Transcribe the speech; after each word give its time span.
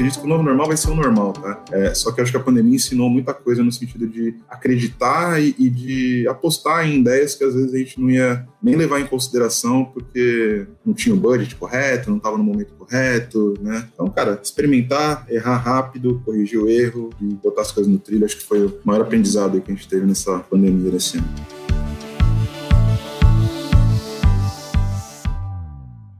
acredito 0.00 0.20
que 0.20 0.24
o 0.24 0.28
novo 0.28 0.42
normal 0.42 0.66
vai 0.66 0.76
ser 0.76 0.90
o 0.90 0.94
normal, 0.94 1.32
tá? 1.34 1.62
É, 1.72 1.94
só 1.94 2.10
que 2.10 2.20
eu 2.20 2.22
acho 2.22 2.32
que 2.32 2.38
a 2.38 2.42
pandemia 2.42 2.74
ensinou 2.74 3.10
muita 3.10 3.34
coisa 3.34 3.62
no 3.62 3.70
sentido 3.70 4.06
de 4.06 4.34
acreditar 4.48 5.40
e, 5.40 5.54
e, 5.58 5.68
de 5.68 6.26
apostar 6.26 6.88
em 6.88 7.00
ideias 7.00 7.34
que 7.34 7.44
às 7.44 7.54
vezes 7.54 7.74
a 7.74 7.76
gente 7.76 8.00
não 8.00 8.10
ia 8.10 8.46
nem 8.62 8.76
levar 8.76 9.00
em 9.00 9.06
consideração 9.06 9.84
porque 9.84 10.66
não 10.84 10.94
tinha 10.94 11.14
o 11.14 11.18
budget 11.18 11.54
correto, 11.54 12.08
não 12.08 12.16
estava 12.16 12.38
no 12.38 12.44
momento 12.44 12.72
correto, 12.74 13.54
né? 13.60 13.86
Então, 13.92 14.08
cara, 14.08 14.40
experimentar, 14.42 15.26
errar 15.28 15.58
rápido, 15.58 16.22
corrigir 16.24 16.58
o 16.58 16.68
erro 16.68 17.10
e 17.20 17.34
botar 17.34 17.62
as 17.62 17.70
coisas 17.70 17.92
no 17.92 17.98
trilho, 17.98 18.24
acho 18.24 18.38
que 18.38 18.44
foi 18.44 18.64
o 18.64 18.80
maior 18.84 19.02
aprendizado 19.02 19.60
que 19.60 19.70
a 19.70 19.74
gente 19.74 19.86
teve 19.86 20.06
nessa 20.06 20.38
pandemia 20.38 20.90
desse 20.90 21.18
ano. 21.18 21.28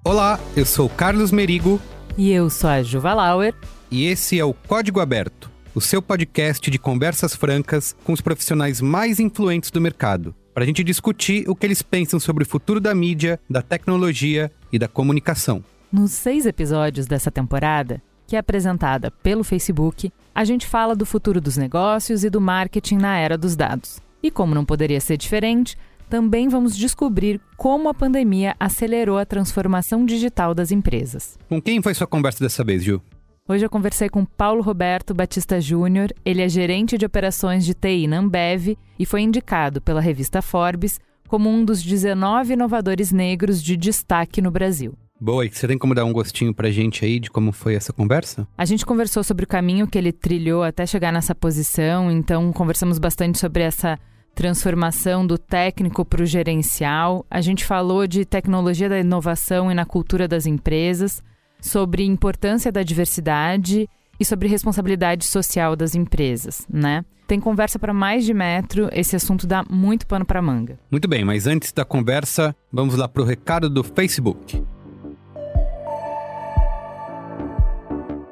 Olá, 0.04 0.38
eu 0.56 0.66
sou 0.66 0.88
Carlos 0.88 1.30
Merigo 1.30 1.80
e 2.20 2.30
eu 2.32 2.50
sou 2.50 2.68
a 2.68 2.82
Juva 2.82 3.14
Lauer. 3.14 3.54
E 3.90 4.04
esse 4.04 4.38
é 4.38 4.44
o 4.44 4.52
Código 4.52 5.00
Aberto, 5.00 5.50
o 5.74 5.80
seu 5.80 6.02
podcast 6.02 6.70
de 6.70 6.78
conversas 6.78 7.34
francas 7.34 7.96
com 8.04 8.12
os 8.12 8.20
profissionais 8.20 8.82
mais 8.82 9.18
influentes 9.18 9.70
do 9.70 9.80
mercado, 9.80 10.34
para 10.52 10.62
a 10.62 10.66
gente 10.66 10.84
discutir 10.84 11.48
o 11.48 11.56
que 11.56 11.64
eles 11.64 11.80
pensam 11.80 12.20
sobre 12.20 12.44
o 12.44 12.46
futuro 12.46 12.78
da 12.78 12.94
mídia, 12.94 13.40
da 13.48 13.62
tecnologia 13.62 14.52
e 14.70 14.78
da 14.78 14.86
comunicação. 14.86 15.64
Nos 15.90 16.10
seis 16.10 16.44
episódios 16.44 17.06
dessa 17.06 17.30
temporada, 17.30 18.02
que 18.26 18.36
é 18.36 18.38
apresentada 18.38 19.10
pelo 19.10 19.42
Facebook, 19.42 20.12
a 20.34 20.44
gente 20.44 20.66
fala 20.66 20.94
do 20.94 21.06
futuro 21.06 21.40
dos 21.40 21.56
negócios 21.56 22.22
e 22.22 22.28
do 22.28 22.38
marketing 22.38 22.98
na 22.98 23.16
era 23.16 23.38
dos 23.38 23.56
dados. 23.56 23.98
E 24.22 24.30
como 24.30 24.54
não 24.54 24.66
poderia 24.66 25.00
ser 25.00 25.16
diferente, 25.16 25.74
também 26.10 26.48
vamos 26.48 26.76
descobrir 26.76 27.40
como 27.56 27.88
a 27.88 27.94
pandemia 27.94 28.56
acelerou 28.58 29.16
a 29.16 29.24
transformação 29.24 30.04
digital 30.04 30.52
das 30.52 30.72
empresas. 30.72 31.38
Com 31.48 31.62
quem 31.62 31.80
foi 31.80 31.94
sua 31.94 32.06
conversa 32.06 32.42
dessa 32.42 32.64
vez, 32.64 32.82
Gil? 32.82 33.00
Hoje 33.48 33.64
eu 33.64 33.70
conversei 33.70 34.08
com 34.08 34.24
Paulo 34.24 34.60
Roberto 34.60 35.14
Batista 35.14 35.60
Júnior. 35.60 36.12
Ele 36.24 36.42
é 36.42 36.48
gerente 36.48 36.98
de 36.98 37.06
operações 37.06 37.64
de 37.64 37.74
TI 37.74 38.08
na 38.08 38.18
Ambev 38.18 38.76
e 38.98 39.06
foi 39.06 39.22
indicado 39.22 39.80
pela 39.80 40.00
revista 40.00 40.42
Forbes 40.42 41.00
como 41.28 41.48
um 41.48 41.64
dos 41.64 41.80
19 41.80 42.54
inovadores 42.54 43.12
negros 43.12 43.62
de 43.62 43.76
destaque 43.76 44.42
no 44.42 44.50
Brasil. 44.50 44.94
Boa, 45.20 45.44
e 45.44 45.50
você 45.50 45.68
tem 45.68 45.78
como 45.78 45.94
dar 45.94 46.04
um 46.04 46.12
gostinho 46.12 46.52
pra 46.52 46.70
gente 46.70 47.04
aí 47.04 47.20
de 47.20 47.30
como 47.30 47.52
foi 47.52 47.74
essa 47.74 47.92
conversa? 47.92 48.48
A 48.56 48.64
gente 48.64 48.86
conversou 48.86 49.22
sobre 49.22 49.44
o 49.44 49.48
caminho 49.48 49.86
que 49.86 49.98
ele 49.98 50.12
trilhou 50.12 50.64
até 50.64 50.86
chegar 50.86 51.12
nessa 51.12 51.34
posição, 51.34 52.10
então 52.10 52.52
conversamos 52.52 52.98
bastante 52.98 53.38
sobre 53.38 53.62
essa 53.62 53.98
transformação 54.34 55.26
do 55.26 55.36
técnico 55.36 56.04
para 56.04 56.22
o 56.22 56.26
gerencial. 56.26 57.24
A 57.30 57.40
gente 57.40 57.64
falou 57.64 58.06
de 58.06 58.24
tecnologia 58.24 58.88
da 58.88 58.98
inovação 58.98 59.70
e 59.70 59.74
na 59.74 59.84
cultura 59.84 60.26
das 60.26 60.46
empresas, 60.46 61.22
sobre 61.60 62.04
importância 62.04 62.72
da 62.72 62.82
diversidade 62.82 63.88
e 64.18 64.24
sobre 64.24 64.48
responsabilidade 64.48 65.24
social 65.24 65.76
das 65.76 65.94
empresas, 65.94 66.66
né? 66.68 67.04
Tem 67.26 67.38
conversa 67.38 67.78
para 67.78 67.94
mais 67.94 68.24
de 68.24 68.34
metro, 68.34 68.88
esse 68.92 69.14
assunto 69.14 69.46
dá 69.46 69.64
muito 69.70 70.04
pano 70.04 70.24
para 70.24 70.42
manga. 70.42 70.78
Muito 70.90 71.06
bem, 71.06 71.24
mas 71.24 71.46
antes 71.46 71.72
da 71.72 71.84
conversa, 71.84 72.56
vamos 72.72 72.96
lá 72.96 73.06
para 73.06 73.22
o 73.22 73.24
recado 73.24 73.70
do 73.70 73.84
Facebook. 73.84 74.60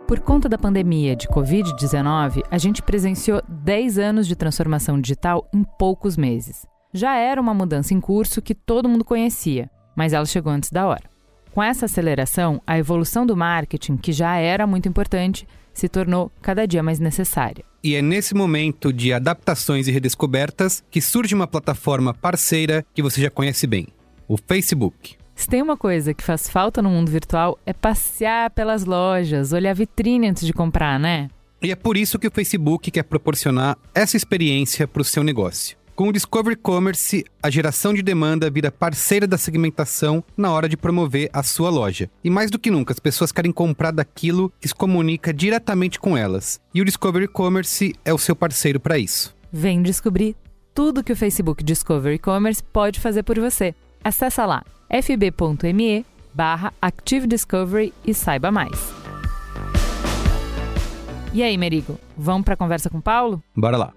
Por 0.08 0.20
conta 0.20 0.48
da 0.48 0.56
pandemia 0.56 1.14
de 1.14 1.28
Covid-19, 1.28 2.42
a 2.50 2.56
gente 2.56 2.80
presenciou 2.80 3.42
10 3.46 3.98
anos 3.98 4.26
de 4.26 4.34
transformação 4.34 4.98
digital 4.98 5.46
em 5.52 5.62
poucos 5.78 6.16
meses. 6.16 6.64
Já 6.94 7.16
era 7.16 7.38
uma 7.38 7.52
mudança 7.52 7.92
em 7.92 8.00
curso 8.00 8.40
que 8.40 8.54
todo 8.54 8.88
mundo 8.88 9.04
conhecia, 9.04 9.70
mas 9.94 10.14
ela 10.14 10.24
chegou 10.24 10.50
antes 10.50 10.70
da 10.70 10.86
hora. 10.86 11.10
Com 11.52 11.62
essa 11.62 11.84
aceleração, 11.84 12.58
a 12.66 12.78
evolução 12.78 13.26
do 13.26 13.36
marketing, 13.36 13.98
que 13.98 14.10
já 14.10 14.36
era 14.36 14.66
muito 14.66 14.88
importante, 14.88 15.46
se 15.74 15.90
tornou 15.90 16.32
cada 16.40 16.66
dia 16.66 16.82
mais 16.82 16.98
necessária. 16.98 17.62
E 17.84 17.94
é 17.94 18.00
nesse 18.00 18.34
momento 18.34 18.90
de 18.90 19.12
adaptações 19.12 19.88
e 19.88 19.92
redescobertas 19.92 20.82
que 20.90 21.02
surge 21.02 21.34
uma 21.34 21.46
plataforma 21.46 22.14
parceira 22.14 22.82
que 22.94 23.02
você 23.02 23.20
já 23.20 23.28
conhece 23.28 23.66
bem: 23.66 23.88
o 24.26 24.38
Facebook. 24.38 25.18
Se 25.38 25.46
tem 25.46 25.62
uma 25.62 25.76
coisa 25.76 26.12
que 26.12 26.24
faz 26.24 26.48
falta 26.48 26.82
no 26.82 26.90
mundo 26.90 27.12
virtual 27.12 27.56
é 27.64 27.72
passear 27.72 28.50
pelas 28.50 28.84
lojas, 28.84 29.52
olhar 29.52 29.72
vitrine 29.72 30.26
antes 30.26 30.44
de 30.44 30.52
comprar, 30.52 30.98
né? 30.98 31.30
E 31.62 31.70
é 31.70 31.76
por 31.76 31.96
isso 31.96 32.18
que 32.18 32.26
o 32.26 32.30
Facebook 32.30 32.90
quer 32.90 33.04
proporcionar 33.04 33.78
essa 33.94 34.16
experiência 34.16 34.88
para 34.88 35.00
o 35.00 35.04
seu 35.04 35.22
negócio. 35.22 35.78
Com 35.94 36.08
o 36.08 36.12
Discovery 36.12 36.56
Commerce, 36.56 37.24
a 37.40 37.50
geração 37.50 37.94
de 37.94 38.02
demanda 38.02 38.50
vira 38.50 38.72
parceira 38.72 39.28
da 39.28 39.38
segmentação 39.38 40.24
na 40.36 40.50
hora 40.50 40.68
de 40.68 40.76
promover 40.76 41.30
a 41.32 41.44
sua 41.44 41.70
loja. 41.70 42.10
E 42.22 42.28
mais 42.28 42.50
do 42.50 42.58
que 42.58 42.68
nunca, 42.68 42.92
as 42.92 42.98
pessoas 42.98 43.30
querem 43.30 43.52
comprar 43.52 43.92
daquilo 43.92 44.52
que 44.60 44.66
se 44.66 44.74
comunica 44.74 45.32
diretamente 45.32 46.00
com 46.00 46.16
elas. 46.16 46.60
E 46.74 46.82
o 46.82 46.84
Discovery 46.84 47.28
Commerce 47.28 47.94
é 48.04 48.12
o 48.12 48.18
seu 48.18 48.34
parceiro 48.34 48.80
para 48.80 48.98
isso. 48.98 49.36
Vem 49.52 49.82
descobrir 49.82 50.34
tudo 50.74 51.04
que 51.04 51.12
o 51.12 51.16
Facebook 51.16 51.62
Discovery 51.62 52.18
Commerce 52.18 52.60
pode 52.60 52.98
fazer 52.98 53.22
por 53.22 53.38
você. 53.38 53.72
Acesse 54.02 54.40
lá 54.40 54.64
fb.me 54.90 56.06
barra 56.32 56.72
Active 56.80 57.26
Discovery 57.26 57.92
e 58.04 58.14
saiba 58.14 58.50
mais. 58.50 58.92
E 61.32 61.42
aí, 61.42 61.58
Merigo, 61.58 61.98
vamos 62.16 62.44
para 62.44 62.54
a 62.54 62.56
conversa 62.56 62.88
com 62.88 62.98
o 62.98 63.02
Paulo? 63.02 63.42
Bora 63.54 63.76
lá. 63.76 63.92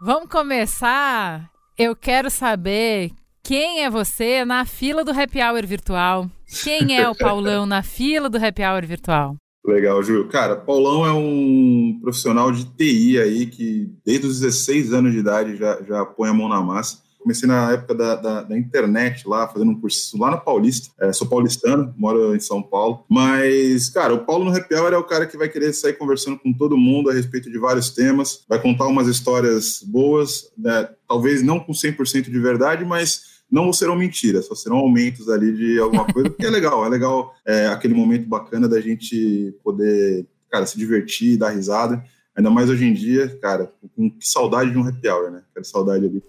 Vamos 0.00 0.28
começar? 0.28 1.50
Eu 1.76 1.96
quero 1.96 2.30
saber 2.30 3.10
quem 3.42 3.82
é 3.82 3.90
você 3.90 4.44
na 4.44 4.64
fila 4.64 5.04
do 5.04 5.10
Happy 5.10 5.40
Hour 5.42 5.66
virtual. 5.66 6.30
Quem 6.62 6.96
é 6.96 7.08
o 7.08 7.14
Paulão 7.14 7.66
na 7.66 7.82
fila 7.82 8.28
do 8.28 8.36
Happy 8.36 8.62
Hour 8.62 8.84
virtual? 8.86 9.36
Legal, 9.68 10.02
Júlio. 10.02 10.28
Cara, 10.28 10.56
Paulão 10.56 11.04
é 11.04 11.12
um 11.12 11.98
profissional 12.00 12.50
de 12.50 12.64
TI 12.64 13.18
aí 13.20 13.46
que 13.46 13.92
desde 14.04 14.26
os 14.26 14.40
16 14.40 14.92
anos 14.94 15.12
de 15.12 15.18
idade 15.18 15.56
já, 15.56 15.78
já 15.82 16.04
põe 16.06 16.30
a 16.30 16.34
mão 16.34 16.48
na 16.48 16.62
massa. 16.62 16.98
Comecei 17.18 17.46
na 17.46 17.72
época 17.72 17.94
da, 17.94 18.14
da, 18.14 18.42
da 18.44 18.56
internet 18.56 19.28
lá, 19.28 19.46
fazendo 19.46 19.72
um 19.72 19.78
curso 19.78 20.16
lá 20.18 20.30
na 20.30 20.36
Paulista. 20.38 20.90
É, 20.98 21.12
sou 21.12 21.26
paulistano, 21.26 21.92
moro 21.98 22.34
em 22.34 22.40
São 22.40 22.62
Paulo. 22.62 23.04
Mas, 23.08 23.90
cara, 23.90 24.14
o 24.14 24.24
Paulo 24.24 24.44
no 24.46 24.56
Happy 24.56 24.74
Hour 24.74 24.94
é 24.94 24.96
o 24.96 25.04
cara 25.04 25.26
que 25.26 25.36
vai 25.36 25.48
querer 25.48 25.72
sair 25.74 25.94
conversando 25.94 26.38
com 26.38 26.52
todo 26.52 26.78
mundo 26.78 27.10
a 27.10 27.12
respeito 27.12 27.50
de 27.50 27.58
vários 27.58 27.90
temas. 27.90 28.44
Vai 28.48 28.62
contar 28.62 28.86
umas 28.86 29.08
histórias 29.08 29.82
boas, 29.84 30.50
né? 30.56 30.88
talvez 31.06 31.42
não 31.42 31.60
com 31.60 31.72
100% 31.72 32.30
de 32.30 32.38
verdade, 32.38 32.84
mas 32.84 33.37
não 33.50 33.72
serão 33.72 33.96
mentiras, 33.96 34.46
só 34.46 34.54
serão 34.54 34.76
aumentos 34.76 35.28
ali 35.28 35.52
de 35.52 35.78
alguma 35.78 36.04
coisa, 36.04 36.28
porque 36.28 36.46
é 36.46 36.50
legal, 36.50 36.84
é 36.84 36.88
legal 36.88 37.34
é, 37.46 37.66
aquele 37.68 37.94
momento 37.94 38.28
bacana 38.28 38.68
da 38.68 38.80
gente 38.80 39.54
poder, 39.64 40.26
cara, 40.50 40.66
se 40.66 40.76
divertir, 40.76 41.38
dar 41.38 41.50
risada. 41.50 42.02
Ainda 42.36 42.50
mais 42.50 42.70
hoje 42.70 42.84
em 42.84 42.94
dia, 42.94 43.36
cara, 43.40 43.72
com 43.96 44.08
que 44.10 44.28
saudade 44.28 44.70
de 44.70 44.78
um 44.78 44.86
happy 44.86 45.08
hour, 45.08 45.30
né? 45.30 45.42
Quero 45.52 45.64
saudade 45.64 46.04
ali. 46.04 46.22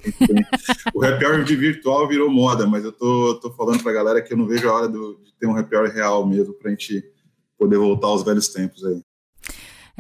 o 0.95 1.05
happy 1.05 1.23
hour 1.23 1.43
de 1.43 1.55
virtual 1.55 2.07
virou 2.07 2.31
moda, 2.31 2.65
mas 2.65 2.83
eu 2.83 2.91
tô, 2.91 3.35
tô 3.35 3.51
falando 3.51 3.83
pra 3.83 3.93
galera 3.93 4.19
que 4.19 4.33
eu 4.33 4.37
não 4.37 4.47
vejo 4.47 4.67
a 4.67 4.73
hora 4.73 4.87
do, 4.87 5.19
de 5.23 5.31
ter 5.39 5.45
um 5.45 5.55
happy 5.55 5.75
hour 5.75 5.87
real 5.87 6.25
mesmo, 6.25 6.55
pra 6.55 6.71
gente 6.71 7.03
poder 7.59 7.77
voltar 7.77 8.07
aos 8.07 8.23
velhos 8.23 8.47
tempos 8.47 8.83
aí. 8.83 9.03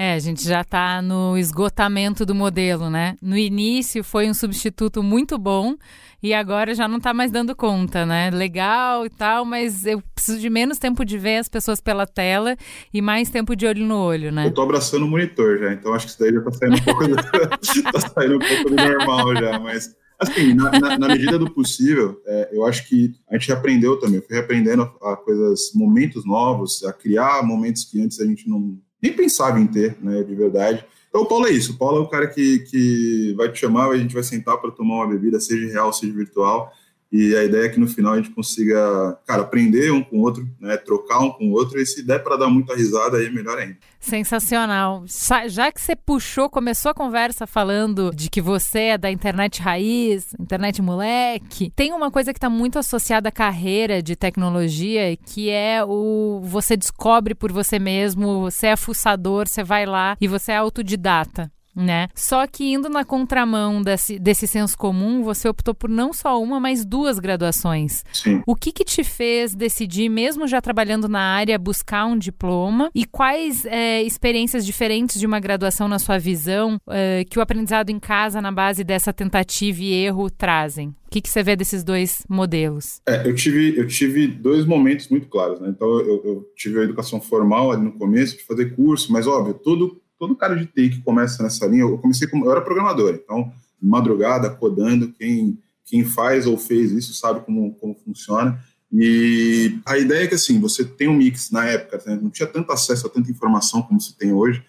É, 0.01 0.13
a 0.13 0.19
gente 0.19 0.47
já 0.47 0.61
está 0.61 1.01
no 1.01 1.37
esgotamento 1.37 2.25
do 2.25 2.33
modelo, 2.33 2.89
né? 2.89 3.17
No 3.21 3.37
início 3.37 4.01
foi 4.01 4.29
um 4.29 4.33
substituto 4.33 5.03
muito 5.03 5.37
bom 5.37 5.75
e 6.23 6.33
agora 6.33 6.73
já 6.73 6.87
não 6.87 6.99
está 6.99 7.13
mais 7.13 7.31
dando 7.31 7.53
conta, 7.53 8.05
né? 8.05 8.29
Legal 8.29 9.05
e 9.05 9.09
tal, 9.09 9.43
mas 9.43 9.85
eu 9.85 10.01
preciso 10.15 10.39
de 10.39 10.49
menos 10.49 10.77
tempo 10.77 11.03
de 11.03 11.17
ver 11.17 11.39
as 11.39 11.49
pessoas 11.49 11.81
pela 11.81 12.07
tela 12.07 12.55
e 12.93 13.01
mais 13.01 13.29
tempo 13.29 13.57
de 13.57 13.67
olho 13.67 13.85
no 13.85 13.97
olho, 13.97 14.31
né? 14.31 14.45
Eu 14.45 14.53
tô 14.53 14.61
abraçando 14.61 15.03
o 15.03 15.07
monitor 15.09 15.59
já, 15.59 15.73
então 15.73 15.93
acho 15.93 16.05
que 16.05 16.11
isso 16.13 16.19
daí 16.21 16.31
já 16.31 16.41
tá 16.43 16.51
saindo 16.53 16.75
um 16.77 16.83
pouco 16.85 17.05
do, 17.05 17.15
tá 17.91 17.99
saindo 17.99 18.35
um 18.37 18.39
pouco 18.39 18.69
do 18.69 18.75
normal 18.77 19.35
já, 19.35 19.59
mas 19.59 19.93
assim, 20.17 20.53
na, 20.53 20.79
na, 20.79 20.97
na 20.97 21.07
medida 21.09 21.37
do 21.37 21.53
possível, 21.53 22.21
é, 22.25 22.51
eu 22.53 22.65
acho 22.65 22.87
que 22.87 23.15
a 23.29 23.37
gente 23.37 23.51
aprendeu 23.51 23.99
também, 23.99 24.15
eu 24.15 24.25
fui 24.25 24.37
aprendendo 24.37 24.83
a, 25.01 25.11
a 25.11 25.17
coisas, 25.17 25.73
momentos 25.75 26.25
novos, 26.25 26.85
a 26.85 26.93
criar 26.93 27.45
momentos 27.45 27.83
que 27.83 28.01
antes 28.01 28.21
a 28.21 28.25
gente 28.25 28.47
não 28.47 28.79
nem 29.01 29.13
pensava 29.13 29.59
em 29.59 29.67
ter, 29.67 29.97
né, 30.01 30.23
de 30.23 30.35
verdade. 30.35 30.85
Então, 31.09 31.21
o 31.21 31.25
Paulo 31.25 31.47
é 31.47 31.51
isso. 31.51 31.73
O 31.73 31.77
Paulo 31.77 31.97
é 31.97 32.01
o 32.01 32.07
cara 32.07 32.27
que, 32.27 32.59
que 32.59 33.33
vai 33.35 33.51
te 33.51 33.59
chamar, 33.59 33.89
a 33.89 33.97
gente 33.97 34.13
vai 34.13 34.23
sentar 34.23 34.57
para 34.57 34.71
tomar 34.71 34.95
uma 34.95 35.07
bebida, 35.07 35.39
seja 35.39 35.71
real, 35.71 35.91
seja 35.91 36.13
virtual, 36.13 36.71
E 37.11 37.35
a 37.35 37.43
ideia 37.43 37.65
é 37.65 37.69
que 37.69 37.79
no 37.79 37.87
final 37.87 38.13
a 38.13 38.17
gente 38.17 38.29
consiga, 38.29 39.17
cara, 39.25 39.41
aprender 39.41 39.91
um 39.91 40.03
com 40.03 40.17
o 40.17 40.21
outro, 40.21 40.47
né, 40.59 40.77
trocar 40.77 41.19
um 41.19 41.31
com 41.31 41.49
o 41.49 41.53
outro, 41.53 41.79
e 41.79 41.85
se 41.85 42.03
der 42.03 42.23
para 42.23 42.37
dar 42.37 42.49
muita 42.49 42.75
risada, 42.75 43.17
aí 43.17 43.31
melhor 43.31 43.57
ainda. 43.57 43.77
Sensacional. 44.09 45.03
Já 45.47 45.71
que 45.71 45.79
você 45.79 45.95
puxou, 45.95 46.49
começou 46.49 46.91
a 46.91 46.93
conversa 46.93 47.45
falando 47.45 48.11
de 48.13 48.29
que 48.29 48.41
você 48.41 48.79
é 48.79 48.97
da 48.97 49.11
internet 49.11 49.61
raiz, 49.61 50.33
internet 50.39 50.81
moleque, 50.81 51.71
tem 51.75 51.93
uma 51.93 52.09
coisa 52.09 52.33
que 52.33 52.37
está 52.37 52.49
muito 52.49 52.79
associada 52.79 53.29
à 53.29 53.31
carreira 53.31 54.01
de 54.01 54.15
tecnologia, 54.15 55.15
que 55.15 55.49
é 55.49 55.83
o 55.85 56.41
você 56.43 56.75
descobre 56.75 57.35
por 57.35 57.51
você 57.51 57.77
mesmo, 57.77 58.41
você 58.41 58.67
é 58.67 58.75
fuçador, 58.75 59.47
você 59.47 59.63
vai 59.63 59.85
lá 59.85 60.17
e 60.19 60.27
você 60.27 60.51
é 60.51 60.57
autodidata 60.57 61.51
né? 61.75 62.07
Só 62.13 62.45
que 62.47 62.73
indo 62.73 62.89
na 62.89 63.03
contramão 63.05 63.81
desse, 63.81 64.19
desse 64.19 64.47
senso 64.47 64.77
comum, 64.77 65.23
você 65.23 65.47
optou 65.47 65.73
por 65.73 65.89
não 65.89 66.11
só 66.13 66.41
uma, 66.41 66.59
mas 66.59 66.85
duas 66.85 67.19
graduações. 67.19 68.03
Sim. 68.11 68.41
O 68.45 68.55
que 68.55 68.71
que 68.71 68.83
te 68.83 69.03
fez 69.03 69.55
decidir, 69.55 70.09
mesmo 70.09 70.47
já 70.47 70.61
trabalhando 70.61 71.07
na 71.07 71.21
área, 71.21 71.57
buscar 71.57 72.05
um 72.05 72.17
diploma? 72.17 72.89
E 72.93 73.05
quais 73.05 73.65
é, 73.65 74.01
experiências 74.03 74.65
diferentes 74.65 75.19
de 75.19 75.25
uma 75.25 75.39
graduação 75.39 75.87
na 75.87 75.99
sua 75.99 76.17
visão 76.17 76.79
é, 76.89 77.23
que 77.29 77.39
o 77.39 77.41
aprendizado 77.41 77.89
em 77.89 77.99
casa, 77.99 78.41
na 78.41 78.51
base 78.51 78.83
dessa 78.83 79.13
tentativa 79.13 79.81
e 79.81 79.93
erro, 79.93 80.29
trazem? 80.29 80.89
O 80.89 81.11
que, 81.11 81.21
que 81.21 81.29
você 81.29 81.41
vê 81.41 81.55
desses 81.55 81.83
dois 81.83 82.23
modelos? 82.29 83.01
É, 83.07 83.27
eu 83.27 83.33
tive, 83.33 83.75
eu 83.75 83.87
tive 83.87 84.27
dois 84.27 84.63
momentos 84.63 85.09
muito 85.09 85.27
claros, 85.27 85.59
né? 85.59 85.69
Então, 85.69 85.87
eu, 86.01 86.21
eu 86.23 86.45
tive 86.55 86.79
a 86.79 86.83
educação 86.83 87.19
formal 87.19 87.71
ali 87.71 87.83
no 87.83 87.93
começo, 87.93 88.37
de 88.37 88.43
fazer 88.43 88.75
curso, 88.75 89.11
mas, 89.11 89.25
óbvio, 89.25 89.55
todo 89.55 89.99
todo 90.19 90.35
cara 90.35 90.55
de 90.55 90.65
TI 90.65 90.89
que 90.89 91.01
começa 91.01 91.41
nessa 91.41 91.65
linha, 91.65 91.83
eu 91.83 91.97
comecei 91.97 92.27
como, 92.27 92.45
eu 92.45 92.51
era 92.51 92.61
programador, 92.61 93.15
então, 93.15 93.51
madrugada, 93.81 94.49
codando, 94.49 95.13
quem, 95.13 95.57
quem 95.85 96.03
faz 96.03 96.45
ou 96.45 96.57
fez 96.57 96.91
isso 96.91 97.13
sabe 97.13 97.39
como, 97.39 97.73
como 97.75 97.95
funciona. 97.95 98.61
E 98.91 99.79
a 99.85 99.97
ideia 99.97 100.25
é 100.25 100.27
que, 100.27 100.35
assim, 100.35 100.59
você 100.59 100.83
tem 100.83 101.07
um 101.07 101.13
mix 101.13 101.51
na 101.51 101.65
época, 101.65 102.01
né? 102.05 102.19
não 102.21 102.29
tinha 102.29 102.47
tanto 102.47 102.71
acesso 102.71 103.07
a 103.07 103.09
tanta 103.09 103.31
informação 103.31 103.81
como 103.81 104.01
se 104.01 104.15
tem 104.17 104.33
hoje. 104.33 104.63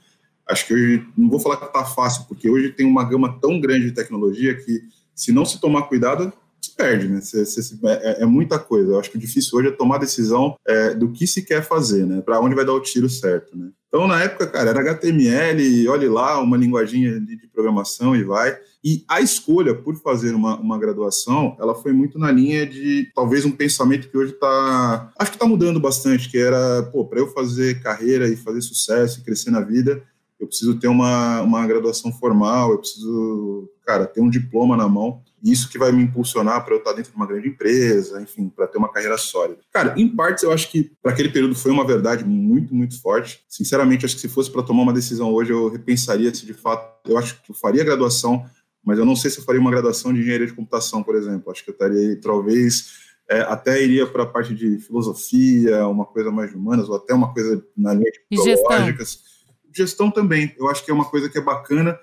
Acho 0.46 0.66
que 0.66 0.74
hoje, 0.74 1.06
não 1.16 1.28
vou 1.28 1.40
falar 1.40 1.56
que 1.56 1.64
está 1.64 1.84
fácil, 1.84 2.24
porque 2.28 2.48
hoje 2.48 2.70
tem 2.70 2.86
uma 2.86 3.04
gama 3.04 3.38
tão 3.40 3.60
grande 3.60 3.86
de 3.86 3.92
tecnologia 3.92 4.54
que, 4.54 4.82
se 5.14 5.32
não 5.32 5.44
se 5.44 5.60
tomar 5.60 5.82
cuidado, 5.82 6.32
se 6.60 6.74
perde, 6.76 7.08
né? 7.08 7.20
Você, 7.20 7.78
é, 7.84 8.22
é, 8.22 8.26
muita 8.26 8.58
coisa. 8.58 8.92
Eu 8.92 9.00
acho 9.00 9.10
que 9.10 9.16
o 9.16 9.20
difícil 9.20 9.58
hoje 9.58 9.68
é 9.68 9.72
tomar 9.72 9.98
decisão 9.98 10.56
é, 10.66 10.94
do 10.94 11.10
que 11.10 11.26
se 11.26 11.42
quer 11.42 11.62
fazer, 11.62 12.06
né? 12.06 12.20
Para 12.20 12.40
onde 12.40 12.54
vai 12.54 12.64
dar 12.64 12.74
o 12.74 12.80
tiro 12.80 13.08
certo, 13.08 13.56
né? 13.56 13.70
Então, 13.90 14.06
na 14.06 14.22
época, 14.22 14.46
cara, 14.46 14.70
era 14.70 14.80
HTML, 14.80 15.88
olhe 15.88 16.08
lá, 16.08 16.40
uma 16.40 16.56
linguagem 16.56 17.24
de, 17.24 17.36
de 17.36 17.46
programação 17.48 18.14
e 18.14 18.22
vai. 18.22 18.56
E 18.84 19.04
a 19.08 19.20
escolha 19.20 19.74
por 19.74 19.96
fazer 19.96 20.32
uma, 20.32 20.56
uma 20.60 20.78
graduação, 20.78 21.56
ela 21.58 21.74
foi 21.74 21.92
muito 21.92 22.16
na 22.16 22.30
linha 22.30 22.64
de 22.64 23.10
talvez 23.12 23.44
um 23.44 23.50
pensamento 23.50 24.08
que 24.08 24.16
hoje 24.16 24.32
está, 24.32 25.12
acho 25.18 25.32
que 25.32 25.36
está 25.36 25.44
mudando 25.44 25.80
bastante, 25.80 26.30
que 26.30 26.38
era, 26.38 26.84
pô, 26.84 27.04
para 27.04 27.18
eu 27.18 27.26
fazer 27.32 27.82
carreira 27.82 28.28
e 28.28 28.36
fazer 28.36 28.62
sucesso 28.62 29.18
e 29.18 29.24
crescer 29.24 29.50
na 29.50 29.60
vida, 29.60 30.00
eu 30.38 30.46
preciso 30.46 30.78
ter 30.78 30.88
uma, 30.88 31.42
uma 31.42 31.66
graduação 31.66 32.12
formal, 32.12 32.70
eu 32.70 32.78
preciso, 32.78 33.68
cara, 33.84 34.06
ter 34.06 34.20
um 34.20 34.30
diploma 34.30 34.76
na 34.76 34.88
mão. 34.88 35.20
Isso 35.42 35.68
que 35.68 35.78
vai 35.78 35.90
me 35.90 36.02
impulsionar 36.02 36.64
para 36.64 36.74
eu 36.74 36.78
estar 36.78 36.92
dentro 36.92 37.10
de 37.10 37.16
uma 37.16 37.26
grande 37.26 37.48
empresa, 37.48 38.20
enfim, 38.20 38.48
para 38.48 38.66
ter 38.66 38.78
uma 38.78 38.90
carreira 38.90 39.16
sólida. 39.16 39.60
Cara, 39.72 39.94
em 39.96 40.08
partes 40.08 40.42
eu 40.42 40.52
acho 40.52 40.70
que 40.70 40.92
para 41.02 41.12
aquele 41.12 41.30
período 41.30 41.54
foi 41.54 41.70
uma 41.70 41.86
verdade 41.86 42.24
muito, 42.24 42.74
muito 42.74 43.00
forte. 43.00 43.42
Sinceramente, 43.48 44.04
acho 44.04 44.14
que 44.14 44.20
se 44.20 44.28
fosse 44.28 44.50
para 44.50 44.62
tomar 44.62 44.82
uma 44.82 44.92
decisão 44.92 45.32
hoje, 45.32 45.52
eu 45.52 45.68
repensaria 45.68 46.34
se 46.34 46.44
de 46.44 46.54
fato, 46.54 47.10
eu 47.10 47.16
acho 47.16 47.42
que 47.42 47.50
eu 47.50 47.54
faria 47.54 47.84
graduação, 47.84 48.44
mas 48.84 48.98
eu 48.98 49.04
não 49.04 49.16
sei 49.16 49.30
se 49.30 49.38
eu 49.38 49.44
faria 49.44 49.60
uma 49.60 49.70
graduação 49.70 50.12
de 50.12 50.20
engenharia 50.20 50.46
de 50.46 50.52
computação, 50.52 51.02
por 51.02 51.14
exemplo. 51.14 51.50
Acho 51.50 51.64
que 51.64 51.70
eu 51.70 51.74
estaria 51.74 52.20
talvez 52.20 53.10
é, 53.28 53.40
até 53.42 53.82
iria 53.82 54.06
para 54.06 54.24
a 54.24 54.26
parte 54.26 54.54
de 54.54 54.78
filosofia, 54.78 55.86
uma 55.86 56.04
coisa 56.04 56.30
mais 56.30 56.50
de 56.50 56.56
humanas, 56.56 56.88
ou 56.88 56.96
até 56.96 57.14
uma 57.14 57.32
coisa 57.32 57.64
na 57.76 57.94
linha 57.94 58.10
de 58.10 58.20
biológicas 58.30 59.30
gestão 59.74 60.10
também. 60.10 60.54
Eu 60.58 60.68
acho 60.68 60.84
que 60.84 60.90
é 60.90 60.94
uma 60.94 61.04
coisa 61.04 61.28
que 61.28 61.38
é 61.38 61.40
bacana. 61.40 61.98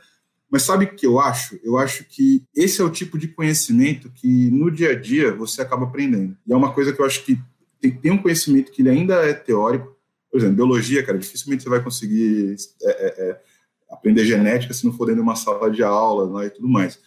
Mas 0.49 0.63
sabe 0.63 0.85
o 0.85 0.95
que 0.95 1.05
eu 1.05 1.19
acho? 1.19 1.59
Eu 1.63 1.77
acho 1.77 2.05
que 2.05 2.43
esse 2.55 2.81
é 2.81 2.83
o 2.83 2.89
tipo 2.89 3.17
de 3.17 3.27
conhecimento 3.27 4.09
que 4.09 4.49
no 4.49 4.71
dia 4.71 4.91
a 4.91 4.95
dia 4.95 5.33
você 5.33 5.61
acaba 5.61 5.85
aprendendo. 5.85 6.37
E 6.47 6.53
é 6.53 6.55
uma 6.55 6.71
coisa 6.71 6.93
que 6.93 7.01
eu 7.01 7.05
acho 7.05 7.23
que 7.25 7.37
tem, 7.81 7.91
tem 7.91 8.11
um 8.11 8.17
conhecimento 8.17 8.71
que 8.71 8.81
ele 8.81 8.89
ainda 8.89 9.15
é 9.15 9.33
teórico. 9.33 9.95
Por 10.31 10.39
exemplo, 10.39 10.55
biologia, 10.55 11.03
cara, 11.03 11.17
dificilmente 11.17 11.63
você 11.63 11.69
vai 11.69 11.83
conseguir 11.83 12.55
é, 12.81 12.89
é, 12.89 13.29
é, 13.29 13.41
aprender 13.89 14.25
genética 14.25 14.73
se 14.73 14.85
não 14.85 14.93
for 14.93 15.05
dentro 15.05 15.21
de 15.21 15.27
uma 15.27 15.35
sala 15.35 15.69
de 15.69 15.83
aula 15.83 16.39
né, 16.39 16.47
e 16.47 16.49
tudo 16.49 16.67
mais. 16.67 16.99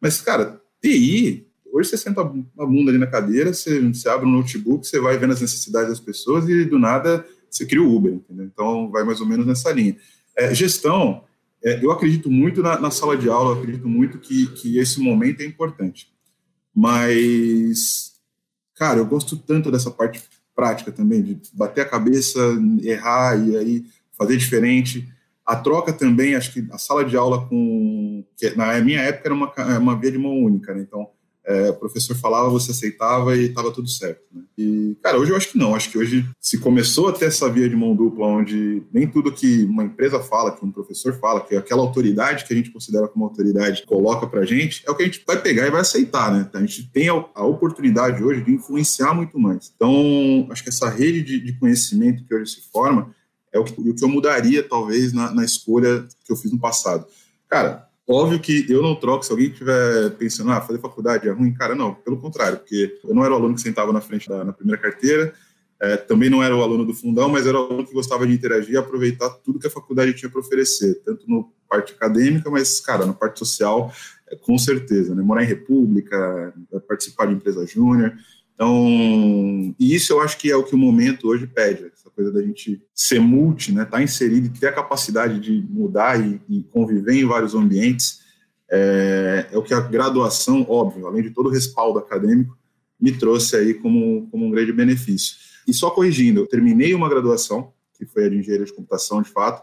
Mas, 0.00 0.20
cara, 0.20 0.60
TI, 0.80 1.46
hoje 1.70 1.90
você 1.90 1.98
senta 1.98 2.22
a 2.22 2.24
bunda 2.66 2.90
ali 2.90 2.98
na 2.98 3.06
cadeira, 3.06 3.52
você, 3.52 3.80
você 3.80 4.08
abre 4.08 4.26
um 4.26 4.32
notebook, 4.32 4.86
você 4.86 5.00
vai 5.00 5.18
vendo 5.18 5.32
as 5.34 5.40
necessidades 5.40 5.90
das 5.90 6.00
pessoas 6.00 6.48
e 6.48 6.64
do 6.64 6.78
nada 6.78 7.26
você 7.50 7.64
cria 7.64 7.82
o 7.82 7.94
Uber, 7.94 8.12
entendeu? 8.12 8.46
Então, 8.46 8.90
vai 8.90 9.04
mais 9.04 9.20
ou 9.20 9.26
menos 9.26 9.46
nessa 9.46 9.70
linha. 9.72 9.96
É, 10.36 10.54
gestão, 10.54 11.24
é, 11.66 11.84
eu 11.84 11.90
acredito 11.90 12.30
muito 12.30 12.62
na, 12.62 12.78
na, 12.78 12.92
sala 12.92 13.16
de 13.16 13.28
aula, 13.28 13.50
eu 13.50 13.58
acredito 13.58 13.88
muito 13.88 14.18
que, 14.18 14.46
que 14.52 14.78
esse 14.78 15.00
momento 15.00 15.40
é 15.40 15.44
importante. 15.44 16.08
Mas, 16.72 18.12
cara, 18.76 19.00
eu 19.00 19.06
gosto 19.06 19.36
tanto 19.36 19.68
dessa 19.68 19.90
parte 19.90 20.22
prática 20.54 20.92
também, 20.92 21.22
de 21.22 21.40
bater 21.52 21.80
a 21.80 21.88
cabeça, 21.88 22.38
errar 22.82 23.36
e 23.36 23.56
aí 23.56 23.84
fazer 24.16 24.36
diferente. 24.36 25.12
A 25.44 25.56
troca 25.56 25.92
também, 25.92 26.36
acho 26.36 26.52
que 26.52 26.64
a 26.70 26.78
sala 26.78 27.04
de 27.04 27.16
aula 27.16 27.48
com. 27.48 28.24
Na 28.54 28.80
minha 28.80 29.00
época 29.00 29.26
era 29.26 29.34
uma, 29.34 29.78
uma 29.78 29.98
via 29.98 30.12
de 30.12 30.18
mão 30.18 30.38
única, 30.38 30.72
né? 30.72 30.82
Então, 30.82 31.10
é, 31.46 31.70
o 31.70 31.74
professor 31.74 32.16
falava, 32.16 32.50
você 32.50 32.72
aceitava 32.72 33.36
e 33.36 33.46
estava 33.46 33.70
tudo 33.70 33.88
certo. 33.88 34.20
Né? 34.32 34.42
E, 34.58 34.96
cara, 35.00 35.16
hoje 35.16 35.30
eu 35.30 35.36
acho 35.36 35.52
que 35.52 35.58
não. 35.58 35.76
Acho 35.76 35.90
que 35.90 35.96
hoje 35.96 36.28
se 36.40 36.58
começou 36.58 37.08
a 37.08 37.12
ter 37.12 37.26
essa 37.26 37.48
via 37.48 37.68
de 37.68 37.76
mão 37.76 37.94
dupla, 37.94 38.26
onde 38.26 38.82
nem 38.92 39.06
tudo 39.06 39.30
que 39.30 39.62
uma 39.64 39.84
empresa 39.84 40.18
fala, 40.18 40.50
que 40.50 40.64
um 40.64 40.72
professor 40.72 41.14
fala, 41.20 41.40
que 41.40 41.54
aquela 41.54 41.82
autoridade 41.82 42.44
que 42.44 42.52
a 42.52 42.56
gente 42.56 42.72
considera 42.72 43.06
como 43.06 43.24
autoridade 43.24 43.84
coloca 43.86 44.26
para 44.26 44.40
a 44.40 44.44
gente, 44.44 44.82
é 44.84 44.90
o 44.90 44.94
que 44.96 45.04
a 45.04 45.06
gente 45.06 45.22
vai 45.24 45.40
pegar 45.40 45.68
e 45.68 45.70
vai 45.70 45.82
aceitar, 45.82 46.32
né? 46.32 46.50
A 46.52 46.60
gente 46.60 46.90
tem 46.90 47.08
a, 47.08 47.24
a 47.34 47.46
oportunidade 47.46 48.24
hoje 48.24 48.42
de 48.42 48.52
influenciar 48.52 49.14
muito 49.14 49.38
mais. 49.38 49.72
Então, 49.76 50.48
acho 50.50 50.64
que 50.64 50.68
essa 50.68 50.88
rede 50.88 51.22
de, 51.22 51.38
de 51.38 51.52
conhecimento 51.60 52.24
que 52.24 52.34
hoje 52.34 52.50
se 52.50 52.62
forma 52.72 53.14
é 53.52 53.58
o 53.58 53.64
que, 53.64 53.72
o 53.80 53.94
que 53.94 54.04
eu 54.04 54.08
mudaria, 54.08 54.62
talvez, 54.62 55.12
na, 55.12 55.32
na 55.32 55.44
escolha 55.44 56.08
que 56.24 56.32
eu 56.32 56.36
fiz 56.36 56.50
no 56.50 56.58
passado. 56.58 57.06
Cara, 57.48 57.85
Óbvio 58.08 58.38
que 58.38 58.64
eu 58.70 58.80
não 58.80 58.94
troco, 58.94 59.24
se 59.24 59.32
alguém 59.32 59.48
estiver 59.48 60.10
pensando, 60.10 60.52
ah, 60.52 60.60
fazer 60.60 60.78
faculdade 60.78 61.28
é 61.28 61.32
ruim, 61.32 61.52
cara, 61.52 61.74
não, 61.74 61.92
pelo 61.92 62.16
contrário, 62.18 62.58
porque 62.58 62.98
eu 63.02 63.12
não 63.12 63.24
era 63.24 63.32
o 63.32 63.36
aluno 63.36 63.56
que 63.56 63.60
sentava 63.60 63.92
na 63.92 64.00
frente 64.00 64.28
da 64.28 64.44
na 64.44 64.52
primeira 64.52 64.80
carteira, 64.80 65.34
é, 65.80 65.96
também 65.96 66.30
não 66.30 66.42
era 66.42 66.54
o 66.56 66.62
aluno 66.62 66.84
do 66.84 66.94
fundão, 66.94 67.28
mas 67.28 67.46
era 67.46 67.58
o 67.58 67.64
aluno 67.64 67.84
que 67.84 67.92
gostava 67.92 68.26
de 68.26 68.32
interagir 68.32 68.74
e 68.74 68.76
aproveitar 68.76 69.28
tudo 69.44 69.58
que 69.58 69.66
a 69.66 69.70
faculdade 69.70 70.14
tinha 70.14 70.30
para 70.30 70.40
oferecer, 70.40 71.02
tanto 71.04 71.28
no 71.28 71.52
parte 71.68 71.94
acadêmica, 71.94 72.48
mas, 72.48 72.80
cara, 72.80 73.04
na 73.04 73.12
parte 73.12 73.40
social, 73.40 73.92
é, 74.30 74.36
com 74.36 74.56
certeza, 74.56 75.12
né? 75.12 75.22
Morar 75.22 75.42
em 75.42 75.46
república, 75.48 76.54
participar 76.86 77.26
de 77.26 77.34
empresa 77.34 77.66
júnior, 77.66 78.16
então, 78.54 79.74
e 79.78 79.94
isso 79.94 80.14
eu 80.14 80.20
acho 80.20 80.38
que 80.38 80.50
é 80.50 80.56
o 80.56 80.64
que 80.64 80.74
o 80.74 80.78
momento 80.78 81.28
hoje 81.28 81.46
pede, 81.46 81.84
coisa 82.16 82.32
da 82.32 82.42
gente 82.42 82.82
ser 82.94 83.20
multi, 83.20 83.72
né, 83.72 83.82
estar 83.82 83.98
tá 83.98 84.02
inserido 84.02 84.46
e 84.46 84.58
ter 84.58 84.68
a 84.68 84.72
capacidade 84.72 85.38
de 85.38 85.62
mudar 85.70 86.18
e, 86.18 86.40
e 86.48 86.62
conviver 86.64 87.14
em 87.14 87.26
vários 87.26 87.54
ambientes, 87.54 88.20
é, 88.68 89.48
é, 89.52 89.58
o 89.58 89.62
que 89.62 89.74
a 89.74 89.80
graduação, 89.80 90.66
óbvio, 90.68 91.06
além 91.06 91.22
de 91.22 91.30
todo 91.30 91.46
o 91.46 91.52
respaldo 91.52 91.98
acadêmico, 91.98 92.56
me 92.98 93.12
trouxe 93.12 93.54
aí 93.54 93.74
como, 93.74 94.26
como 94.30 94.46
um 94.46 94.50
grande 94.50 94.72
benefício. 94.72 95.36
E 95.68 95.74
só 95.74 95.90
corrigindo, 95.90 96.40
eu 96.40 96.46
terminei 96.46 96.94
uma 96.94 97.08
graduação, 97.08 97.72
que 97.94 98.06
foi 98.06 98.24
a 98.24 98.28
de 98.28 98.38
engenharia 98.38 98.64
de 98.66 98.72
computação, 98.72 99.20
de 99.20 99.30
fato, 99.30 99.62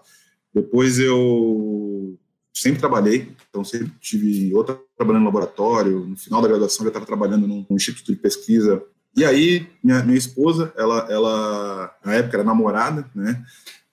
depois 0.54 1.00
eu 1.00 2.18
sempre 2.54 2.80
trabalhei, 2.80 3.32
então 3.50 3.64
sempre 3.64 3.92
tive 4.00 4.54
outra 4.54 4.80
trabalhando 4.96 5.24
no 5.24 5.28
laboratório, 5.28 6.06
no 6.06 6.16
final 6.16 6.42
da 6.42 6.48
graduação 6.48 6.84
já 6.84 6.90
estava 6.90 7.06
trabalhando 7.06 7.48
num, 7.48 7.66
instituto 7.72 8.14
de 8.14 8.20
pesquisa. 8.20 8.84
E 9.16 9.24
aí, 9.24 9.68
minha, 9.84 10.04
minha 10.04 10.18
esposa, 10.18 10.74
ela, 10.76 11.08
ela, 11.10 11.96
na 12.04 12.14
época, 12.16 12.38
era 12.38 12.44
namorada, 12.44 13.08
né? 13.14 13.44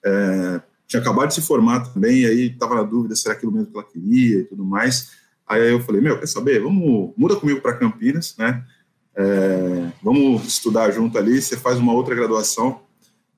É, 0.03 0.61
tinha 0.87 1.01
acabado 1.01 1.29
de 1.29 1.35
se 1.35 1.41
formar 1.41 1.81
também, 1.93 2.21
e 2.21 2.25
aí 2.25 2.47
estava 2.47 2.75
na 2.75 2.83
dúvida 2.83 3.15
se 3.15 3.27
era 3.27 3.37
aquilo 3.37 3.51
mesmo 3.51 3.67
que 3.67 3.77
ela 3.77 3.87
queria 3.87 4.39
e 4.39 4.43
tudo 4.43 4.65
mais. 4.65 5.11
Aí 5.47 5.71
eu 5.71 5.79
falei, 5.81 6.01
meu, 6.01 6.19
quer 6.19 6.27
saber? 6.27 6.61
Vamos, 6.61 7.13
muda 7.15 7.35
comigo 7.35 7.61
para 7.61 7.77
Campinas, 7.77 8.35
né? 8.37 8.63
É, 9.15 9.91
vamos 10.01 10.45
estudar 10.47 10.89
junto 10.91 11.17
ali, 11.17 11.41
você 11.41 11.55
faz 11.55 11.77
uma 11.77 11.93
outra 11.93 12.15
graduação. 12.15 12.81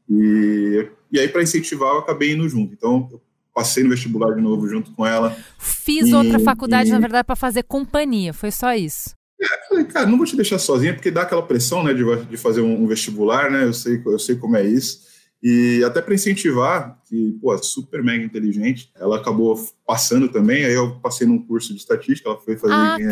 E, 0.10 0.88
e 1.12 1.20
aí, 1.20 1.28
para 1.28 1.44
incentivar, 1.44 1.90
eu 1.94 2.00
acabei 2.00 2.34
indo 2.34 2.48
junto. 2.48 2.74
Então, 2.74 3.10
eu 3.12 3.22
passei 3.54 3.84
no 3.84 3.90
vestibular 3.90 4.34
de 4.34 4.42
novo 4.42 4.68
junto 4.68 4.92
com 4.94 5.06
ela. 5.06 5.36
Fiz 5.60 6.08
e, 6.08 6.14
outra 6.14 6.40
faculdade, 6.40 6.90
e... 6.90 6.92
na 6.92 7.00
verdade, 7.00 7.26
para 7.26 7.36
fazer 7.36 7.64
companhia, 7.64 8.34
foi 8.34 8.52
só 8.52 8.74
isso. 8.74 9.16
É, 9.44 9.68
falei, 9.68 9.84
cara, 9.84 10.06
não 10.06 10.18
vou 10.18 10.26
te 10.26 10.36
deixar 10.36 10.58
sozinha, 10.58 10.94
porque 10.94 11.12
dá 11.12 11.24
aquela 11.24 11.44
pressão, 11.44 11.84
né, 11.84 11.94
de, 11.94 12.04
de 12.26 12.38
fazer 12.38 12.62
um, 12.62 12.84
um, 12.84 12.88
vestibular, 12.88 13.52
né, 13.52 13.66
eu 13.66 13.74
sei, 13.74 14.02
eu 14.06 14.20
sei 14.20 14.36
como 14.36 14.56
é 14.56 14.66
isso. 14.66 15.12
E 15.42 15.84
até 15.84 16.02
para 16.02 16.14
incentivar, 16.14 16.98
que, 17.04 17.38
pô, 17.42 17.54
é 17.54 17.58
super 17.58 18.02
mega 18.02 18.24
inteligente, 18.24 18.90
ela 18.96 19.18
acabou 19.18 19.60
passando 19.86 20.30
também, 20.30 20.64
aí 20.64 20.74
eu 20.74 20.98
passei 21.02 21.28
num 21.28 21.38
curso 21.46 21.74
de 21.74 21.80
estatística, 21.80 22.30
ela 22.30 22.40
foi 22.40 22.56
fazer 22.56 22.74
ah, 22.74 22.96
engenharia. 22.98 23.12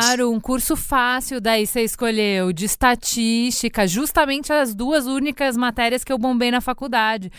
Claro, 0.00 0.32
um 0.32 0.40
curso 0.40 0.74
fácil 0.74 1.38
daí 1.38 1.66
você 1.66 1.82
escolheu, 1.82 2.54
de 2.54 2.64
estatística, 2.64 3.86
justamente 3.86 4.50
as 4.50 4.74
duas 4.74 5.06
únicas 5.06 5.58
matérias 5.58 6.02
que 6.02 6.12
eu 6.12 6.16
bombei 6.16 6.50
na 6.50 6.62
faculdade. 6.62 7.30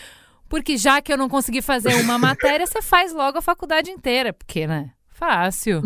Porque 0.47 0.77
já 0.77 1.01
que 1.01 1.11
eu 1.11 1.17
não 1.17 1.27
consegui 1.27 1.63
fazer 1.63 1.95
uma 1.95 2.17
matéria, 2.19 2.67
você 2.67 2.83
faz 2.83 3.11
logo 3.11 3.39
a 3.39 3.41
faculdade 3.41 3.89
inteira, 3.89 4.31
porque, 4.31 4.67
né? 4.67 4.91
Fácil 5.09 5.81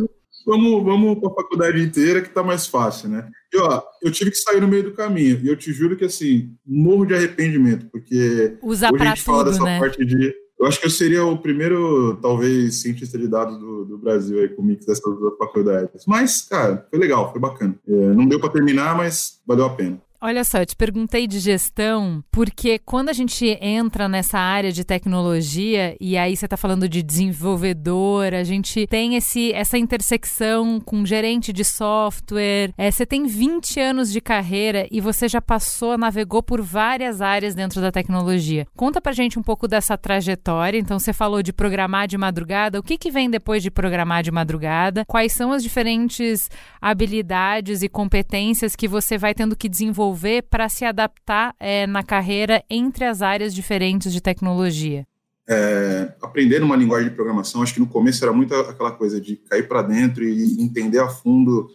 vamos, 0.46 0.84
vamos 0.84 1.20
para 1.20 1.30
a 1.30 1.36
faculdade 1.36 1.82
inteira 1.82 2.22
que 2.22 2.30
tá 2.30 2.44
mais 2.44 2.68
fácil, 2.68 3.10
né? 3.10 3.28
E 3.54 3.58
ó, 3.58 3.82
eu 4.02 4.12
tive 4.12 4.32
que 4.32 4.38
sair 4.38 4.60
no 4.60 4.68
meio 4.68 4.84
do 4.84 4.94
caminho. 4.94 5.40
E 5.44 5.48
eu 5.48 5.56
te 5.56 5.72
juro 5.72 5.96
que 5.96 6.06
assim, 6.06 6.52
morro 6.66 7.06
de 7.06 7.14
arrependimento, 7.14 7.88
porque 7.92 8.58
Usa 8.62 8.90
hoje 8.92 9.04
a 9.04 9.08
gente 9.08 9.24
tudo, 9.24 9.26
fala 9.26 9.46
dessa 9.46 9.64
né? 9.64 9.80
parte 9.80 10.06
de. 10.06 10.34
Eu 10.60 10.68
acho 10.68 10.80
que 10.80 10.86
eu 10.86 10.92
seria 10.92 11.26
o 11.26 11.38
primeiro, 11.38 12.18
talvez, 12.22 12.82
cientista 12.82 13.18
de 13.18 13.28
dados 13.28 13.60
do, 13.60 13.84
do 13.84 13.98
Brasil 13.98 14.40
aí 14.40 14.48
com 14.48 14.62
o 14.62 14.66
mix 14.66 14.86
dessas 14.86 15.04
duas 15.04 15.38
faculdades. 15.38 16.06
Mas, 16.08 16.42
cara, 16.44 16.88
foi 16.90 17.00
legal, 17.00 17.32
foi 17.32 17.42
bacana. 17.42 17.76
É, 17.86 17.92
não 17.92 18.26
deu 18.26 18.40
para 18.40 18.50
terminar, 18.54 18.96
mas 18.96 19.42
valeu 19.46 19.66
a 19.66 19.70
pena. 19.72 20.00
Olha 20.26 20.46
só, 20.46 20.60
eu 20.60 20.66
te 20.66 20.74
perguntei 20.74 21.28
de 21.28 21.38
gestão, 21.38 22.24
porque 22.32 22.80
quando 22.80 23.10
a 23.10 23.14
gente 23.14 23.46
entra 23.60 24.08
nessa 24.08 24.40
área 24.40 24.72
de 24.72 24.86
tecnologia, 24.86 25.98
e 26.00 26.18
aí 26.18 26.38
você 26.38 26.46
está 26.46 26.56
falando 26.56 26.88
de 26.88 27.04
desenvolvedor, 27.04 28.34
a 28.34 28.42
gente 28.42 28.88
tem 28.88 29.16
esse, 29.16 29.52
essa 29.52 29.78
intersecção 29.78 30.80
com 30.80 31.06
gerente 31.06 31.52
de 31.52 31.66
software. 31.66 32.72
É, 32.78 32.90
você 32.90 33.06
tem 33.06 33.26
20 33.26 33.78
anos 33.82 34.14
de 34.14 34.22
carreira 34.22 34.88
e 34.90 35.02
você 35.02 35.28
já 35.28 35.42
passou, 35.42 35.98
navegou 35.98 36.42
por 36.42 36.62
várias 36.62 37.22
áreas 37.22 37.54
dentro 37.54 37.82
da 37.82 37.92
tecnologia. 37.92 38.66
Conta 38.78 39.02
pra 39.02 39.12
gente 39.12 39.38
um 39.38 39.44
pouco 39.44 39.68
dessa 39.68 39.98
trajetória. 39.98 40.80
Então, 40.80 41.00
você 41.00 41.12
falou 41.12 41.44
de 41.44 41.52
programar 41.52 42.08
de 42.08 42.18
madrugada. 42.18 42.80
O 42.80 42.84
que, 42.84 42.98
que 42.98 43.12
vem 43.12 43.30
depois 43.30 43.62
de 43.62 43.70
programar 43.70 44.24
de 44.24 44.32
madrugada? 44.32 45.04
Quais 45.06 45.34
são 45.34 45.52
as 45.52 45.62
diferentes 45.62 46.50
habilidades 46.82 47.84
e 47.84 47.90
competências 47.90 48.74
que 48.74 48.88
você 48.88 49.18
vai 49.18 49.34
tendo 49.34 49.54
que 49.54 49.68
desenvolver? 49.68 50.13
Desenvolver 50.14 50.44
para 50.44 50.70
se 50.70 50.86
adaptar 50.86 51.56
é, 51.60 51.88
na 51.88 52.04
carreira 52.04 52.64
entre 52.70 53.06
as 53.06 53.22
áreas 53.22 53.54
diferentes 53.54 54.14
de 54.14 54.22
tecnologia? 54.22 55.06
É, 55.48 56.14
aprender 56.22 56.64
uma 56.64 56.76
linguagem 56.76 57.10
de 57.10 57.16
programação, 57.16 57.62
acho 57.62 57.74
que 57.74 57.80
no 57.80 57.88
começo 57.88 58.24
era 58.24 58.32
muito 58.32 58.54
aquela 58.56 58.92
coisa 58.92 59.20
de 59.20 59.36
cair 59.36 59.68
para 59.68 59.82
dentro 59.82 60.24
e 60.24 60.62
entender 60.62 61.00
a 61.00 61.10
fundo, 61.10 61.70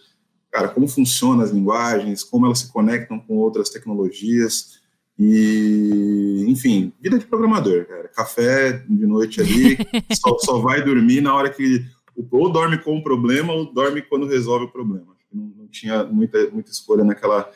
cara, 0.51 0.69
como 0.69 0.89
funcionam 0.89 1.43
as 1.43 1.51
linguagens, 1.51 2.25
como 2.25 2.47
elas 2.47 2.61
se 2.61 2.73
conectam 2.73 3.19
com 3.19 3.37
outras 3.37 3.69
tecnologias 3.69 4.79
e, 5.19 6.47
enfim, 6.49 6.93
vida 7.01 7.19
de 7.19 7.27
programador, 7.27 7.85
cara. 7.87 8.09
Café 8.09 8.85
de 8.89 9.07
noite 9.07 9.41
ali, 9.41 9.77
só, 10.15 10.39
só, 10.39 10.61
vai 10.61 10.83
dormir 10.83 11.21
na 11.21 11.35
hora 11.35 11.51
que 11.51 11.85
ou 12.31 12.51
dorme 12.51 12.79
com 12.79 12.97
o 12.97 13.03
problema 13.03 13.53
ou 13.53 13.73
dorme 13.73 14.01
quando 14.03 14.27
resolve 14.27 14.65
o 14.65 14.73
problema. 14.73 15.17
Não, 15.33 15.53
não 15.57 15.67
tinha 15.69 16.05
muita, 16.05 16.49
muita 16.51 16.71
escolha 16.71 17.05
naquela 17.05 17.49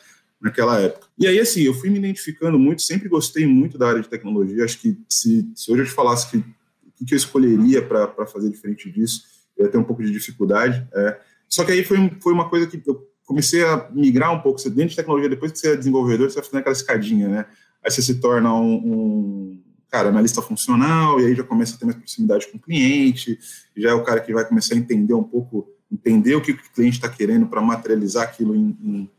naquela 0.43 0.81
época. 0.81 1.07
E 1.17 1.27
aí, 1.27 1.39
assim, 1.39 1.63
eu 1.63 1.73
fui 1.73 1.89
me 1.89 1.99
identificando 1.99 2.59
muito, 2.59 2.83
sempre 2.83 3.09
gostei 3.09 3.47
muito 3.47 3.79
da 3.79 3.89
área 3.89 4.03
de 4.03 4.09
tecnologia. 4.09 4.65
Acho 4.65 4.81
que 4.81 4.99
se, 5.09 5.49
se 5.55 5.73
hoje 5.73 5.83
eu 5.83 5.87
te 5.87 5.93
falasse 5.93 6.29
que 6.31 6.39
o 6.39 7.05
que 7.07 7.15
eu 7.15 7.17
escolheria 7.17 7.81
para 7.81 8.27
fazer 8.27 8.51
diferente 8.51 8.91
disso, 8.91 9.23
eu 9.57 9.67
ia 9.67 9.71
ter 9.71 9.79
um 9.79 9.85
pouco 9.85 10.03
de 10.03 10.11
dificuldade. 10.11 10.87
É. 10.93 11.21
Só 11.49 11.65
que 11.65 11.73
aí 11.73 11.85
foi, 11.85 12.11
foi 12.21 12.33
uma 12.33 12.49
coisa 12.49 12.67
que 12.67 12.83
eu 12.85 13.09
comecei 13.25 13.65
a 13.65 13.89
migrar 13.93 14.33
um 14.33 14.41
pouco. 14.41 14.61
Você, 14.61 14.69
dentro 14.69 14.91
de 14.91 14.97
tecnologia, 14.97 15.29
depois 15.29 15.53
que 15.53 15.59
você 15.59 15.73
é 15.73 15.77
desenvolvedor, 15.77 16.29
você 16.29 16.35
vai 16.35 16.45
fazendo 16.45 16.61
aquela 16.61 16.73
escadinha, 16.73 17.29
né? 17.29 17.47
Aí 17.85 17.91
você 17.91 18.03
se 18.03 18.17
torna 18.21 18.53
um, 18.55 18.75
um 18.75 19.63
cara, 19.89 20.09
analista 20.09 20.41
funcional, 20.43 21.21
e 21.21 21.27
aí 21.27 21.35
já 21.35 21.45
começa 21.45 21.77
a 21.77 21.79
ter 21.79 21.85
mais 21.85 21.97
proximidade 21.97 22.49
com 22.49 22.57
o 22.57 22.61
cliente, 22.61 23.39
já 23.77 23.91
é 23.91 23.95
o 23.95 24.03
cara 24.03 24.21
que 24.21 24.33
vai 24.33 24.45
começar 24.45 24.75
a 24.75 24.79
entender 24.79 25.15
um 25.15 25.23
pouco, 25.23 25.69
entender 25.91 26.35
o 26.35 26.41
que 26.41 26.53
o 26.53 26.59
cliente 26.75 26.97
está 26.97 27.09
querendo 27.09 27.47
para 27.47 27.61
materializar 27.61 28.25
aquilo 28.25 28.55
em, 28.57 28.77
em 28.83 29.11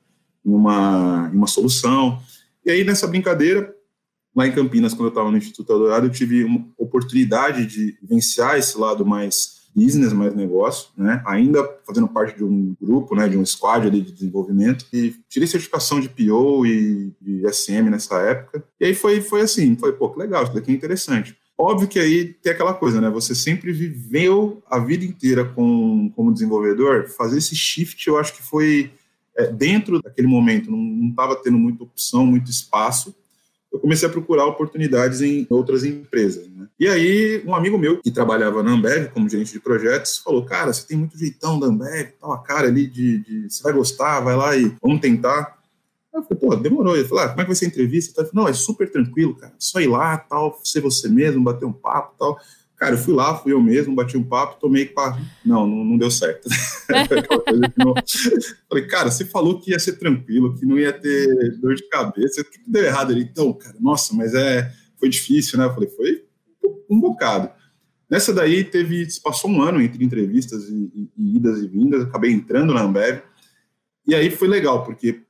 em 0.46 0.52
uma, 0.52 1.30
em 1.34 1.38
uma 1.38 1.48
solução. 1.48 2.20
E 2.66 2.72
aí, 2.72 2.84
nessa 2.84 3.08
brincadeira, 3.08 3.74
lá 4.36 4.48
em 4.48 4.52
Campinas, 4.52 4.94
quando 4.94 5.06
eu 5.06 5.10
estava 5.10 5.32
no 5.32 5.38
Instituto 5.38 5.72
Eldorado, 5.72 6.08
eu 6.08 6.12
tive 6.12 6.44
uma 6.44 6.66
oportunidade 6.78 7.66
de 7.66 7.98
vivenciar 8.02 8.58
esse 8.58 8.78
lado 8.78 9.06
mais 9.06 9.64
business, 9.76 10.14
mais 10.14 10.36
negócio, 10.36 10.90
né? 10.96 11.22
Ainda 11.26 11.64
fazendo 11.86 12.08
parte 12.08 12.38
de 12.38 12.44
um 12.44 12.76
grupo, 12.80 13.16
né, 13.16 13.28
de 13.28 13.38
um 13.38 13.46
squad 13.46 13.90
de 13.90 14.02
desenvolvimento 14.02 14.86
e 14.94 15.16
tirei 15.28 15.48
certificação 15.48 16.00
de 16.00 16.10
PO 16.10 16.66
e 16.66 17.12
de 17.20 17.52
SM 17.52 17.90
nessa 17.90 18.20
época. 18.20 18.64
E 18.80 18.86
aí 18.86 18.94
foi 18.94 19.20
foi 19.22 19.42
assim, 19.42 19.76
foi 19.76 19.94
pô, 19.94 20.10
que 20.10 20.20
legal, 20.20 20.44
isso 20.44 20.54
daqui 20.54 20.72
é 20.72 20.76
interessante. 20.76 21.36
Óbvio 21.58 21.88
que 21.88 22.00
aí 22.00 22.26
tem 22.26 22.52
aquela 22.52 22.74
coisa, 22.74 23.00
né? 23.00 23.10
Você 23.10 23.34
sempre 23.34 23.72
viveu 23.72 24.62
a 24.70 24.80
vida 24.80 25.06
inteira 25.06 25.46
com, 25.46 26.12
como 26.16 26.34
desenvolvedor, 26.34 27.08
fazer 27.10 27.38
esse 27.38 27.56
shift, 27.56 28.08
eu 28.08 28.18
acho 28.18 28.36
que 28.36 28.44
foi 28.44 28.92
é, 29.36 29.48
dentro 29.48 30.02
daquele 30.02 30.28
momento 30.28 30.72
não 30.72 31.10
estava 31.10 31.36
tendo 31.36 31.58
muita 31.58 31.84
opção, 31.84 32.26
muito 32.26 32.50
espaço, 32.50 33.16
eu 33.74 33.80
comecei 33.80 34.08
a 34.08 34.12
procurar 34.12 34.46
oportunidades 34.46 35.22
em 35.22 35.48
outras 35.50 35.84
empresas. 35.84 36.48
Né? 36.48 36.68
E 36.80 36.88
aí, 36.88 37.44
um 37.44 37.56
amigo 37.56 37.76
meu 37.76 38.00
que 38.00 38.12
trabalhava 38.12 38.62
na 38.62 38.72
Ambev 38.72 39.10
como 39.12 39.28
gerente 39.28 39.52
de 39.52 39.60
projetos 39.60 40.20
falou: 40.20 40.46
Cara, 40.46 40.72
você 40.72 40.86
tem 40.86 40.96
muito 40.96 41.18
jeitão 41.18 41.60
da 41.60 41.66
Ambev, 41.66 42.12
tal, 42.22 42.34
a 42.34 42.44
cara 42.44 42.68
ali 42.68 42.86
de, 42.86 43.18
de, 43.18 43.50
Você 43.50 43.64
vai 43.64 43.74
gostar, 43.74 44.20
vai 44.20 44.36
lá 44.36 44.56
e 44.56 44.76
vamos 44.80 45.02
tentar. 45.02 45.58
Eu 46.14 46.22
falei: 46.22 46.40
Pô, 46.40 46.56
demorou. 46.56 46.96
Ele 46.96 47.08
falou: 47.08 47.24
ah, 47.24 47.30
Como 47.30 47.42
é 47.42 47.44
que 47.44 47.50
vai 47.50 47.56
ser 47.56 47.66
a 47.66 47.68
entrevista? 47.70 48.22
Eu 48.22 48.28
falei, 48.28 48.44
Não, 48.44 48.48
é 48.48 48.54
super 48.54 48.92
tranquilo, 48.92 49.36
cara. 49.36 49.54
Só 49.58 49.82
ir 49.82 49.88
lá, 49.88 50.20
tal, 50.20 50.62
ser 50.64 50.82
você 50.82 51.10
mesmo, 51.10 51.44
bater 51.44 51.66
um 51.66 51.74
papo 51.74 52.14
tal. 52.20 52.38
Cara, 52.84 52.96
eu 52.96 53.00
fui 53.00 53.14
lá, 53.14 53.38
fui 53.38 53.54
eu 53.54 53.62
mesmo, 53.62 53.96
bati 53.96 54.18
um 54.18 54.24
papo, 54.24 54.60
tomei 54.60 54.86
pá. 54.86 55.18
Não, 55.46 55.66
não, 55.66 55.86
não 55.86 55.98
deu 55.98 56.12
certo. 56.12 56.50
não... 57.78 57.94
Falei, 58.68 58.88
cara, 58.88 59.10
você 59.10 59.24
falou 59.24 59.62
que 59.62 59.72
ia 59.72 59.80
ser 59.80 59.94
tranquilo, 59.94 60.54
que 60.54 60.66
não 60.66 60.78
ia 60.78 60.92
ter 60.92 61.58
dor 61.60 61.76
de 61.76 61.88
cabeça. 61.88 62.42
O 62.42 62.44
que 62.44 62.60
deu 62.68 62.84
errado 62.84 63.14
ali? 63.14 63.22
Então, 63.22 63.54
cara, 63.54 63.78
nossa, 63.80 64.14
mas 64.14 64.34
é, 64.34 64.70
foi 65.00 65.08
difícil, 65.08 65.58
né? 65.58 65.64
Eu 65.64 65.74
falei, 65.74 65.88
foi 65.88 66.26
um 66.90 67.00
bocado. 67.00 67.50
Nessa 68.10 68.34
daí, 68.34 68.66
teve, 68.66 69.08
passou 69.24 69.50
um 69.50 69.62
ano 69.62 69.82
entre 69.82 70.04
entrevistas 70.04 70.68
e, 70.68 70.92
e, 70.94 71.10
e 71.18 71.36
idas 71.38 71.62
e 71.62 71.68
vindas, 71.68 72.04
acabei 72.04 72.32
entrando 72.32 72.74
na 72.74 72.82
Ambev. 72.82 73.22
E 74.06 74.14
aí 74.14 74.30
foi 74.30 74.50
legal, 74.50 74.84
porque 74.84 75.22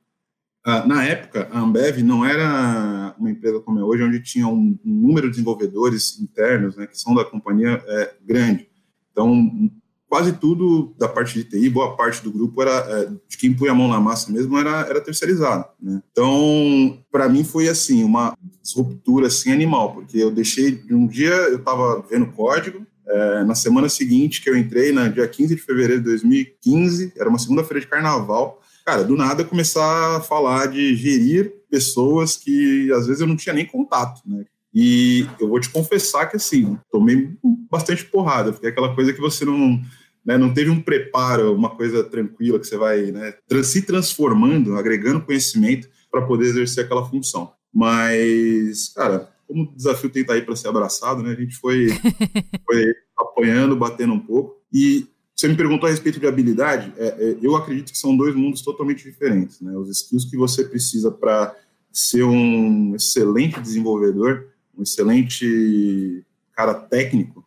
Uh, 0.66 0.88
na 0.88 1.04
época, 1.04 1.46
a 1.52 1.60
Ambev 1.60 1.98
não 1.98 2.24
era 2.24 3.03
uma 3.18 3.30
empresa 3.30 3.60
como 3.60 3.78
é 3.78 3.84
hoje, 3.84 4.02
onde 4.02 4.20
tinha 4.20 4.46
um, 4.46 4.78
um 4.84 4.94
número 4.94 5.26
de 5.26 5.32
desenvolvedores 5.32 6.18
internos, 6.20 6.76
né, 6.76 6.86
que 6.86 6.98
são 6.98 7.14
da 7.14 7.24
companhia, 7.24 7.82
é, 7.86 8.14
grande. 8.24 8.68
Então, 9.10 9.70
quase 10.08 10.32
tudo 10.32 10.94
da 10.98 11.08
parte 11.08 11.34
de 11.34 11.44
TI, 11.44 11.68
boa 11.68 11.96
parte 11.96 12.22
do 12.22 12.30
grupo 12.30 12.62
era 12.62 12.70
é, 12.70 13.10
de 13.28 13.36
quem 13.36 13.52
põe 13.52 13.68
a 13.68 13.74
mão 13.74 13.88
na 13.88 14.00
massa 14.00 14.30
mesmo 14.30 14.56
era, 14.58 14.82
era 14.82 15.00
terceirizado. 15.00 15.64
Né? 15.80 16.00
Então, 16.12 16.98
para 17.10 17.28
mim 17.28 17.44
foi 17.44 17.68
assim 17.68 18.04
uma 18.04 18.36
ruptura 18.76 19.26
assim 19.26 19.52
animal, 19.52 19.92
porque 19.92 20.18
eu 20.18 20.30
deixei 20.30 20.82
um 20.90 21.06
dia 21.06 21.32
eu 21.32 21.56
estava 21.56 22.04
vendo 22.08 22.32
código, 22.32 22.86
é, 23.06 23.44
na 23.44 23.54
semana 23.54 23.88
seguinte 23.88 24.40
que 24.40 24.48
eu 24.48 24.56
entrei, 24.56 24.92
na 24.92 25.08
dia 25.08 25.26
15 25.28 25.54
de 25.54 25.60
fevereiro 25.60 26.02
de 26.02 26.08
2015, 26.08 27.12
era 27.16 27.28
uma 27.28 27.38
segunda-feira 27.38 27.80
de 27.80 27.86
carnaval 27.86 28.60
cara, 28.84 29.02
do 29.02 29.16
nada 29.16 29.44
começar 29.44 30.16
a 30.16 30.20
falar 30.20 30.66
de 30.66 30.94
gerir 30.94 31.52
pessoas 31.74 32.36
que 32.36 32.92
às 32.92 33.08
vezes 33.08 33.20
eu 33.20 33.26
não 33.26 33.34
tinha 33.34 33.52
nem 33.52 33.66
contato, 33.66 34.22
né? 34.24 34.44
E 34.72 35.26
eu 35.40 35.48
vou 35.48 35.58
te 35.58 35.68
confessar 35.68 36.26
que 36.26 36.36
assim, 36.36 36.78
tomei 36.88 37.36
bastante 37.68 38.04
porrada, 38.04 38.52
porque 38.52 38.66
é 38.66 38.70
aquela 38.70 38.94
coisa 38.94 39.12
que 39.12 39.20
você 39.20 39.44
não, 39.44 39.80
né, 40.24 40.38
não 40.38 40.54
teve 40.54 40.70
um 40.70 40.80
preparo, 40.80 41.52
uma 41.52 41.70
coisa 41.70 42.04
tranquila 42.04 42.60
que 42.60 42.66
você 42.66 42.76
vai 42.76 43.10
né, 43.10 43.34
se 43.64 43.82
transformando, 43.82 44.76
agregando 44.76 45.20
conhecimento 45.20 45.88
para 46.10 46.22
poder 46.22 46.46
exercer 46.46 46.84
aquela 46.84 47.08
função. 47.08 47.52
Mas, 47.72 48.88
cara, 48.94 49.28
como 49.48 49.64
o 49.64 49.76
desafio 49.76 50.10
tem 50.10 50.24
aí 50.28 50.42
para 50.42 50.54
ser 50.54 50.68
abraçado, 50.68 51.24
né? 51.24 51.32
A 51.32 51.40
gente 51.40 51.56
foi, 51.56 51.88
foi 52.64 52.94
apanhando, 53.18 53.76
batendo 53.76 54.12
um 54.12 54.20
pouco. 54.20 54.60
E 54.72 55.08
você 55.34 55.48
me 55.48 55.56
perguntou 55.56 55.88
a 55.88 55.90
respeito 55.90 56.20
de 56.20 56.26
habilidade. 56.26 56.92
É, 56.96 57.06
é, 57.06 57.38
eu 57.42 57.56
acredito 57.56 57.90
que 57.90 57.98
são 57.98 58.16
dois 58.16 58.34
mundos 58.34 58.62
totalmente 58.62 59.02
diferentes. 59.02 59.60
Né? 59.60 59.76
Os 59.76 59.90
skills 59.90 60.24
que 60.26 60.36
você 60.36 60.64
precisa 60.64 61.10
para 61.10 61.54
ser 61.92 62.22
um 62.22 62.94
excelente 62.94 63.60
desenvolvedor, 63.60 64.46
um 64.76 64.82
excelente 64.82 66.24
cara 66.52 66.74
técnico, 66.74 67.44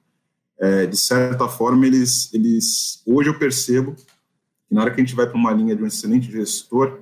é, 0.60 0.86
de 0.86 0.98
certa 0.98 1.48
forma, 1.48 1.86
eles, 1.86 2.34
eles. 2.34 3.02
Hoje 3.06 3.30
eu 3.30 3.38
percebo 3.38 3.94
que 3.94 4.74
na 4.74 4.82
hora 4.82 4.92
que 4.92 5.00
a 5.00 5.04
gente 5.04 5.16
vai 5.16 5.28
para 5.28 5.38
uma 5.38 5.54
linha 5.54 5.76
de 5.76 5.84
um 5.84 5.88
excelente 5.88 6.32
gestor, 6.32 7.00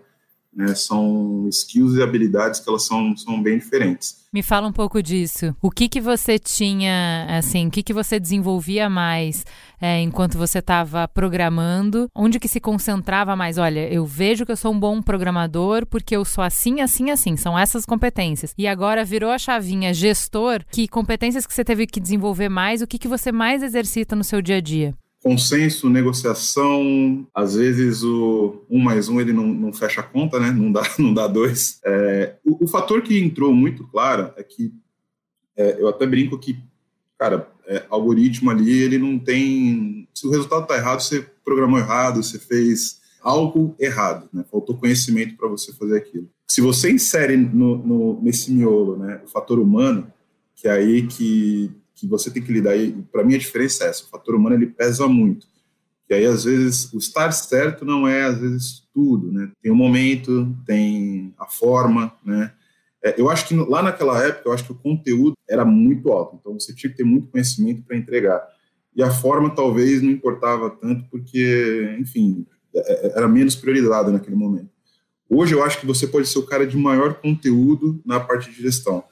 né? 0.55 0.73
São 0.73 1.47
skills 1.49 1.95
e 1.95 2.01
habilidades 2.01 2.59
que 2.59 2.69
elas 2.69 2.85
são, 2.85 3.15
são 3.17 3.41
bem 3.41 3.57
diferentes. 3.57 4.23
Me 4.31 4.41
fala 4.41 4.67
um 4.67 4.71
pouco 4.71 5.01
disso. 5.01 5.55
O 5.61 5.69
que 5.69 5.87
que 5.87 6.01
você 6.01 6.37
tinha, 6.37 7.25
assim, 7.29 7.67
o 7.67 7.71
que 7.71 7.83
que 7.83 7.93
você 7.93 8.19
desenvolvia 8.19 8.89
mais 8.89 9.45
é, 9.79 10.01
enquanto 10.01 10.37
você 10.37 10.59
estava 10.59 11.07
programando? 11.07 12.09
Onde 12.13 12.39
que 12.39 12.47
se 12.47 12.59
concentrava 12.59 13.35
mais? 13.35 13.57
Olha, 13.57 13.87
eu 13.91 14.05
vejo 14.05 14.45
que 14.45 14.51
eu 14.51 14.57
sou 14.57 14.73
um 14.73 14.79
bom 14.79 15.01
programador 15.01 15.85
porque 15.85 16.15
eu 16.15 16.25
sou 16.25 16.43
assim, 16.43 16.81
assim, 16.81 17.11
assim. 17.11 17.37
São 17.37 17.57
essas 17.57 17.85
competências. 17.85 18.53
E 18.57 18.67
agora 18.67 19.05
virou 19.05 19.31
a 19.31 19.37
chavinha 19.37 19.93
gestor. 19.93 20.63
Que 20.69 20.87
competências 20.87 21.45
que 21.45 21.53
você 21.53 21.63
teve 21.63 21.87
que 21.87 21.99
desenvolver 21.99 22.49
mais? 22.49 22.81
O 22.81 22.87
que 22.87 22.99
que 22.99 23.07
você 23.07 23.31
mais 23.31 23.63
exercita 23.63 24.15
no 24.15 24.23
seu 24.23 24.41
dia 24.41 24.57
a 24.57 24.61
dia? 24.61 24.93
Consenso, 25.25 25.89
negociação, 25.89 27.27
às 27.33 27.55
vezes 27.55 28.03
o 28.03 28.63
um 28.69 28.77
mais 28.77 29.09
um 29.09 29.19
ele 29.19 29.33
não, 29.33 29.47
não 29.47 29.73
fecha 29.73 30.01
a 30.01 30.03
conta, 30.03 30.39
né? 30.39 30.51
Não 30.51 30.71
dá, 30.71 30.83
não 30.99 31.11
dá 31.15 31.25
dois. 31.25 31.79
É, 31.83 32.35
o, 32.45 32.65
o, 32.65 32.67
fator 32.67 33.01
que 33.01 33.17
entrou 33.17 33.51
muito 33.51 33.87
claro 33.87 34.31
é 34.37 34.43
que 34.43 34.71
é, 35.57 35.81
eu 35.81 35.87
até 35.87 36.05
brinco 36.05 36.37
que, 36.37 36.59
cara, 37.17 37.49
é, 37.65 37.83
algoritmo 37.89 38.51
ali 38.51 38.71
ele 38.71 38.99
não 38.99 39.17
tem. 39.17 40.07
Se 40.13 40.27
o 40.27 40.29
resultado 40.29 40.61
está 40.61 40.77
errado, 40.77 41.01
você 41.01 41.25
programou 41.43 41.79
errado, 41.79 42.21
você 42.21 42.37
fez 42.37 43.01
algo 43.19 43.75
errado, 43.79 44.29
né? 44.31 44.45
Faltou 44.51 44.77
conhecimento 44.77 45.35
para 45.35 45.49
você 45.49 45.73
fazer 45.73 45.97
aquilo. 45.97 46.29
Se 46.47 46.61
você 46.61 46.91
insere 46.91 47.35
no, 47.35 47.79
no, 47.79 48.21
nesse 48.21 48.51
miolo, 48.51 48.95
né, 48.95 49.19
o 49.25 49.27
fator 49.27 49.57
humano, 49.57 50.05
que 50.55 50.67
é 50.67 50.71
aí 50.71 51.07
que 51.07 51.71
você 52.07 52.31
tem 52.31 52.41
que 52.41 52.51
lidar. 52.51 52.75
E 52.75 52.91
para 53.11 53.23
mim 53.23 53.35
a 53.35 53.39
diferença 53.39 53.83
é 53.83 53.87
essa: 53.87 54.03
o 54.03 54.07
fator 54.07 54.35
humano 54.35 54.55
ele 54.55 54.67
pesa 54.67 55.07
muito. 55.07 55.47
E 56.09 56.13
aí 56.13 56.25
às 56.25 56.43
vezes 56.43 56.91
o 56.93 56.97
estar 56.97 57.31
certo 57.31 57.83
não 57.83 58.07
é 58.07 58.23
às 58.23 58.39
vezes 58.39 58.83
tudo, 58.93 59.31
né? 59.31 59.51
Tem 59.61 59.71
o 59.71 59.75
momento, 59.75 60.55
tem 60.65 61.33
a 61.37 61.45
forma, 61.45 62.13
né? 62.23 62.51
É, 63.03 63.13
eu 63.19 63.29
acho 63.29 63.47
que 63.47 63.55
lá 63.55 63.83
naquela 63.83 64.23
época 64.23 64.49
eu 64.49 64.53
acho 64.53 64.65
que 64.65 64.71
o 64.71 64.75
conteúdo 64.75 65.35
era 65.47 65.63
muito 65.63 66.11
alto, 66.11 66.37
então 66.39 66.59
você 66.59 66.73
tinha 66.73 66.89
que 66.89 66.97
ter 66.97 67.03
muito 67.03 67.27
conhecimento 67.27 67.83
para 67.83 67.97
entregar. 67.97 68.41
E 68.95 69.03
a 69.03 69.11
forma 69.11 69.53
talvez 69.53 70.01
não 70.01 70.09
importava 70.09 70.69
tanto 70.69 71.03
porque, 71.11 71.95
enfim, 71.99 72.45
é, 72.73 73.07
é, 73.07 73.17
era 73.17 73.27
menos 73.27 73.55
prioridade 73.55 74.11
naquele 74.11 74.35
momento. 74.35 74.69
Hoje 75.29 75.53
eu 75.53 75.63
acho 75.63 75.79
que 75.79 75.85
você 75.85 76.07
pode 76.07 76.27
ser 76.27 76.39
o 76.39 76.45
cara 76.45 76.65
de 76.65 76.77
maior 76.77 77.15
conteúdo 77.15 77.99
na 78.05 78.19
parte 78.19 78.51
de 78.51 78.61
gestão. 78.61 79.03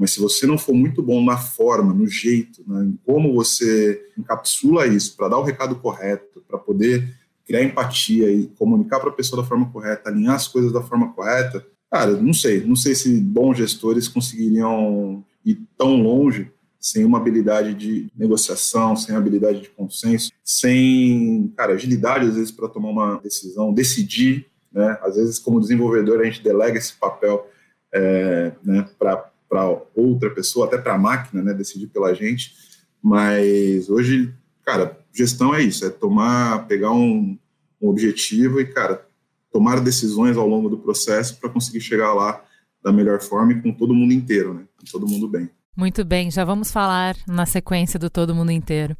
Mas 0.00 0.12
se 0.12 0.20
você 0.20 0.46
não 0.46 0.56
for 0.56 0.72
muito 0.72 1.02
bom 1.02 1.22
na 1.22 1.36
forma, 1.36 1.92
no 1.92 2.06
jeito, 2.06 2.64
né, 2.66 2.84
em 2.86 2.98
como 3.04 3.34
você 3.34 4.02
encapsula 4.16 4.86
isso 4.86 5.14
para 5.14 5.28
dar 5.28 5.36
o 5.36 5.42
recado 5.42 5.76
correto, 5.76 6.42
para 6.48 6.58
poder 6.58 7.14
criar 7.46 7.62
empatia 7.62 8.32
e 8.32 8.46
comunicar 8.46 8.98
para 8.98 9.10
a 9.10 9.12
pessoa 9.12 9.42
da 9.42 9.46
forma 9.46 9.70
correta, 9.70 10.08
alinhar 10.08 10.36
as 10.36 10.48
coisas 10.48 10.72
da 10.72 10.80
forma 10.80 11.12
correta, 11.12 11.62
cara, 11.90 12.12
não 12.12 12.32
sei, 12.32 12.64
não 12.64 12.74
sei 12.74 12.94
se 12.94 13.20
bons 13.20 13.58
gestores 13.58 14.08
conseguiriam 14.08 15.22
ir 15.44 15.60
tão 15.76 16.00
longe 16.00 16.50
sem 16.78 17.04
uma 17.04 17.18
habilidade 17.18 17.74
de 17.74 18.10
negociação, 18.16 18.96
sem 18.96 19.14
habilidade 19.14 19.60
de 19.60 19.68
consenso, 19.68 20.32
sem, 20.42 21.52
cara, 21.54 21.74
agilidade 21.74 22.26
às 22.26 22.36
vezes 22.36 22.50
para 22.50 22.70
tomar 22.70 22.88
uma 22.88 23.20
decisão, 23.20 23.70
decidir, 23.70 24.46
né? 24.72 24.98
Às 25.02 25.16
vezes 25.16 25.38
como 25.38 25.60
desenvolvedor 25.60 26.20
a 26.20 26.24
gente 26.24 26.42
delega 26.42 26.78
esse 26.78 26.94
papel 26.94 27.46
é, 27.92 28.52
né, 28.64 28.88
para 28.98 29.29
para 29.50 29.68
outra 29.96 30.30
pessoa, 30.30 30.66
até 30.66 30.78
para 30.78 30.94
a 30.94 30.98
máquina, 30.98 31.42
né, 31.42 31.52
decidir 31.52 31.88
pela 31.88 32.14
gente. 32.14 32.54
Mas 33.02 33.90
hoje, 33.90 34.32
cara, 34.64 34.96
gestão 35.12 35.52
é 35.52 35.60
isso, 35.60 35.84
é 35.84 35.90
tomar, 35.90 36.68
pegar 36.68 36.92
um, 36.92 37.36
um 37.82 37.88
objetivo 37.88 38.60
e, 38.60 38.66
cara, 38.66 39.04
tomar 39.52 39.80
decisões 39.80 40.36
ao 40.36 40.46
longo 40.46 40.68
do 40.68 40.78
processo 40.78 41.36
para 41.40 41.50
conseguir 41.50 41.80
chegar 41.80 42.14
lá 42.14 42.44
da 42.82 42.92
melhor 42.92 43.20
forma 43.20 43.52
e 43.52 43.60
com 43.60 43.72
todo 43.72 43.92
mundo 43.92 44.12
inteiro, 44.12 44.54
né, 44.54 44.62
com 44.78 44.84
todo 44.84 45.08
mundo 45.08 45.28
bem. 45.28 45.50
Muito 45.76 46.04
bem, 46.04 46.30
já 46.30 46.44
vamos 46.44 46.70
falar 46.70 47.16
na 47.26 47.46
sequência 47.46 47.98
do 47.98 48.10
todo 48.10 48.34
mundo 48.34 48.52
inteiro. 48.52 48.96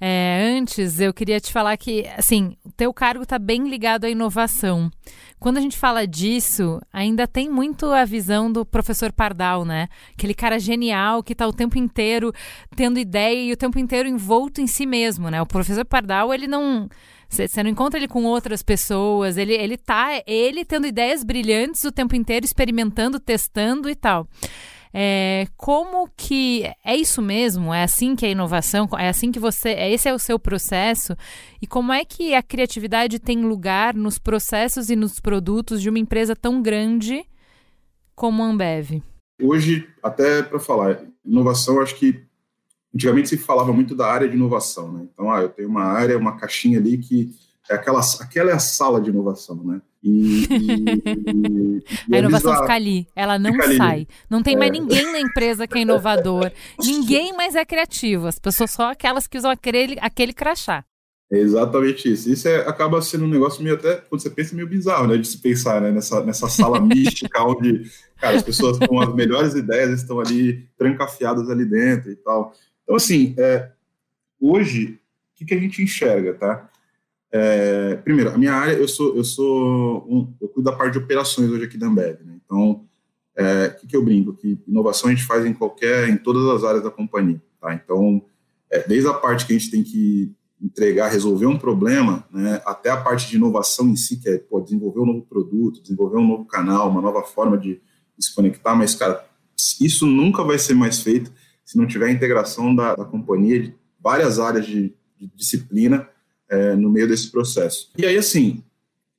É, 0.00 0.54
antes, 0.58 1.00
eu 1.00 1.12
queria 1.12 1.40
te 1.40 1.52
falar 1.52 1.76
que, 1.76 2.06
assim, 2.16 2.56
o 2.64 2.70
teu 2.70 2.92
cargo 2.92 3.22
está 3.22 3.38
bem 3.38 3.68
ligado 3.68 4.04
à 4.04 4.10
inovação. 4.10 4.90
Quando 5.38 5.58
a 5.58 5.60
gente 5.60 5.76
fala 5.76 6.06
disso, 6.06 6.80
ainda 6.92 7.26
tem 7.26 7.48
muito 7.48 7.86
a 7.86 8.04
visão 8.04 8.50
do 8.50 8.64
professor 8.64 9.12
Pardal, 9.12 9.64
né? 9.64 9.88
Aquele 10.12 10.34
cara 10.34 10.58
genial 10.58 11.22
que 11.22 11.32
está 11.32 11.46
o 11.46 11.52
tempo 11.52 11.78
inteiro 11.78 12.32
tendo 12.74 12.98
ideia 12.98 13.42
e 13.42 13.52
o 13.52 13.56
tempo 13.56 13.78
inteiro 13.78 14.08
envolto 14.08 14.60
em 14.60 14.66
si 14.66 14.86
mesmo, 14.86 15.30
né? 15.30 15.40
O 15.40 15.46
professor 15.46 15.84
Pardal, 15.84 16.32
ele 16.32 16.46
não... 16.46 16.88
Você 17.28 17.60
não 17.60 17.70
encontra 17.70 17.98
ele 17.98 18.06
com 18.06 18.22
outras 18.24 18.62
pessoas, 18.62 19.36
ele, 19.36 19.52
ele 19.52 19.76
tá 19.76 20.22
ele 20.28 20.64
tendo 20.64 20.86
ideias 20.86 21.24
brilhantes 21.24 21.82
o 21.82 21.90
tempo 21.90 22.14
inteiro, 22.14 22.46
experimentando, 22.46 23.18
testando 23.18 23.90
e 23.90 23.96
tal. 23.96 24.28
É, 24.98 25.46
como 25.58 26.08
que 26.16 26.62
é 26.82 26.96
isso 26.96 27.20
mesmo? 27.20 27.74
É 27.74 27.82
assim 27.82 28.16
que 28.16 28.24
é 28.24 28.30
inovação? 28.30 28.88
É 28.98 29.10
assim 29.10 29.30
que 29.30 29.38
você. 29.38 29.68
É, 29.68 29.92
esse 29.92 30.08
é 30.08 30.14
o 30.14 30.18
seu 30.18 30.38
processo? 30.38 31.14
E 31.60 31.66
como 31.66 31.92
é 31.92 32.02
que 32.02 32.34
a 32.34 32.42
criatividade 32.42 33.18
tem 33.18 33.44
lugar 33.44 33.92
nos 33.92 34.18
processos 34.18 34.88
e 34.88 34.96
nos 34.96 35.20
produtos 35.20 35.82
de 35.82 35.90
uma 35.90 35.98
empresa 35.98 36.34
tão 36.34 36.62
grande 36.62 37.26
como 38.14 38.42
a 38.42 38.46
Ambev? 38.46 39.02
Hoje, 39.42 39.86
até 40.02 40.42
para 40.42 40.58
falar, 40.58 41.02
inovação, 41.22 41.78
acho 41.82 41.94
que 41.96 42.24
antigamente 42.94 43.28
se 43.28 43.36
falava 43.36 43.74
muito 43.74 43.94
da 43.94 44.10
área 44.10 44.26
de 44.26 44.34
inovação, 44.34 44.90
né? 44.90 45.06
Então, 45.12 45.30
ah, 45.30 45.42
eu 45.42 45.50
tenho 45.50 45.68
uma 45.68 45.84
área, 45.84 46.16
uma 46.16 46.38
caixinha 46.38 46.78
ali 46.78 46.96
que 46.96 47.34
é 47.68 47.74
aquela, 47.74 48.00
aquela 48.18 48.50
é 48.50 48.54
a 48.54 48.58
sala 48.58 48.98
de 48.98 49.10
inovação, 49.10 49.56
né? 49.56 49.82
E, 50.06 50.46
e, 50.50 51.82
e 52.08 52.14
a 52.14 52.18
inovação 52.20 52.54
fica 52.54 52.72
ali, 52.72 53.08
ela 53.16 53.38
não 53.38 53.52
sai. 53.76 53.96
Ali. 53.96 54.08
Não 54.30 54.40
tem 54.40 54.54
é. 54.54 54.58
mais 54.58 54.70
ninguém 54.70 55.10
na 55.10 55.18
empresa 55.18 55.66
que 55.66 55.78
é 55.78 55.80
inovador, 55.82 56.52
ninguém 56.78 57.36
mais 57.36 57.56
é 57.56 57.64
criativo, 57.64 58.28
as 58.28 58.38
pessoas 58.38 58.70
só 58.70 58.92
aquelas 58.92 59.26
que 59.26 59.36
usam 59.36 59.50
aquele, 59.50 59.96
aquele 60.00 60.32
crachá. 60.32 60.84
É 61.30 61.38
exatamente 61.38 62.12
isso. 62.12 62.30
Isso 62.30 62.46
é, 62.46 62.58
acaba 62.68 63.02
sendo 63.02 63.24
um 63.24 63.28
negócio 63.28 63.60
meio 63.60 63.74
até, 63.74 63.96
quando 63.96 64.22
você 64.22 64.30
pensa, 64.30 64.54
meio 64.54 64.68
bizarro, 64.68 65.08
né? 65.08 65.16
De 65.16 65.26
se 65.26 65.38
pensar, 65.38 65.80
né? 65.80 65.90
Nessa, 65.90 66.22
nessa 66.24 66.48
sala 66.48 66.78
mística 66.80 67.42
onde, 67.42 67.90
cara, 68.20 68.36
as 68.36 68.44
pessoas 68.44 68.78
com 68.78 69.00
as 69.00 69.12
melhores 69.12 69.54
ideias 69.54 69.90
estão 69.90 70.20
ali 70.20 70.68
trancafiadas 70.78 71.50
ali 71.50 71.64
dentro 71.64 72.12
e 72.12 72.16
tal. 72.16 72.52
Então, 72.84 72.94
assim, 72.94 73.34
é, 73.36 73.70
hoje, 74.40 75.00
o 75.34 75.38
que, 75.38 75.46
que 75.46 75.54
a 75.54 75.58
gente 75.58 75.82
enxerga, 75.82 76.34
tá? 76.34 76.70
É, 77.38 77.96
primeiro, 77.96 78.30
a 78.30 78.38
minha 78.38 78.54
área, 78.54 78.72
eu 78.72 78.88
sou, 78.88 79.14
eu 79.14 79.22
sou, 79.22 80.06
um, 80.08 80.34
eu 80.40 80.48
cuido 80.48 80.70
da 80.70 80.74
parte 80.74 80.92
de 80.94 80.98
operações 80.98 81.50
hoje 81.50 81.64
aqui 81.64 81.76
da 81.76 81.86
Ambev, 81.86 82.24
né? 82.24 82.38
Então, 82.42 82.86
é, 83.36 83.66
o 83.66 83.80
que, 83.80 83.86
que 83.88 83.96
eu 83.96 84.02
brinco? 84.02 84.32
Que 84.32 84.58
inovação 84.66 85.10
a 85.10 85.12
gente 85.12 85.26
faz 85.26 85.44
em 85.44 85.52
qualquer, 85.52 86.08
em 86.08 86.16
todas 86.16 86.46
as 86.48 86.64
áreas 86.64 86.82
da 86.82 86.90
companhia, 86.90 87.42
tá? 87.60 87.74
Então, 87.74 88.24
é, 88.70 88.88
desde 88.88 89.06
a 89.06 89.12
parte 89.12 89.44
que 89.44 89.52
a 89.52 89.58
gente 89.58 89.70
tem 89.70 89.82
que 89.82 90.32
entregar, 90.62 91.08
resolver 91.08 91.44
um 91.44 91.58
problema, 91.58 92.26
né, 92.32 92.62
até 92.64 92.88
a 92.88 92.96
parte 92.96 93.28
de 93.28 93.36
inovação 93.36 93.86
em 93.90 93.96
si, 93.96 94.16
que 94.16 94.30
é 94.30 94.38
pô, 94.38 94.58
desenvolver 94.62 95.00
um 95.00 95.06
novo 95.06 95.26
produto, 95.26 95.82
desenvolver 95.82 96.16
um 96.16 96.26
novo 96.26 96.46
canal, 96.46 96.88
uma 96.88 97.02
nova 97.02 97.22
forma 97.22 97.58
de, 97.58 97.74
de 98.16 98.24
se 98.24 98.34
conectar, 98.34 98.74
mas, 98.74 98.94
cara, 98.94 99.22
isso 99.78 100.06
nunca 100.06 100.42
vai 100.42 100.58
ser 100.58 100.72
mais 100.72 101.00
feito 101.00 101.30
se 101.62 101.76
não 101.76 101.86
tiver 101.86 102.06
a 102.06 102.12
integração 102.12 102.74
da, 102.74 102.96
da 102.96 103.04
companhia 103.04 103.60
de 103.60 103.74
várias 104.02 104.38
áreas 104.38 104.64
de, 104.64 104.94
de 105.18 105.30
disciplina 105.36 106.08
é, 106.48 106.74
no 106.74 106.90
meio 106.90 107.08
desse 107.08 107.30
processo. 107.30 107.90
E 107.96 108.04
aí, 108.04 108.16
assim, 108.16 108.62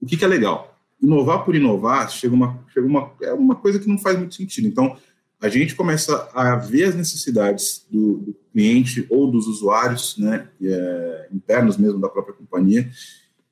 o 0.02 0.06
que, 0.06 0.18
que 0.18 0.26
é 0.26 0.28
legal? 0.28 0.78
Inovar 1.02 1.44
por 1.46 1.56
inovar 1.56 2.10
chega 2.10 2.34
uma, 2.34 2.64
chega 2.74 2.88
uma, 2.88 3.12
é 3.22 3.34
uma 3.34 3.56
coisa 3.56 3.80
que 3.80 3.88
não 3.88 3.98
faz 3.98 4.18
muito 4.18 4.36
sentido. 4.36 4.68
Então, 4.68 4.98
a 5.40 5.50
gente 5.50 5.76
começa 5.76 6.30
a 6.34 6.56
ver 6.56 6.86
as 6.86 6.96
necessidades 6.96 7.86
do, 7.90 8.18
do 8.18 8.36
cliente 8.52 9.06
ou 9.10 9.30
dos 9.30 9.48
usuários, 9.48 10.18
né, 10.18 10.48
é, 10.62 11.28
internos 11.32 11.78
mesmo 11.78 12.00
da 12.00 12.10
própria 12.10 12.34
companhia. 12.34 12.90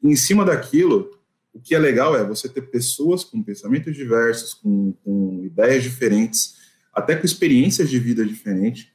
E 0.01 0.07
em 0.07 0.15
cima 0.15 0.43
daquilo, 0.43 1.11
o 1.53 1.59
que 1.59 1.75
é 1.75 1.79
legal 1.79 2.15
é 2.17 2.23
você 2.23 2.49
ter 2.49 2.63
pessoas 2.63 3.23
com 3.23 3.41
pensamentos 3.41 3.95
diversos, 3.95 4.53
com, 4.55 4.93
com 5.03 5.43
ideias 5.45 5.83
diferentes, 5.83 6.55
até 6.91 7.15
com 7.15 7.25
experiências 7.25 7.89
de 7.89 7.99
vida 7.99 8.25
diferentes, 8.25 8.87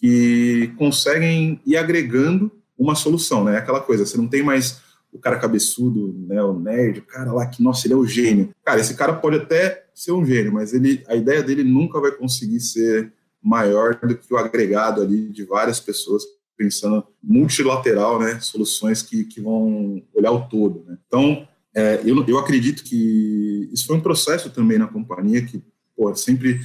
que 0.00 0.72
conseguem 0.76 1.60
ir 1.64 1.76
agregando 1.76 2.50
uma 2.82 2.94
solução, 2.94 3.44
né? 3.44 3.56
Aquela 3.56 3.80
coisa, 3.80 4.04
você 4.04 4.16
não 4.16 4.28
tem 4.28 4.42
mais 4.42 4.80
o 5.12 5.18
cara 5.18 5.38
cabeçudo, 5.38 6.14
né, 6.26 6.42
o 6.42 6.58
nerd, 6.58 7.00
o 7.00 7.04
cara 7.04 7.32
lá 7.32 7.46
que, 7.46 7.62
nossa, 7.62 7.86
ele 7.86 7.92
é 7.92 7.96
o 7.96 8.06
gênio. 8.06 8.48
Cara, 8.64 8.80
esse 8.80 8.94
cara 8.94 9.12
pode 9.12 9.36
até 9.36 9.84
ser 9.94 10.12
um 10.12 10.24
gênio, 10.24 10.54
mas 10.54 10.72
ele, 10.72 11.04
a 11.06 11.14
ideia 11.14 11.42
dele 11.42 11.62
nunca 11.62 12.00
vai 12.00 12.10
conseguir 12.12 12.60
ser 12.60 13.12
maior 13.42 13.94
do 13.96 14.16
que 14.16 14.32
o 14.32 14.38
agregado 14.38 15.02
ali 15.02 15.28
de 15.28 15.44
várias 15.44 15.78
pessoas 15.78 16.22
pensando 16.56 17.06
multilateral, 17.22 18.18
né, 18.18 18.40
soluções 18.40 19.02
que, 19.02 19.24
que 19.24 19.40
vão 19.40 20.02
olhar 20.14 20.32
o 20.32 20.48
todo, 20.48 20.82
né? 20.86 20.96
Então, 21.06 21.46
é, 21.74 22.00
eu, 22.04 22.24
eu 22.26 22.38
acredito 22.38 22.82
que 22.82 23.68
isso 23.72 23.86
foi 23.86 23.96
um 23.96 24.00
processo 24.00 24.48
também 24.50 24.78
na 24.78 24.86
companhia 24.86 25.44
que, 25.44 25.62
pô, 25.96 26.14
sempre 26.14 26.60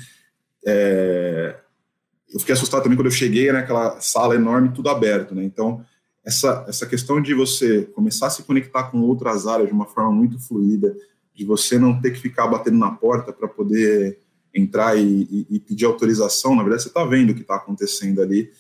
é, 0.65 1.55
eu 2.31 2.39
fiquei 2.39 2.53
assustado 2.53 2.83
também 2.83 2.97
quando 2.97 3.07
eu 3.07 3.11
cheguei 3.11 3.51
naquela 3.51 3.99
sala 4.01 4.35
enorme, 4.35 4.73
tudo 4.73 4.89
aberto, 4.89 5.33
né? 5.33 5.43
Então, 5.43 5.83
essa, 6.27 6.65
essa 6.67 6.85
questão 6.85 7.21
de 7.21 7.33
você 7.33 7.83
começar 7.83 8.27
a 8.27 8.29
se 8.29 8.43
conectar 8.43 8.91
com 8.91 8.99
outras 8.99 9.47
áreas 9.47 9.69
de 9.69 9.73
uma 9.73 9.85
forma 9.85 10.11
muito 10.11 10.37
fluida, 10.37 10.93
de 11.33 11.45
você 11.45 11.79
não 11.79 12.01
ter 12.01 12.11
que 12.11 12.19
ficar 12.19 12.47
batendo 12.47 12.77
na 12.77 12.91
porta 12.91 13.31
para 13.31 13.47
poder 13.47 14.19
entrar 14.53 14.97
e, 14.97 15.23
e, 15.31 15.47
e, 15.49 15.59
pedir 15.59 15.85
autorização, 15.85 16.53
na 16.53 16.63
verdade 16.63 16.83
você 16.83 16.89
está 16.89 17.05
vendo 17.05 17.29
o 17.29 17.33
que 17.33 17.41
está 17.41 17.55
acontecendo 17.55 18.21
ali 18.21 18.51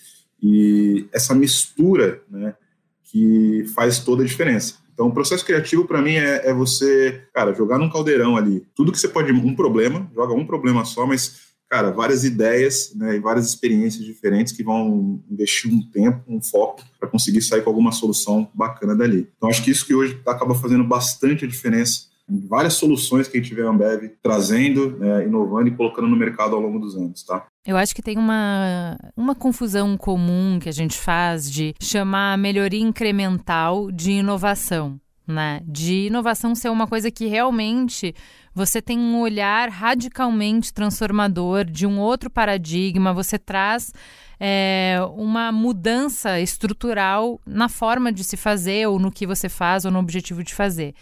e 0.41 1.07
essa 1.11 1.35
mistura, 1.35 2.21
né, 2.29 2.55
que 3.03 3.65
faz 3.75 3.99
toda 3.99 4.23
a 4.23 4.25
diferença. 4.25 4.75
Então, 4.93 5.07
o 5.07 5.13
processo 5.13 5.45
criativo 5.45 5.85
para 5.85 6.01
mim 6.01 6.13
é, 6.13 6.49
é, 6.49 6.53
você, 6.53 7.21
cara, 7.33 7.53
jogar 7.53 7.77
num 7.77 7.89
caldeirão 7.89 8.37
ali, 8.37 8.65
tudo 8.75 8.91
que 8.93 8.99
você 8.99 9.09
pode, 9.09 9.31
um 9.31 9.55
problema, 9.55 10.09
joga 10.15 10.33
um 10.33 10.45
problema 10.45 10.85
só, 10.85 11.05
mas 11.05 11.46
cara, 11.69 11.91
várias 11.91 12.23
ideias 12.23 12.93
né, 12.95 13.15
e 13.15 13.19
várias 13.19 13.47
experiências 13.47 14.05
diferentes 14.05 14.53
que 14.53 14.63
vão 14.63 15.21
investir 15.29 15.71
um 15.71 15.81
tempo, 15.81 16.23
um 16.27 16.41
foco 16.41 16.83
para 16.99 17.09
conseguir 17.09 17.41
sair 17.41 17.61
com 17.61 17.69
alguma 17.69 17.91
solução 17.91 18.49
bacana 18.53 18.95
dali. 18.95 19.29
Então, 19.37 19.49
acho 19.49 19.63
que 19.63 19.71
isso 19.71 19.85
que 19.85 19.93
hoje 19.93 20.19
acaba 20.25 20.55
fazendo 20.55 20.83
bastante 20.83 21.45
a 21.45 21.47
diferença 21.47 22.07
em 22.29 22.45
várias 22.45 22.73
soluções 22.73 23.27
que 23.27 23.37
a 23.37 23.41
gente 23.41 23.53
vê 23.53 23.61
a 23.61 23.69
Ambev 23.69 24.11
trazendo, 24.21 24.97
né, 24.97 25.25
inovando 25.25 25.69
e 25.69 25.75
colocando 25.75 26.07
no 26.07 26.17
mercado 26.17 26.55
ao 26.55 26.61
longo 26.61 26.79
dos 26.79 26.95
anos, 26.95 27.23
tá? 27.23 27.45
Eu 27.65 27.77
acho 27.77 27.95
que 27.95 28.01
tem 28.01 28.17
uma, 28.17 28.97
uma 29.15 29.35
confusão 29.35 29.97
comum 29.97 30.59
que 30.59 30.69
a 30.69 30.73
gente 30.73 30.97
faz 30.97 31.49
de 31.49 31.73
chamar 31.81 32.37
melhoria 32.37 32.81
incremental 32.81 33.91
de 33.91 34.11
inovação. 34.11 34.99
Né? 35.27 35.61
De 35.67 36.07
inovação 36.07 36.55
ser 36.55 36.69
uma 36.69 36.87
coisa 36.87 37.11
que 37.11 37.27
realmente 37.27 38.15
você 38.57 38.81
tem 38.81 38.97
um 38.97 39.19
olhar 39.19 39.69
radicalmente 39.69 40.73
transformador 40.73 41.63
de 41.63 41.85
um 41.85 41.99
outro 41.99 42.27
paradigma, 42.27 43.13
você 43.13 43.37
traz 43.37 43.93
é, 44.39 44.97
uma 45.15 45.51
mudança 45.51 46.39
estrutural 46.41 47.39
na 47.45 47.69
forma 47.69 48.11
de 48.11 48.23
se 48.23 48.35
fazer, 48.35 48.87
ou 48.87 48.97
no 48.97 49.11
que 49.11 49.27
você 49.27 49.47
faz, 49.47 49.85
ou 49.85 49.91
no 49.91 49.99
objetivo 49.99 50.43
de 50.43 50.55
fazer. 50.55 50.95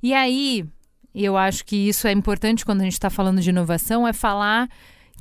E 0.00 0.14
aí, 0.14 0.64
eu 1.12 1.36
acho 1.36 1.64
que 1.64 1.88
isso 1.88 2.06
é 2.06 2.12
importante 2.12 2.64
quando 2.64 2.82
a 2.82 2.84
gente 2.84 2.92
está 2.92 3.10
falando 3.10 3.40
de 3.40 3.50
inovação, 3.50 4.06
é 4.06 4.12
falar 4.12 4.68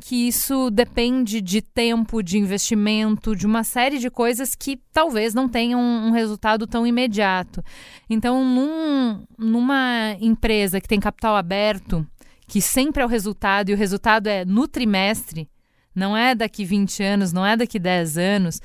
que 0.02 0.28
isso 0.28 0.70
depende 0.70 1.42
de 1.42 1.62
tempo, 1.62 2.22
de 2.22 2.38
investimento, 2.38 3.36
de 3.36 3.46
uma 3.46 3.64
série 3.64 3.98
de 3.98 4.10
coisas 4.10 4.54
que 4.54 4.80
talvez 4.92 5.34
não 5.34 5.48
tenham 5.48 5.80
um 5.80 6.12
resultado 6.12 6.68
tão 6.68 6.86
imediato. 6.86 7.64
Então, 8.10 8.44
num, 8.44 9.26
numa 9.38 10.16
empresa 10.20 10.80
que 10.80 10.88
tem 10.88 11.00
capital 11.00 11.36
aberto, 11.36 12.06
que 12.48 12.62
sempre 12.62 13.02
é 13.02 13.06
o 13.06 13.10
resultado, 13.10 13.70
e 13.70 13.74
o 13.74 13.78
resultado 13.78 14.28
é 14.28 14.46
no 14.46 14.68
trimestre, 14.68 15.50
não 15.96 16.16
é 16.16 16.36
daqui 16.36 16.66
20 16.66 17.02
anos, 17.02 17.32
não 17.32 17.46
é 17.46 17.56
daqui 17.56 17.80
10 17.80 18.18
anos. 18.18 18.62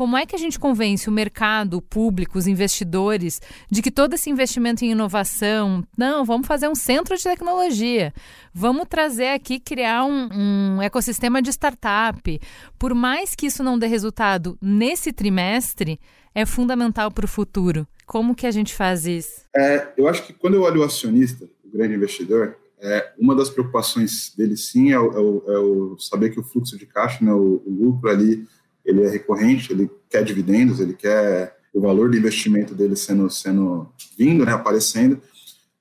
Como 0.00 0.16
é 0.16 0.24
que 0.24 0.34
a 0.34 0.38
gente 0.38 0.58
convence 0.58 1.10
o 1.10 1.12
mercado, 1.12 1.74
o 1.74 1.82
público, 1.82 2.38
os 2.38 2.46
investidores 2.46 3.38
de 3.70 3.82
que 3.82 3.90
todo 3.90 4.14
esse 4.14 4.30
investimento 4.30 4.82
em 4.82 4.92
inovação, 4.92 5.84
não, 5.94 6.24
vamos 6.24 6.46
fazer 6.46 6.68
um 6.68 6.74
centro 6.74 7.14
de 7.14 7.22
tecnologia, 7.22 8.10
vamos 8.50 8.86
trazer 8.88 9.34
aqui, 9.34 9.60
criar 9.60 10.06
um, 10.06 10.30
um 10.32 10.80
ecossistema 10.80 11.42
de 11.42 11.50
startup. 11.50 12.40
Por 12.78 12.94
mais 12.94 13.34
que 13.34 13.44
isso 13.44 13.62
não 13.62 13.78
dê 13.78 13.88
resultado 13.88 14.56
nesse 14.58 15.12
trimestre, 15.12 16.00
é 16.34 16.46
fundamental 16.46 17.10
para 17.10 17.26
o 17.26 17.28
futuro. 17.28 17.86
Como 18.06 18.34
que 18.34 18.46
a 18.46 18.50
gente 18.50 18.74
faz 18.74 19.04
isso? 19.04 19.42
É, 19.54 19.92
eu 19.98 20.08
acho 20.08 20.26
que 20.26 20.32
quando 20.32 20.54
eu 20.54 20.62
olho 20.62 20.80
o 20.80 20.84
acionista, 20.84 21.46
o 21.62 21.76
grande 21.76 21.94
investidor, 21.94 22.56
é, 22.82 23.12
uma 23.18 23.34
das 23.34 23.50
preocupações 23.50 24.34
dele 24.34 24.56
sim 24.56 24.92
é 24.92 24.98
o, 24.98 25.12
é 25.12 25.18
o, 25.18 25.44
é 25.46 25.58
o 25.58 25.98
saber 25.98 26.30
que 26.30 26.40
o 26.40 26.42
fluxo 26.42 26.78
de 26.78 26.86
caixa, 26.86 27.22
né, 27.22 27.32
o, 27.32 27.62
o, 27.66 27.70
lucro 27.70 28.08
ali, 28.08 28.46
ele 28.84 29.02
é 29.02 29.10
recorrente, 29.10 29.72
ele 29.72 29.90
quer 30.08 30.24
dividendos, 30.24 30.80
ele 30.80 30.94
quer 30.94 31.56
o 31.72 31.80
valor 31.80 32.10
do 32.10 32.16
investimento 32.16 32.74
dele 32.74 32.96
sendo, 32.96 33.30
sendo 33.30 33.92
vindo, 34.18 34.44
né, 34.44 34.52
aparecendo. 34.52 35.20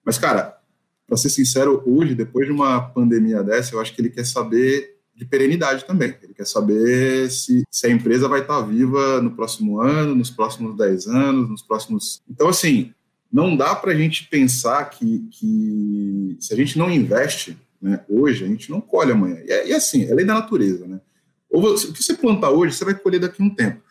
Mas, 0.05 0.17
cara, 0.17 0.57
para 1.07 1.17
ser 1.17 1.29
sincero, 1.29 1.81
hoje, 1.85 2.13
depois 2.13 2.45
de 2.45 2.51
uma 2.53 2.79
pandemia 2.81 3.43
dessa, 3.43 3.73
eu 3.73 3.81
acho 3.81 3.93
que 3.95 4.01
ele 4.01 4.11
quer 4.11 4.25
saber 4.25 4.97
de 5.15 5.25
perenidade 5.25 5.85
também. 5.85 6.15
Ele 6.23 6.33
quer 6.33 6.45
saber 6.45 7.29
se, 7.29 7.63
se 7.69 7.87
a 7.87 7.89
empresa 7.89 8.27
vai 8.27 8.41
estar 8.41 8.61
viva 8.61 9.21
no 9.21 9.31
próximo 9.31 9.81
ano, 9.81 10.15
nos 10.15 10.29
próximos 10.29 10.77
10 10.77 11.07
anos, 11.07 11.49
nos 11.49 11.61
próximos. 11.61 12.21
Então, 12.29 12.47
assim, 12.47 12.93
não 13.31 13.55
dá 13.55 13.75
para 13.75 13.91
a 13.91 13.95
gente 13.95 14.27
pensar 14.27 14.85
que, 14.89 15.27
que 15.31 16.37
se 16.39 16.53
a 16.53 16.55
gente 16.55 16.77
não 16.77 16.89
investe 16.89 17.57
né, 17.81 18.03
hoje, 18.07 18.45
a 18.45 18.47
gente 18.47 18.69
não 18.69 18.79
colhe 18.79 19.11
amanhã. 19.11 19.37
E, 19.45 19.51
é, 19.51 19.67
e 19.67 19.73
assim, 19.73 20.05
é 20.05 20.13
lei 20.13 20.25
da 20.25 20.35
natureza. 20.35 20.87
Né? 20.87 21.01
Ou 21.51 21.61
você, 21.61 21.87
o 21.87 21.93
que 21.93 22.03
você 22.03 22.13
plantar 22.13 22.51
hoje, 22.51 22.75
você 22.75 22.85
vai 22.85 22.93
colher 22.93 23.19
daqui 23.19 23.41
a 23.41 23.45
um 23.45 23.49
tempo. 23.49 23.81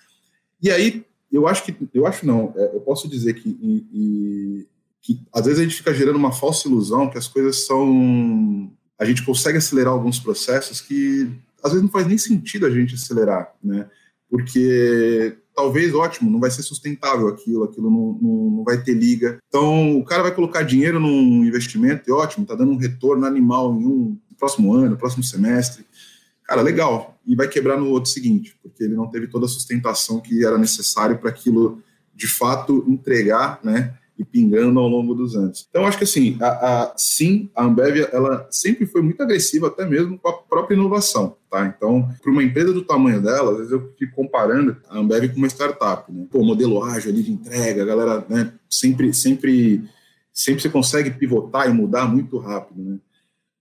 E 0.62 0.71
aí, 0.71 1.05
eu 1.31 1.47
acho 1.47 1.64
que, 1.64 1.77
eu 1.92 2.07
acho 2.07 2.27
não, 2.27 2.53
é, 2.57 2.75
eu 2.75 2.81
posso 2.81 3.09
dizer 3.09 3.35
que, 3.35 3.49
e, 3.49 3.87
e, 3.92 4.66
que 5.03 5.21
às 5.33 5.44
vezes 5.44 5.61
a 5.61 5.62
gente 5.62 5.77
fica 5.77 5.94
gerando 5.94 6.16
uma 6.16 6.33
falsa 6.33 6.68
ilusão 6.68 7.11
que 7.11 7.18
as 7.18 7.29
coisas 7.29 7.66
são. 7.66 8.71
A 8.99 9.05
gente 9.05 9.25
consegue 9.25 9.59
acelerar 9.59 9.92
alguns 9.92 10.18
processos 10.18 10.81
que 10.81 11.31
às 11.62 11.73
vezes 11.73 11.83
não 11.83 11.90
faz 11.90 12.07
nem 12.07 12.18
sentido 12.18 12.66
a 12.66 12.71
gente 12.71 12.94
acelerar, 12.94 13.55
né? 13.62 13.88
Porque 14.31 15.37
talvez, 15.55 15.92
ótimo, 15.92 16.31
não 16.31 16.38
vai 16.38 16.51
ser 16.51 16.62
sustentável 16.62 17.27
aquilo, 17.27 17.64
aquilo 17.64 17.90
não, 17.90 18.18
não, 18.23 18.51
não, 18.51 18.64
vai 18.64 18.81
ter 18.81 18.94
liga. 18.94 19.38
Então, 19.49 19.99
o 19.99 20.05
cara 20.05 20.23
vai 20.23 20.33
colocar 20.33 20.62
dinheiro 20.62 21.01
num 21.01 21.44
investimento 21.44 22.09
e 22.09 22.12
ótimo, 22.12 22.44
está 22.44 22.55
dando 22.55 22.73
um 22.73 22.77
retorno 22.77 23.27
animal 23.27 23.75
em 23.75 23.85
um 23.85 24.18
próximo 24.38 24.73
ano, 24.73 24.97
próximo 24.97 25.25
semestre. 25.25 25.85
Cara, 26.49 26.63
legal. 26.63 27.21
E 27.27 27.37
vai 27.37 27.47
quebrar 27.47 27.77
no 27.77 27.91
outro 27.91 28.11
seguinte, 28.11 28.59
porque 28.63 28.83
ele 28.83 28.97
não 28.97 29.07
teve 29.07 29.29
toda 29.29 29.45
a 29.45 29.49
sustentação 29.49 30.21
que 30.21 30.45
era 30.45 30.57
necessário 30.57 31.19
para 31.19 31.31
aquilo 31.31 31.83
de 32.15 32.27
fato 32.27 32.85
entregar, 32.89 33.61
né? 33.63 33.95
e 34.19 34.25
pingando 34.25 34.81
ao 34.81 34.89
longo 34.89 35.15
dos 35.15 35.37
anos. 35.37 35.67
Então, 35.71 35.87
acho 35.87 35.97
que 35.97 36.05
assim, 36.05 36.37
a, 36.41 36.49
a, 36.49 36.95
sim, 36.97 37.49
a 37.55 37.65
Ambev 37.65 38.09
ela 38.13 38.49
sempre 38.51 38.85
foi 38.85 39.01
muito 39.01 39.23
agressiva, 39.23 39.69
até 39.69 39.87
mesmo 39.87 40.19
com 40.19 40.29
a 40.29 40.33
própria 40.33 40.75
inovação. 40.75 41.37
Tá? 41.49 41.65
Então, 41.67 42.09
para 42.21 42.33
uma 42.33 42.43
empresa 42.43 42.73
do 42.73 42.83
tamanho 42.83 43.23
dela, 43.23 43.53
às 43.53 43.59
vezes 43.59 43.73
eu 43.73 43.95
fico 43.97 44.17
comparando 44.17 44.77
a 44.89 44.99
Ambev 44.99 45.29
com 45.29 45.37
uma 45.37 45.47
startup. 45.47 46.13
Né? 46.13 46.27
Pô, 46.29 46.43
modelo 46.43 46.83
ágil 46.83 47.13
ali 47.13 47.23
de 47.23 47.31
entrega, 47.31 47.83
a 47.83 47.87
galera 47.87 48.27
né, 48.29 48.53
sempre, 48.69 49.15
sempre, 49.15 49.85
sempre 50.33 50.63
você 50.63 50.69
consegue 50.69 51.13
pivotar 51.13 51.71
e 51.71 51.73
mudar 51.73 52.09
muito 52.09 52.39
rápido. 52.39 52.83
Né? 52.83 52.99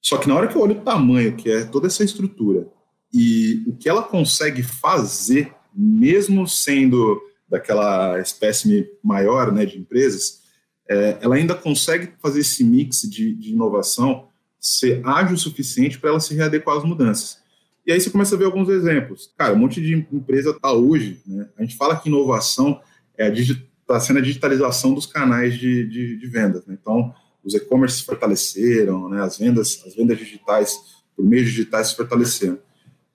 Só 0.02 0.18
que 0.18 0.28
na 0.28 0.36
hora 0.36 0.48
que 0.48 0.56
eu 0.56 0.62
olho 0.62 0.78
o 0.78 0.82
tamanho, 0.82 1.36
que 1.36 1.52
é 1.52 1.66
toda 1.66 1.86
essa 1.86 2.04
estrutura, 2.04 2.68
e 3.14 3.64
o 3.68 3.76
que 3.76 3.88
ela 3.88 4.04
consegue 4.04 4.64
fazer, 4.64 5.54
mesmo 5.74 6.48
sendo 6.48 7.22
daquela 7.48 8.20
espécie 8.20 8.90
maior 9.04 9.52
né, 9.52 9.66
de 9.66 9.78
empresas, 9.78 10.42
é, 10.90 11.18
ela 11.22 11.36
ainda 11.36 11.56
consegue 11.56 12.14
fazer 12.22 12.42
esse 12.42 12.64
mix 12.64 13.02
de, 13.02 13.34
de 13.34 13.52
inovação 13.52 14.28
ser 14.60 15.06
ágil 15.06 15.36
o 15.36 15.40
suficiente 15.40 16.00
para 16.00 16.10
ela 16.10 16.20
se 16.20 16.34
readequar 16.34 16.78
às 16.78 16.84
mudanças. 16.84 17.38
E 17.86 17.92
aí 17.92 18.02
você 18.02 18.10
começa 18.10 18.36
a 18.36 18.38
ver 18.38 18.46
alguns 18.46 18.68
exemplos. 18.68 19.32
Cara, 19.38 19.54
um 19.54 19.58
monte 19.58 19.80
de 19.80 19.96
empresa 20.12 20.50
está 20.50 20.74
hoje, 20.74 21.22
né? 21.26 21.48
A 21.58 21.62
gente 21.62 21.78
fala 21.78 21.96
que 21.96 22.10
inovação 22.10 22.82
é 23.18 23.30
está 23.30 24.00
sendo 24.02 24.20
a 24.20 24.22
digitalização 24.22 24.94
dos 24.94 25.06
canais 25.06 25.58
de, 25.58 25.88
de, 25.88 26.18
de 26.18 26.28
vendas. 26.28 26.66
Né? 26.66 26.78
Então, 26.80 27.14
os 27.42 27.54
e-commerce 27.54 28.00
se 28.00 28.04
fortaleceram, 28.04 29.08
né? 29.08 29.22
as 29.22 29.38
vendas, 29.38 29.82
as 29.86 29.96
vendas 29.96 30.18
digitais 30.18 30.78
por 31.16 31.26
meios 31.26 31.48
digitais 31.48 31.88
se 31.88 31.96
fortaleceram. 31.96 32.60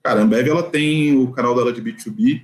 Cara, 0.03 0.21
a 0.21 0.23
Ambev 0.25 0.49
ela 0.49 0.63
tem 0.63 1.17
o 1.17 1.31
canal 1.33 1.55
dela 1.55 1.73
de 1.73 1.81
B2B 1.81 2.43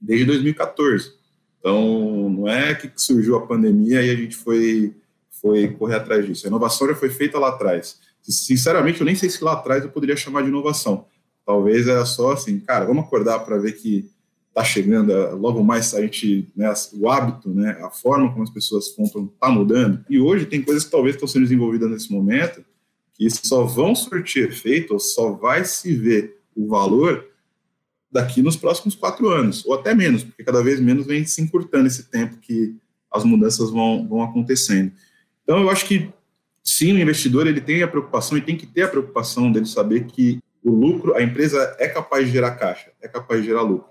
desde 0.00 0.26
2014. 0.26 1.12
Então, 1.58 2.30
não 2.30 2.48
é 2.48 2.74
que 2.74 2.90
surgiu 2.96 3.36
a 3.36 3.46
pandemia 3.46 4.02
e 4.02 4.10
a 4.10 4.16
gente 4.16 4.36
foi, 4.36 4.94
foi 5.30 5.68
correr 5.68 5.96
atrás 5.96 6.26
disso. 6.26 6.46
A 6.46 6.48
inovação 6.48 6.88
já 6.88 6.94
foi 6.94 7.10
feita 7.10 7.38
lá 7.38 7.48
atrás. 7.48 7.98
Sinceramente, 8.22 9.00
eu 9.00 9.06
nem 9.06 9.14
sei 9.14 9.28
se 9.28 9.42
lá 9.42 9.52
atrás 9.52 9.82
eu 9.82 9.90
poderia 9.90 10.16
chamar 10.16 10.42
de 10.42 10.48
inovação. 10.48 11.06
Talvez 11.44 11.88
era 11.88 12.04
só 12.04 12.32
assim, 12.32 12.60
cara, 12.60 12.84
vamos 12.84 13.04
acordar 13.04 13.40
para 13.40 13.58
ver 13.58 13.72
que 13.72 14.10
está 14.48 14.64
chegando, 14.64 15.12
é, 15.12 15.30
logo 15.30 15.62
mais 15.62 15.94
a 15.94 16.00
gente, 16.00 16.48
né, 16.56 16.72
o 16.94 17.08
hábito, 17.08 17.48
né, 17.50 17.78
a 17.82 17.90
forma 17.90 18.30
como 18.30 18.42
as 18.42 18.50
pessoas 18.50 18.88
compram 18.88 19.30
está 19.32 19.48
mudando. 19.48 20.04
E 20.08 20.18
hoje 20.18 20.46
tem 20.46 20.62
coisas 20.62 20.84
que 20.84 20.90
talvez 20.90 21.14
estão 21.14 21.28
sendo 21.28 21.42
desenvolvidas 21.42 21.90
nesse 21.90 22.12
momento 22.12 22.64
que 23.14 23.28
só 23.30 23.64
vão 23.64 23.94
surtir 23.94 24.48
efeito, 24.48 24.94
ou 24.94 24.98
só 24.98 25.32
vai 25.32 25.64
se 25.64 25.94
ver 25.94 26.39
o 26.56 26.68
valor 26.68 27.26
daqui 28.10 28.42
nos 28.42 28.56
próximos 28.56 28.94
quatro 28.94 29.28
anos, 29.28 29.64
ou 29.64 29.74
até 29.74 29.94
menos, 29.94 30.24
porque 30.24 30.42
cada 30.42 30.62
vez 30.62 30.80
menos 30.80 31.06
vem 31.06 31.24
se 31.24 31.40
encurtando 31.40 31.86
esse 31.86 32.10
tempo 32.10 32.38
que 32.38 32.76
as 33.12 33.24
mudanças 33.24 33.70
vão, 33.70 34.06
vão 34.08 34.22
acontecendo. 34.22 34.92
Então, 35.42 35.60
eu 35.60 35.70
acho 35.70 35.86
que, 35.86 36.10
sim, 36.62 36.92
o 36.92 36.98
investidor 36.98 37.46
ele 37.46 37.60
tem 37.60 37.82
a 37.82 37.88
preocupação 37.88 38.36
e 38.36 38.42
tem 38.42 38.56
que 38.56 38.66
ter 38.66 38.82
a 38.82 38.88
preocupação 38.88 39.50
dele 39.50 39.66
saber 39.66 40.06
que 40.06 40.38
o 40.62 40.70
lucro, 40.72 41.14
a 41.14 41.22
empresa 41.22 41.76
é 41.78 41.88
capaz 41.88 42.26
de 42.26 42.32
gerar 42.32 42.52
caixa, 42.52 42.92
é 43.00 43.08
capaz 43.08 43.40
de 43.40 43.46
gerar 43.46 43.62
lucro. 43.62 43.88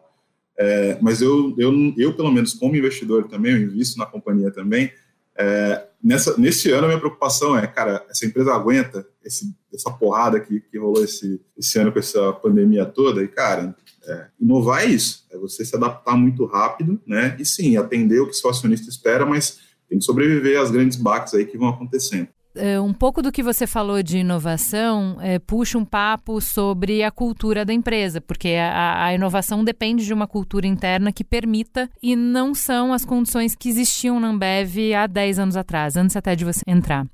É, 0.58 0.98
mas 1.02 1.22
eu, 1.22 1.56
eu, 1.58 1.74
eu, 1.98 2.14
pelo 2.14 2.32
menos, 2.32 2.54
como 2.54 2.76
investidor 2.76 3.28
também, 3.28 3.54
eu 3.54 3.62
invisto 3.62 3.98
na 3.98 4.06
companhia 4.06 4.52
também, 4.52 4.92
é, 5.40 5.88
nessa, 6.04 6.38
nesse 6.38 6.70
ano, 6.70 6.84
a 6.84 6.88
minha 6.88 7.00
preocupação 7.00 7.58
é, 7.58 7.66
cara, 7.66 8.06
essa 8.10 8.26
empresa 8.26 8.54
aguenta 8.54 9.08
esse, 9.24 9.56
essa 9.74 9.90
porrada 9.90 10.38
que, 10.38 10.60
que 10.60 10.78
rolou 10.78 11.02
esse, 11.02 11.42
esse 11.58 11.80
ano 11.80 11.94
com 11.94 12.00
essa 12.00 12.34
pandemia 12.34 12.86
toda? 12.86 13.24
E, 13.24 13.28
cara, 13.30 13.74
é, 14.06 14.28
inovar 14.38 14.84
é 14.84 14.88
isso, 14.88 15.26
é 15.32 15.38
você 15.38 15.64
se 15.64 15.74
adaptar 15.76 16.18
muito 16.18 16.46
rápido, 16.46 17.00
né? 17.08 17.38
E 17.40 17.46
sim, 17.46 17.78
atender 17.78 18.20
o 18.20 18.28
que 18.28 18.34
seu 18.34 18.50
acionista 18.50 18.90
espera, 18.90 19.26
mas 19.26 19.60
tem 19.88 19.98
que 19.98 20.04
sobreviver 20.04 20.60
às 20.60 20.72
grandes 20.72 20.98
baques 20.98 21.34
aí 21.34 21.46
que 21.46 21.58
vão 21.58 21.70
acontecendo. 21.70 22.28
Uh, 22.60 22.84
um 22.84 22.94
pouco 22.94 23.22
do 23.22 23.32
que 23.32 23.42
você 23.42 23.66
falou 23.66 24.04
de 24.04 24.20
inovação 24.20 25.18
uh, 25.18 25.40
puxa 25.46 25.78
um 25.78 25.86
papo 25.86 26.40
sobre 26.42 27.04
a 27.04 27.12
cultura 27.12 27.66
da 27.66 27.74
empresa, 27.74 28.22
porque 28.22 28.50
a, 28.50 29.06
a, 29.06 29.14
inovação 29.14 29.64
depende 29.64 30.06
de 30.06 30.14
uma 30.14 30.28
cultura 30.28 30.68
interna 30.68 31.12
que 31.12 31.24
permita 31.24 31.90
e 32.02 32.16
não 32.16 32.54
são 32.54 32.94
as 32.94 33.06
condições 33.06 33.56
que 33.56 33.70
existiam 33.70 34.20
na 34.20 34.30
Ambev 34.30 34.94
há 34.96 35.08
10 35.08 35.40
anos 35.40 35.58
atrás, 35.58 35.96
antes 35.96 36.16
até 36.16 36.36
de 36.36 36.46
você 36.46 36.62
entrar. 36.68 37.06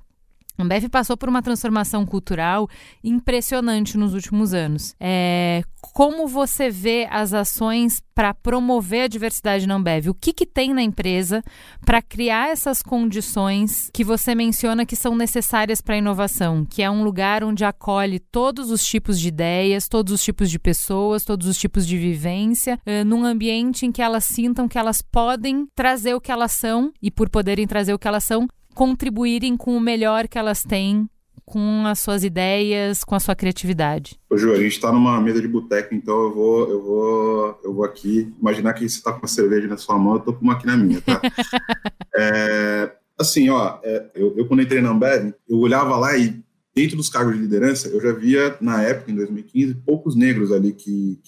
A 0.58 0.62
Ambev 0.62 0.88
passou 0.88 1.16
por 1.16 1.28
uma 1.28 1.42
transformação 1.42 2.06
cultural 2.06 2.68
impressionante 3.04 3.98
nos 3.98 4.14
últimos 4.14 4.54
anos. 4.54 4.94
É, 4.98 5.62
como 5.92 6.26
você 6.26 6.70
vê 6.70 7.06
as 7.10 7.32
ações 7.32 8.02
para 8.14 8.32
promover 8.32 9.02
a 9.02 9.08
diversidade 9.08 9.66
na 9.66 9.74
Ambev? 9.74 10.08
O 10.08 10.14
que, 10.14 10.32
que 10.32 10.46
tem 10.46 10.72
na 10.72 10.82
empresa 10.82 11.42
para 11.84 12.00
criar 12.00 12.48
essas 12.48 12.82
condições 12.82 13.90
que 13.92 14.02
você 14.02 14.34
menciona 14.34 14.86
que 14.86 14.96
são 14.96 15.14
necessárias 15.14 15.82
para 15.82 15.94
a 15.94 15.98
inovação? 15.98 16.64
Que 16.64 16.82
é 16.82 16.90
um 16.90 17.04
lugar 17.04 17.44
onde 17.44 17.64
acolhe 17.64 18.18
todos 18.18 18.70
os 18.70 18.84
tipos 18.84 19.20
de 19.20 19.28
ideias, 19.28 19.88
todos 19.88 20.14
os 20.14 20.22
tipos 20.22 20.50
de 20.50 20.58
pessoas, 20.58 21.24
todos 21.24 21.46
os 21.46 21.58
tipos 21.58 21.86
de 21.86 21.98
vivência, 21.98 22.78
uh, 22.86 23.04
num 23.04 23.24
ambiente 23.24 23.84
em 23.84 23.92
que 23.92 24.00
elas 24.00 24.24
sintam 24.24 24.68
que 24.68 24.78
elas 24.78 25.02
podem 25.02 25.66
trazer 25.74 26.14
o 26.14 26.20
que 26.20 26.32
elas 26.32 26.52
são 26.52 26.92
e, 27.02 27.10
por 27.10 27.28
poderem 27.28 27.66
trazer 27.66 27.92
o 27.92 27.98
que 27.98 28.08
elas 28.08 28.24
são, 28.24 28.48
contribuírem 28.76 29.56
com 29.56 29.74
o 29.74 29.80
melhor 29.80 30.28
que 30.28 30.38
elas 30.38 30.62
têm 30.62 31.08
com 31.46 31.86
as 31.86 32.00
suas 32.00 32.24
ideias, 32.24 33.04
com 33.04 33.14
a 33.14 33.20
sua 33.20 33.34
criatividade. 33.34 34.18
Ô, 34.28 34.36
Ju, 34.36 34.52
a 34.52 34.56
gente 34.56 34.72
está 34.72 34.92
numa 34.92 35.18
mesa 35.20 35.40
de 35.40 35.46
boteco, 35.48 35.94
então 35.94 36.24
eu 36.24 36.34
vou, 36.34 36.68
eu 36.68 36.82
vou, 36.82 37.60
eu 37.64 37.72
vou 37.72 37.84
aqui 37.84 38.34
imaginar 38.38 38.74
que 38.74 38.80
você 38.80 38.98
está 38.98 39.12
com 39.12 39.20
uma 39.20 39.28
cerveja 39.28 39.68
na 39.68 39.76
sua 39.76 39.96
mão, 39.96 40.14
eu 40.14 40.20
tô 40.20 40.32
com 40.34 40.42
uma 40.42 40.54
aqui 40.54 40.66
na 40.66 40.76
minha, 40.76 41.00
tá? 41.00 41.22
é, 42.18 42.92
assim, 43.18 43.48
ó, 43.48 43.78
é, 43.82 44.10
eu, 44.14 44.34
eu, 44.36 44.46
quando 44.46 44.62
entrei 44.62 44.82
na 44.82 44.90
Ambev, 44.90 45.32
eu 45.48 45.58
olhava 45.58 45.96
lá 45.96 46.16
e 46.18 46.42
dentro 46.74 46.96
dos 46.96 47.08
cargos 47.08 47.34
de 47.34 47.40
liderança, 47.40 47.88
eu 47.88 48.00
já 48.00 48.12
via 48.12 48.56
na 48.60 48.82
época, 48.82 49.12
em 49.12 49.14
2015, 49.14 49.74
poucos 49.86 50.16
negros 50.16 50.52
ali 50.52 50.72
que 50.72 51.18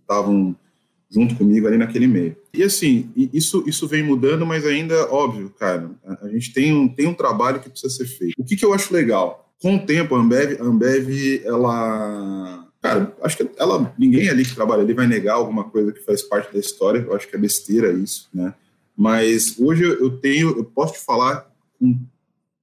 estavam 0.00 0.56
junto 1.10 1.34
comigo 1.34 1.66
ali 1.66 1.78
naquele 1.78 2.06
meio. 2.06 2.36
E 2.52 2.62
assim, 2.62 3.10
isso, 3.16 3.64
isso 3.66 3.88
vem 3.88 4.02
mudando, 4.02 4.44
mas 4.44 4.66
ainda, 4.66 5.10
óbvio, 5.12 5.52
cara, 5.58 5.90
a, 6.22 6.28
gente 6.28 6.52
tem 6.52 6.72
um, 6.72 6.88
tem 6.88 7.06
um 7.06 7.14
trabalho 7.14 7.60
que 7.60 7.70
precisa 7.70 7.92
ser 7.92 8.06
feito. 8.06 8.34
O 8.38 8.44
que, 8.44 8.56
que 8.56 8.64
eu 8.64 8.74
acho 8.74 8.92
legal? 8.92 9.50
Com 9.60 9.76
o 9.76 9.86
tempo, 9.86 10.14
a 10.14 10.20
Ambev, 10.20 10.60
a 10.60 10.64
Ambev 10.64 11.42
ela 11.44 12.68
Cara, 12.80 13.12
acho 13.22 13.36
que 13.36 13.50
ela, 13.58 13.92
ninguém 13.98 14.28
ali 14.28 14.44
que 14.44 14.54
trabalha 14.54 14.82
ali 14.82 14.94
vai 14.94 15.06
negar 15.06 15.34
alguma 15.34 15.64
coisa 15.64 15.92
que 15.92 16.04
faz 16.04 16.22
parte 16.22 16.52
da 16.52 16.60
história. 16.60 17.00
Eu 17.00 17.14
acho 17.14 17.26
que 17.26 17.34
é 17.34 17.38
besteira 17.38 17.92
isso, 17.92 18.28
né? 18.32 18.54
Mas 18.96 19.58
hoje 19.58 19.82
eu 19.82 20.10
tenho, 20.18 20.56
eu 20.56 20.64
posso 20.64 20.92
te 20.94 21.00
falar 21.00 21.50
com 21.78 21.98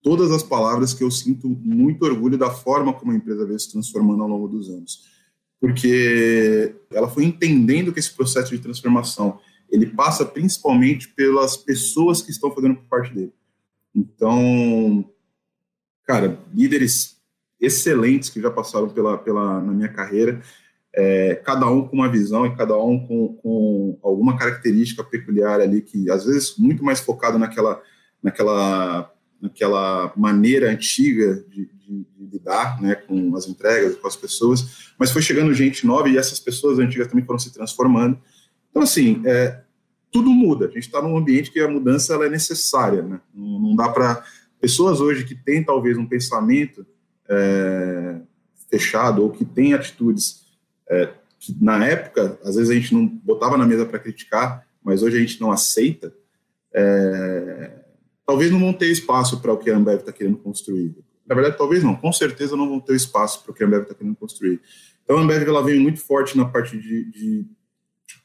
todas 0.01 0.31
as 0.31 0.43
palavras 0.43 0.93
que 0.93 1.03
eu 1.03 1.11
sinto 1.11 1.49
muito 1.49 2.05
orgulho 2.05 2.37
da 2.37 2.49
forma 2.49 2.93
como 2.93 3.11
a 3.11 3.15
empresa 3.15 3.45
veio 3.45 3.59
se 3.59 3.71
transformando 3.71 4.23
ao 4.23 4.29
longo 4.29 4.47
dos 4.47 4.69
anos 4.69 5.14
porque 5.59 6.75
ela 6.91 7.09
foi 7.09 7.23
entendendo 7.23 7.91
que 7.93 7.99
esse 7.99 8.13
processo 8.13 8.51
de 8.51 8.61
transformação 8.61 9.39
ele 9.69 9.87
passa 9.87 10.25
principalmente 10.25 11.07
pelas 11.09 11.57
pessoas 11.57 12.21
que 12.21 12.31
estão 12.31 12.51
fazendo 12.51 12.75
parte 12.89 13.13
dele. 13.13 13.33
Então, 13.93 15.09
cara, 16.05 16.39
líderes 16.53 17.17
excelentes 17.59 18.29
que 18.29 18.41
já 18.41 18.51
passaram 18.51 18.89
pela, 18.89 19.17
pela 19.17 19.61
na 19.61 19.71
minha 19.71 19.89
carreira, 19.89 20.41
é, 20.93 21.35
cada 21.35 21.69
um 21.69 21.87
com 21.87 21.95
uma 21.95 22.09
visão 22.09 22.45
e 22.45 22.55
cada 22.55 22.77
um 22.77 23.05
com, 23.05 23.33
com, 23.35 23.99
alguma 24.01 24.37
característica 24.37 25.03
peculiar 25.03 25.59
ali 25.59 25.81
que 25.81 26.09
às 26.09 26.25
vezes 26.25 26.55
muito 26.57 26.83
mais 26.83 27.01
focado 27.01 27.37
naquela 27.37 27.81
naquela 28.23 29.13
naquela 29.41 30.11
maneira 30.15 30.71
antiga 30.71 31.43
de, 31.49 31.65
de, 31.65 32.07
de, 32.17 32.25
lidar 32.31 32.81
né, 32.81 32.95
com 32.95 33.35
as 33.35 33.47
entregas, 33.47 33.95
com 33.95 34.07
as 34.07 34.15
pessoas, 34.15 34.93
mas 34.97 35.11
foi 35.11 35.21
chegando 35.21 35.53
gente 35.53 35.85
nova 35.85 36.09
e 36.09 36.17
essas 36.17 36.39
pessoas 36.39 36.79
antigas 36.79 37.07
também 37.07 37.25
foram 37.25 37.39
se 37.39 37.53
transformando. 37.53 38.19
Então, 38.69 38.81
assim, 38.81 39.21
é, 39.25 39.61
tudo 40.11 40.29
muda. 40.29 40.65
A 40.65 40.69
gente 40.69 40.79
está 40.79 41.01
num 41.01 41.17
ambiente 41.17 41.51
que 41.51 41.59
a 41.59 41.67
mudança 41.67 42.13
ela 42.13 42.25
é 42.25 42.29
necessária. 42.29 43.01
Né? 43.01 43.19
Não, 43.33 43.59
não 43.59 43.75
dá 43.75 43.89
para. 43.89 44.23
Pessoas 44.59 44.99
hoje 44.99 45.25
que 45.25 45.35
têm 45.35 45.63
talvez 45.63 45.97
um 45.97 46.07
pensamento 46.07 46.85
é, 47.29 48.21
fechado 48.69 49.21
ou 49.21 49.29
que 49.29 49.45
têm 49.45 49.73
atitudes 49.73 50.45
é, 50.89 51.09
que 51.39 51.55
na 51.63 51.85
época, 51.85 52.39
às 52.43 52.55
vezes 52.55 52.71
a 52.71 52.73
gente 52.73 52.93
não 52.93 53.05
botava 53.05 53.57
na 53.57 53.65
mesa 53.65 53.85
para 53.85 53.99
criticar, 53.99 54.65
mas 54.83 55.03
hoje 55.03 55.17
a 55.17 55.19
gente 55.19 55.39
não 55.39 55.51
aceita. 55.51 56.13
É, 56.73 57.84
talvez 58.25 58.51
não 58.51 58.59
vão 58.59 58.73
ter 58.73 58.87
espaço 58.87 59.39
para 59.39 59.53
o 59.53 59.57
que 59.57 59.69
a 59.69 59.77
Ambev 59.77 59.99
está 59.99 60.11
querendo 60.11 60.37
construir. 60.37 60.95
Na 61.27 61.35
verdade, 61.35 61.57
talvez 61.57 61.83
não, 61.83 61.95
com 61.95 62.11
certeza 62.11 62.55
não 62.55 62.67
vão 62.67 62.79
ter 62.79 62.95
espaço 62.95 63.43
para 63.43 63.51
o 63.51 63.53
que 63.53 63.63
a 63.63 63.67
Ambev 63.67 63.83
está 63.83 63.93
querendo 63.93 64.15
construir. 64.15 64.61
Então, 65.03 65.17
a 65.17 65.21
Ambev 65.21 65.47
ela 65.47 65.63
vem 65.63 65.79
muito 65.79 65.99
forte 65.99 66.37
na 66.37 66.45
parte 66.45 66.77
de, 66.77 67.11
de 67.11 67.45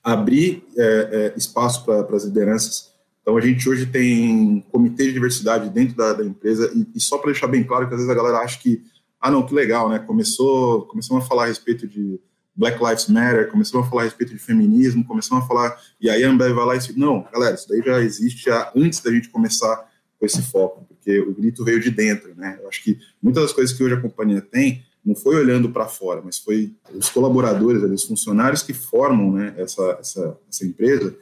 abrir 0.03 0.65
é, 0.77 1.33
é, 1.35 1.35
espaço 1.37 1.85
para 1.85 2.17
as 2.17 2.25
lideranças. 2.25 2.91
Então, 3.21 3.37
a 3.37 3.41
gente 3.41 3.69
hoje 3.69 3.87
tem 3.87 4.65
comitê 4.71 5.05
de 5.05 5.13
diversidade 5.13 5.69
dentro 5.69 5.95
da, 5.95 6.15
da 6.15 6.25
empresa, 6.25 6.71
e, 6.75 6.87
e 6.95 7.01
só 7.01 7.19
para 7.19 7.33
deixar 7.33 7.47
bem 7.47 7.63
claro 7.63 7.87
que 7.87 7.95
às 7.95 8.01
vezes 8.01 8.11
a 8.11 8.17
galera 8.17 8.39
acha 8.39 8.59
que, 8.59 8.83
ah, 9.21 9.31
não, 9.31 9.45
que 9.45 9.55
legal, 9.55 9.89
né? 9.89 9.99
Começou, 9.99 10.87
começamos 10.87 11.25
a 11.25 11.29
falar 11.29 11.45
a 11.45 11.49
respeito 11.49 11.87
de 11.87 12.19
Black 12.57 12.83
Lives 12.83 13.07
Matter, 13.09 13.51
começamos 13.51 13.87
a 13.87 13.91
falar 13.91 14.03
a 14.03 14.05
respeito 14.07 14.33
de 14.33 14.39
feminismo, 14.39 15.05
começamos 15.05 15.45
a 15.45 15.47
falar, 15.47 15.79
e 16.01 16.11
aí 16.11 16.25
a 16.25 16.29
Ambev 16.29 16.55
vai 16.55 16.67
lá 16.67 16.77
e 16.77 16.99
não, 16.99 17.27
galera, 17.33 17.55
isso 17.55 17.69
daí 17.69 17.83
já 17.83 18.01
existe 18.01 18.45
já 18.45 18.73
antes 18.75 19.01
da 19.01 19.11
gente 19.13 19.29
começar 19.29 19.89
com 20.20 20.26
esse 20.26 20.42
foco, 20.42 20.85
porque 20.87 21.18
o 21.18 21.33
grito 21.33 21.64
veio 21.64 21.80
de 21.80 21.90
dentro, 21.90 22.35
né? 22.37 22.59
Eu 22.61 22.68
acho 22.68 22.85
que 22.85 22.98
muitas 23.22 23.44
das 23.44 23.52
coisas 23.54 23.74
que 23.74 23.83
hoje 23.83 23.94
a 23.94 24.00
companhia 24.00 24.42
tem 24.42 24.85
não 25.02 25.16
foi 25.16 25.37
olhando 25.37 25.70
para 25.70 25.88
fora, 25.88 26.20
mas 26.22 26.37
foi 26.38 26.74
os 26.94 27.09
colaboradores, 27.09 27.83
os 27.83 28.04
funcionários 28.04 28.62
que 28.62 28.74
formam 28.74 29.33
né, 29.33 29.54
essa, 29.56 29.96
essa, 29.98 30.38
essa 30.46 30.66
empresa 30.66 31.16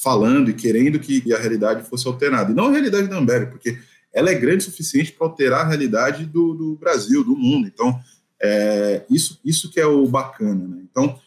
falando 0.00 0.50
e 0.50 0.54
querendo 0.54 1.00
que 1.00 1.32
a 1.34 1.38
realidade 1.38 1.88
fosse 1.88 2.06
alterada. 2.06 2.52
E 2.52 2.54
não 2.54 2.66
a 2.66 2.70
realidade 2.70 3.08
da 3.08 3.18
Ambev, 3.18 3.50
porque 3.50 3.76
ela 4.12 4.30
é 4.30 4.34
grande 4.34 4.58
o 4.58 4.70
suficiente 4.70 5.12
para 5.12 5.26
alterar 5.26 5.62
a 5.62 5.68
realidade 5.68 6.24
do, 6.24 6.54
do, 6.54 6.76
Brasil, 6.76 7.24
do 7.24 7.36
mundo. 7.36 7.66
Então, 7.66 7.98
é, 8.40 9.04
isso, 9.10 9.40
isso 9.44 9.70
que 9.70 9.80
é 9.80 9.86
o 9.86 10.06
bacana. 10.06 10.66
Né? 10.68 10.82
Então, 10.88 11.18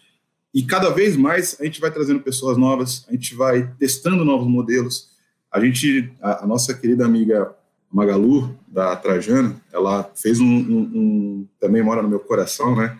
e 0.53 0.63
cada 0.63 0.89
vez 0.89 1.17
mais 1.17 1.57
a 1.59 1.65
gente 1.65 1.81
vai 1.81 1.91
trazendo 1.91 2.21
pessoas 2.21 2.57
novas, 2.57 3.05
a 3.07 3.11
gente 3.11 3.35
vai 3.35 3.73
testando 3.77 4.23
novos 4.23 4.47
modelos, 4.47 5.10
a 5.51 5.59
gente, 5.59 6.11
a, 6.21 6.43
a 6.43 6.47
nossa 6.47 6.73
querida 6.73 7.05
amiga 7.05 7.53
Magalu, 7.91 8.57
da 8.67 8.95
Trajano, 8.95 9.59
ela 9.71 10.09
fez 10.15 10.39
um, 10.39 10.45
um, 10.45 10.91
um, 10.93 11.47
também 11.59 11.83
mora 11.83 12.01
no 12.01 12.07
meu 12.07 12.19
coração, 12.19 12.75
né? 12.75 12.97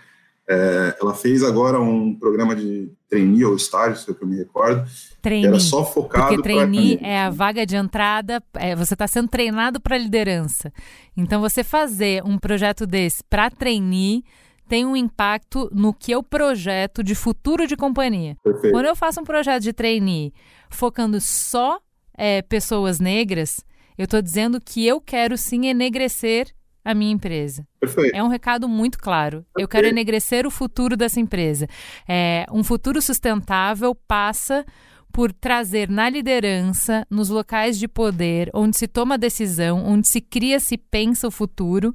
É, 0.49 0.97
ela 1.01 1.13
fez 1.13 1.43
agora 1.43 1.79
um 1.79 2.13
programa 2.13 2.53
de 2.53 2.91
trainee 3.09 3.45
ou 3.45 3.55
estágio, 3.55 3.95
se 3.95 4.09
eu 4.09 4.27
me 4.27 4.35
recordo. 4.35 4.85
Trainee. 5.21 5.47
Era 5.47 5.59
só 5.59 5.85
focado. 5.85 6.27
Porque 6.27 6.41
trainee 6.41 6.97
pra... 6.97 7.07
é 7.07 7.19
a 7.21 7.29
vaga 7.29 7.65
de 7.65 7.77
entrada, 7.77 8.43
é, 8.55 8.75
você 8.75 8.93
está 8.93 9.07
sendo 9.07 9.29
treinado 9.29 9.79
para 9.79 9.97
liderança. 9.97 10.73
Então, 11.15 11.39
você 11.39 11.63
fazer 11.63 12.21
um 12.25 12.37
projeto 12.37 12.85
desse 12.85 13.23
para 13.23 13.49
trainee 13.49 14.25
tem 14.67 14.85
um 14.85 14.95
impacto 14.95 15.69
no 15.73 15.93
que 15.93 16.11
eu 16.11 16.21
projeto 16.21 17.01
de 17.01 17.15
futuro 17.15 17.65
de 17.65 17.77
companhia. 17.77 18.35
Perfeito. 18.43 18.73
Quando 18.73 18.85
eu 18.85 18.95
faço 18.95 19.21
um 19.21 19.23
projeto 19.23 19.63
de 19.63 19.71
trainee 19.71 20.33
focando 20.69 21.19
só 21.21 21.79
é, 22.17 22.41
pessoas 22.41 22.99
negras, 22.99 23.63
eu 23.97 24.05
estou 24.05 24.21
dizendo 24.21 24.59
que 24.59 24.85
eu 24.85 24.99
quero 24.99 25.37
sim 25.37 25.67
enegrecer 25.67 26.53
a 26.83 26.93
minha 26.93 27.11
empresa. 27.11 27.67
Perfeito. 27.79 28.15
É 28.15 28.23
um 28.23 28.27
recado 28.27 28.67
muito 28.67 28.97
claro. 28.97 29.37
Perfeito. 29.37 29.59
Eu 29.59 29.67
quero 29.67 29.87
enegrecer 29.87 30.47
o 30.47 30.51
futuro 30.51 30.97
dessa 30.97 31.19
empresa. 31.19 31.67
É, 32.07 32.45
um 32.51 32.63
futuro 32.63 33.01
sustentável 33.01 33.93
passa 33.93 34.65
por 35.11 35.31
trazer 35.31 35.89
na 35.89 36.09
liderança, 36.09 37.05
nos 37.09 37.29
locais 37.29 37.77
de 37.77 37.87
poder, 37.87 38.49
onde 38.53 38.77
se 38.77 38.87
toma 38.87 39.17
decisão, 39.17 39.85
onde 39.85 40.07
se 40.07 40.21
cria, 40.21 40.59
se 40.59 40.77
pensa 40.77 41.27
o 41.27 41.31
futuro, 41.31 41.93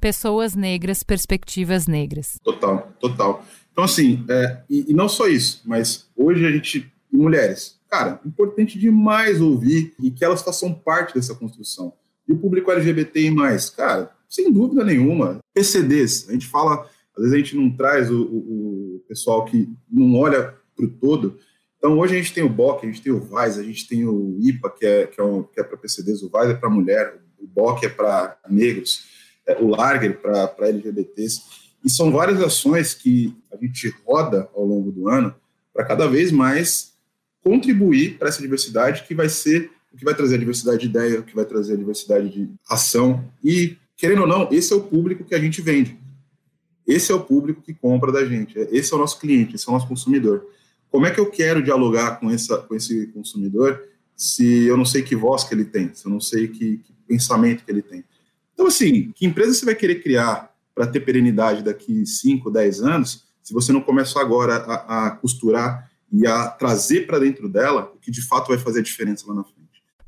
pessoas 0.00 0.54
negras, 0.54 1.02
perspectivas 1.02 1.86
negras. 1.86 2.38
Total, 2.44 2.92
total. 3.00 3.44
Então, 3.72 3.84
assim, 3.84 4.24
é, 4.28 4.58
e, 4.68 4.90
e 4.90 4.94
não 4.94 5.08
só 5.08 5.26
isso, 5.26 5.62
mas 5.64 6.08
hoje 6.16 6.44
a 6.46 6.50
gente, 6.50 6.92
mulheres, 7.10 7.77
cara, 7.88 8.20
importante 8.24 8.78
demais 8.78 9.40
ouvir 9.40 9.94
e 10.00 10.10
que 10.10 10.24
elas 10.24 10.42
façam 10.42 10.72
parte 10.72 11.14
dessa 11.14 11.34
construção. 11.34 11.92
E 12.26 12.32
o 12.32 12.38
público 12.38 12.70
LGBT 12.70 13.30
mais, 13.30 13.70
cara, 13.70 14.10
sem 14.28 14.52
dúvida 14.52 14.84
nenhuma. 14.84 15.38
PCDs, 15.54 16.28
a 16.28 16.32
gente 16.32 16.46
fala, 16.46 16.86
às 17.16 17.22
vezes 17.22 17.32
a 17.32 17.38
gente 17.38 17.56
não 17.56 17.70
traz 17.70 18.10
o, 18.10 18.22
o, 18.22 18.96
o 18.96 19.04
pessoal 19.08 19.44
que 19.44 19.68
não 19.90 20.14
olha 20.14 20.54
para 20.76 20.84
o 20.84 20.90
todo. 20.90 21.38
Então 21.78 21.98
hoje 21.98 22.14
a 22.14 22.18
gente 22.18 22.34
tem 22.34 22.44
o 22.44 22.48
BOC, 22.48 22.84
a 22.84 22.86
gente 22.86 23.02
tem 23.02 23.12
o 23.12 23.20
VAIS, 23.20 23.58
a 23.58 23.62
gente 23.62 23.88
tem 23.88 24.06
o 24.06 24.36
IPA, 24.40 24.70
que 24.70 24.86
é, 24.86 25.06
que 25.06 25.20
é, 25.20 25.24
um, 25.24 25.46
é 25.56 25.62
para 25.62 25.78
PCDs, 25.78 26.22
o 26.22 26.28
VAIS 26.28 26.50
é 26.50 26.54
para 26.54 26.68
mulher, 26.68 27.18
o 27.38 27.46
BOC 27.46 27.84
é 27.84 27.88
para 27.88 28.36
negros, 28.48 29.04
é, 29.46 29.56
o 29.62 29.68
Larger 29.68 30.20
para 30.20 30.68
LGBTs. 30.68 31.42
E 31.84 31.90
são 31.90 32.10
várias 32.10 32.42
ações 32.42 32.92
que 32.92 33.34
a 33.52 33.56
gente 33.56 33.94
roda 34.04 34.48
ao 34.54 34.64
longo 34.64 34.90
do 34.90 35.08
ano 35.08 35.34
para 35.72 35.84
cada 35.84 36.08
vez 36.08 36.32
mais 36.32 36.87
contribuir 37.48 38.18
para 38.18 38.28
essa 38.28 38.42
diversidade 38.42 39.04
que 39.04 39.14
vai 39.14 39.26
ser 39.30 39.70
o 39.90 39.96
que 39.96 40.04
vai 40.04 40.14
trazer 40.14 40.34
a 40.34 40.38
diversidade 40.38 40.80
de 40.80 40.86
ideia, 40.86 41.20
o 41.20 41.22
que 41.22 41.34
vai 41.34 41.46
trazer 41.46 41.72
a 41.72 41.76
diversidade 41.76 42.28
de 42.28 42.50
ação 42.68 43.24
e 43.42 43.78
querendo 43.96 44.20
ou 44.20 44.28
não, 44.28 44.46
esse 44.52 44.70
é 44.70 44.76
o 44.76 44.82
público 44.82 45.24
que 45.24 45.34
a 45.34 45.38
gente 45.38 45.62
vende. 45.62 45.98
Esse 46.86 47.10
é 47.10 47.14
o 47.14 47.20
público 47.20 47.62
que 47.62 47.72
compra 47.72 48.12
da 48.12 48.22
gente. 48.24 48.58
Esse 48.70 48.92
é 48.92 48.96
o 48.96 48.98
nosso 49.00 49.18
cliente, 49.18 49.54
esse 49.54 49.66
é 49.66 49.70
o 49.70 49.72
nosso 49.72 49.88
consumidor. 49.88 50.46
Como 50.90 51.06
é 51.06 51.10
que 51.10 51.18
eu 51.18 51.30
quero 51.30 51.62
dialogar 51.62 52.20
com, 52.20 52.30
essa, 52.30 52.58
com 52.58 52.74
esse 52.74 53.06
consumidor 53.08 53.82
se 54.14 54.66
eu 54.66 54.76
não 54.76 54.84
sei 54.84 55.00
que 55.02 55.16
voz 55.16 55.44
que 55.44 55.54
ele 55.54 55.64
tem, 55.64 55.92
se 55.94 56.04
eu 56.04 56.10
não 56.10 56.20
sei 56.20 56.48
que, 56.48 56.78
que 56.78 56.92
pensamento 57.06 57.64
que 57.64 57.70
ele 57.70 57.82
tem? 57.82 58.04
Então, 58.52 58.66
assim, 58.66 59.10
que 59.14 59.24
empresa 59.24 59.54
você 59.54 59.64
vai 59.64 59.74
querer 59.74 60.02
criar 60.02 60.52
para 60.74 60.86
ter 60.86 61.00
perenidade 61.00 61.62
daqui 61.62 62.04
5, 62.04 62.50
10 62.50 62.82
anos, 62.82 63.24
se 63.42 63.54
você 63.54 63.72
não 63.72 63.80
começa 63.80 64.20
agora 64.20 64.56
a, 64.56 65.06
a 65.06 65.10
costurar 65.12 65.87
e 66.12 66.26
a 66.26 66.48
trazer 66.48 67.06
para 67.06 67.18
dentro 67.18 67.48
dela 67.48 67.92
o 67.94 67.98
que 67.98 68.10
de 68.10 68.26
fato 68.26 68.48
vai 68.48 68.58
fazer 68.58 68.80
a 68.80 68.82
diferença 68.82 69.24
lá 69.28 69.34
na 69.34 69.44
frente? 69.44 69.58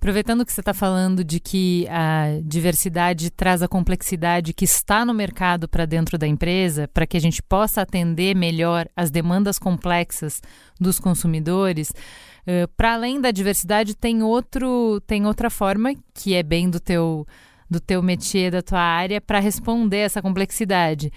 Aproveitando 0.01 0.47
que 0.47 0.53
você 0.53 0.63
está 0.63 0.73
falando 0.73 1.23
de 1.23 1.39
que 1.39 1.87
a 1.89 2.41
diversidade 2.43 3.31
traz 3.31 3.63
a 3.63 3.69
complexidade 3.69 4.55
que 4.55 4.65
está 4.65 5.05
no 5.05 5.13
mercado 5.13 5.69
para 5.69 5.85
dentro 5.85 6.17
da 6.17 6.27
empresa, 6.27 6.89
para 6.89 7.07
que 7.07 7.19
a 7.19 7.21
gente 7.21 7.43
possa 7.43 7.83
atender 7.83 8.35
melhor 8.35 8.89
as 8.97 9.11
demandas 9.11 9.59
complexas 9.59 10.41
dos 10.81 10.99
consumidores, 10.99 11.91
uh, 11.91 12.67
para 12.79 12.95
além 12.95 13.21
da 13.21 13.31
diversidade 13.31 13.95
tem 13.95 14.23
outro 14.23 15.03
tem 15.07 15.27
outra 15.27 15.51
forma 15.51 15.93
que 16.15 16.33
é 16.33 16.43
bem 16.43 16.71
do 16.71 16.81
teu 16.81 17.27
do 17.69 17.79
teu 17.79 18.03
métier, 18.03 18.51
da 18.51 18.63
tua 18.63 18.81
área, 18.81 19.21
para 19.21 19.39
responder 19.39 19.99
essa 19.99 20.23
complexidade 20.23 21.13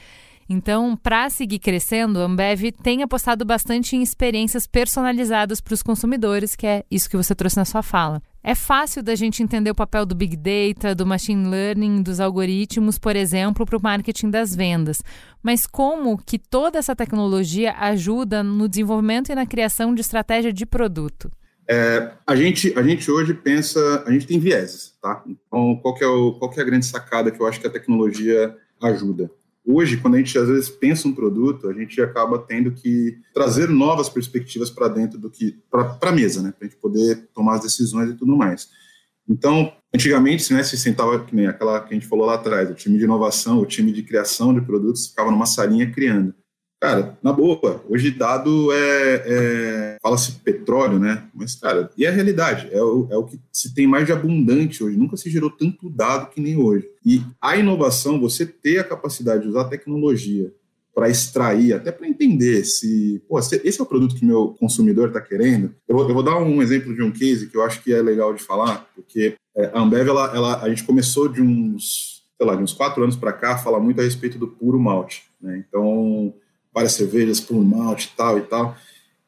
então, 0.49 0.95
para 0.95 1.29
seguir 1.29 1.59
crescendo, 1.59 2.19
a 2.19 2.25
Ambev 2.25 2.71
tem 2.83 3.01
apostado 3.01 3.45
bastante 3.45 3.95
em 3.95 4.01
experiências 4.01 4.67
personalizadas 4.67 5.61
para 5.61 5.73
os 5.73 5.83
consumidores, 5.83 6.55
que 6.55 6.67
é 6.67 6.83
isso 6.91 7.09
que 7.09 7.17
você 7.17 7.33
trouxe 7.33 7.57
na 7.57 7.65
sua 7.65 7.81
fala. 7.81 8.21
É 8.43 8.53
fácil 8.53 9.01
da 9.01 9.15
gente 9.15 9.41
entender 9.41 9.71
o 9.71 9.75
papel 9.75 10.05
do 10.05 10.13
Big 10.13 10.35
Data, 10.35 10.93
do 10.93 11.05
Machine 11.05 11.47
Learning, 11.47 12.01
dos 12.01 12.19
algoritmos, 12.19 12.97
por 12.99 13.15
exemplo, 13.15 13.65
para 13.65 13.77
o 13.77 13.81
marketing 13.81 14.29
das 14.29 14.53
vendas. 14.53 15.01
Mas 15.41 15.65
como 15.65 16.17
que 16.17 16.37
toda 16.37 16.77
essa 16.77 16.93
tecnologia 16.93 17.73
ajuda 17.77 18.43
no 18.43 18.67
desenvolvimento 18.67 19.31
e 19.31 19.35
na 19.35 19.45
criação 19.45 19.95
de 19.95 20.01
estratégia 20.01 20.51
de 20.51 20.65
produto? 20.65 21.31
É, 21.65 22.11
a, 22.27 22.35
gente, 22.35 22.77
a 22.77 22.83
gente 22.83 23.09
hoje 23.09 23.33
pensa, 23.33 24.03
a 24.05 24.11
gente 24.11 24.27
tem 24.27 24.37
vieses, 24.37 24.93
tá? 25.01 25.23
Então, 25.25 25.79
qual 25.81 25.97
é 26.01 26.05
o, 26.05 26.33
qual 26.33 26.51
é 26.51 26.59
a 26.59 26.65
grande 26.65 26.85
sacada 26.85 27.31
que 27.31 27.41
eu 27.41 27.47
acho 27.47 27.61
que 27.61 27.67
a 27.67 27.71
tecnologia 27.71 28.57
ajuda? 28.81 29.31
Hoje, 29.65 29.97
quando 29.97 30.15
a 30.15 30.17
gente 30.17 30.37
às 30.37 30.47
vezes 30.47 30.69
pensa 30.69 31.07
um 31.07 31.13
produto, 31.13 31.69
a 31.69 31.73
gente 31.73 32.01
acaba 32.01 32.37
tendo 32.37 32.71
que 32.71 33.17
trazer 33.33 33.69
novas 33.69 34.09
perspectivas 34.09 34.69
para 34.69 34.89
dentro 34.89 35.17
do 35.17 35.29
que 35.29 35.57
para 35.71 35.97
a 36.01 36.11
mesa, 36.11 36.41
né, 36.41 36.51
para 36.51 36.67
a 36.67 36.69
gente 36.69 36.79
poder 36.79 37.29
tomar 37.33 37.55
as 37.55 37.61
decisões 37.61 38.09
e 38.09 38.13
tudo 38.13 38.35
mais. 38.35 38.69
Então, 39.27 39.71
antigamente, 39.95 40.53
né, 40.53 40.63
se 40.63 40.77
sentava 40.77 41.23
que 41.23 41.33
nem 41.33 41.47
aquela 41.47 41.79
que 41.79 41.93
a 41.93 41.97
gente 41.97 42.07
falou 42.07 42.25
lá 42.25 42.35
atrás, 42.35 42.69
o 42.69 42.73
time 42.73 42.97
de 42.97 43.05
inovação, 43.05 43.59
o 43.59 43.65
time 43.65 43.93
de 43.93 44.03
criação 44.03 44.53
de 44.53 44.59
produtos 44.59 45.07
ficava 45.07 45.31
numa 45.31 45.45
salinha 45.45 45.89
criando. 45.89 46.35
Cara, 46.83 47.17
na 47.23 47.31
boa, 47.31 47.81
hoje 47.87 48.11
dado 48.11 48.69
é, 48.73 49.23
é 49.25 49.97
fala-se 50.03 50.33
petróleo, 50.33 50.99
né? 50.99 51.29
Mas, 51.33 51.55
cara, 51.55 51.89
e 51.97 52.05
é 52.05 52.09
a 52.09 52.11
realidade, 52.11 52.67
é 52.73 52.83
o, 52.83 53.07
é 53.09 53.15
o 53.15 53.23
que 53.23 53.39
se 53.53 53.73
tem 53.73 53.87
mais 53.87 54.05
de 54.05 54.11
abundante 54.11 54.83
hoje. 54.83 54.97
Nunca 54.97 55.15
se 55.15 55.29
gerou 55.29 55.49
tanto 55.49 55.89
dado 55.89 56.29
que 56.29 56.41
nem 56.41 56.57
hoje. 56.57 56.85
E 57.05 57.21
a 57.39 57.55
inovação, 57.55 58.19
você 58.19 58.45
ter 58.45 58.79
a 58.79 58.83
capacidade 58.83 59.43
de 59.43 59.47
usar 59.47 59.63
tecnologia 59.69 60.53
para 60.93 61.09
extrair, 61.09 61.71
até 61.71 61.89
para 61.89 62.05
entender 62.05 62.65
se, 62.65 63.23
pô, 63.29 63.39
esse 63.39 63.79
é 63.79 63.81
o 63.81 63.85
produto 63.85 64.15
que 64.15 64.25
meu 64.25 64.49
consumidor 64.59 65.07
está 65.07 65.21
querendo. 65.21 65.73
Eu 65.87 65.95
vou, 65.95 66.09
eu 66.09 66.13
vou, 66.13 66.21
dar 66.21 66.37
um 66.37 66.61
exemplo 66.61 66.93
de 66.93 67.01
um 67.01 67.11
case 67.11 67.47
que 67.47 67.55
eu 67.55 67.63
acho 67.63 67.81
que 67.81 67.93
é 67.93 68.01
legal 68.01 68.33
de 68.33 68.43
falar, 68.43 68.89
porque 68.93 69.35
é, 69.55 69.71
a 69.73 69.79
Ambev, 69.79 70.09
ela, 70.09 70.35
ela, 70.35 70.61
a 70.61 70.67
gente 70.67 70.83
começou 70.83 71.29
de 71.29 71.41
uns, 71.41 72.25
sei 72.37 72.45
lá, 72.45 72.57
de 72.57 72.61
uns 72.61 72.73
quatro 72.73 73.01
anos 73.01 73.15
para 73.15 73.31
cá 73.31 73.53
a 73.53 73.79
muito 73.79 74.01
a 74.01 74.03
respeito 74.03 74.37
do 74.37 74.49
puro 74.49 74.77
malte. 74.77 75.23
Né? 75.41 75.63
Então, 75.65 76.33
várias 76.73 76.93
cervejas, 76.93 77.39
puro 77.39 77.63
malte 77.63 78.11
e 78.13 78.17
tal 78.17 78.37
e 78.37 78.41
tal. 78.41 78.77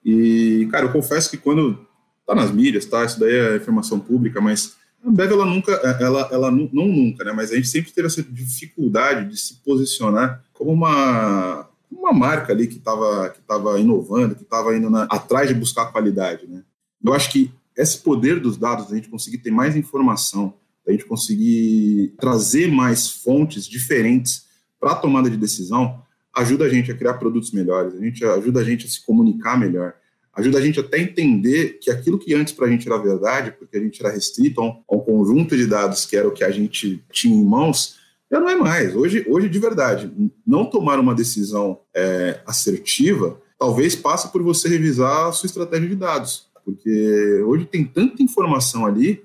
E, 0.04 0.68
cara, 0.72 0.86
eu 0.86 0.92
confesso 0.92 1.30
que 1.30 1.38
quando 1.38 1.86
tá 2.26 2.34
nas 2.34 2.52
mídias, 2.52 2.86
tá? 2.86 3.06
Isso 3.06 3.20
daí 3.20 3.34
é 3.34 3.58
informação 3.58 4.00
pública, 4.00 4.42
mas 4.42 4.76
a 5.04 5.10
Ambev, 5.10 5.32
ela 5.32 5.46
nunca, 5.46 5.72
ela, 5.72 6.30
ela 6.32 6.52
não, 6.52 6.70
não 6.74 6.88
nunca, 6.88 7.24
né? 7.24 7.32
Mas 7.32 7.52
a 7.52 7.56
gente 7.56 7.68
sempre 7.68 7.92
teve 7.92 8.08
essa 8.08 8.24
dificuldade 8.24 9.30
de 9.30 9.38
se 9.38 9.56
posicionar 9.64 10.44
como 10.54 10.72
uma, 10.72 11.70
uma 11.92 12.12
marca 12.12 12.52
ali 12.52 12.68
que 12.68 12.78
estava 12.78 13.30
que 13.30 13.42
tava 13.42 13.80
inovando, 13.80 14.36
que 14.36 14.44
estava 14.44 14.76
indo 14.76 14.90
na, 14.90 15.04
atrás 15.04 15.48
de 15.48 15.54
buscar 15.54 15.92
qualidade, 15.92 16.48
né? 16.48 16.64
Eu 17.04 17.14
acho 17.14 17.32
que 17.32 17.52
esse 17.78 18.00
poder 18.00 18.40
dos 18.40 18.58
dados, 18.58 18.92
a 18.92 18.96
gente 18.96 19.10
conseguir 19.10 19.40
ter 19.40 19.52
mais 19.52 19.76
informação, 19.76 20.54
a 20.88 20.92
gente 20.92 21.06
conseguir 21.06 22.14
trazer 22.20 22.72
mais 22.72 23.10
fontes 23.10 23.68
diferentes 23.68 24.46
para 24.80 24.92
a 24.92 24.96
tomada 24.96 25.30
de 25.30 25.38
decisão, 25.38 26.02
ajuda 26.36 26.66
a 26.66 26.70
gente 26.70 26.92
a 26.92 26.96
criar 26.96 27.16
produtos 27.16 27.52
melhores, 27.52 27.94
a 27.96 28.00
gente 28.04 28.24
ajuda 28.26 28.60
a 28.60 28.64
gente 28.64 28.86
a 28.86 28.90
se 28.90 29.04
comunicar 29.06 29.58
melhor, 29.58 29.94
ajuda 30.34 30.58
a 30.58 30.62
gente 30.62 30.80
até 30.80 31.00
entender 31.00 31.80
que 31.82 31.90
aquilo 31.90 32.20
que 32.20 32.34
antes 32.34 32.54
para 32.54 32.68
a 32.68 32.70
gente 32.70 32.88
era 32.88 32.98
verdade, 32.98 33.52
porque 33.58 33.78
a 33.78 33.80
gente 33.80 34.04
era 34.04 34.14
restrito 34.14 34.60
a 34.60 34.66
um, 34.66 34.84
a 34.90 34.96
um, 34.96 35.00
conjunto 35.00 35.56
de 35.56 35.66
dados 35.66 36.06
que 36.06 36.18
era 36.18 36.28
o 36.28 36.32
que 36.32 36.44
a 36.44 36.52
gente 36.52 37.04
tinha 37.12 37.36
em 37.36 37.46
mãos, 37.46 37.96
já 38.30 38.40
não 38.40 38.50
é 38.50 38.56
mais. 38.56 38.96
Hoje, 38.96 39.26
hoje 39.30 39.48
de 39.48 39.60
verdade, 39.60 40.12
não 40.46 40.66
tomar 40.66 41.00
uma 41.00 41.16
decisão 41.16 41.80
é, 41.96 42.42
assertiva 42.46 43.40
talvez 43.58 43.96
passe 43.96 44.32
por 44.32 44.44
você 44.44 44.68
revisar 44.68 45.28
a 45.28 45.32
sua 45.32 45.48
estratégia 45.48 45.88
de 45.88 45.96
dados, 45.96 46.48
porque 46.64 47.42
hoje 47.46 47.66
tem 47.66 47.86
tanta 47.86 48.22
informação 48.22 48.86
ali 48.86 49.24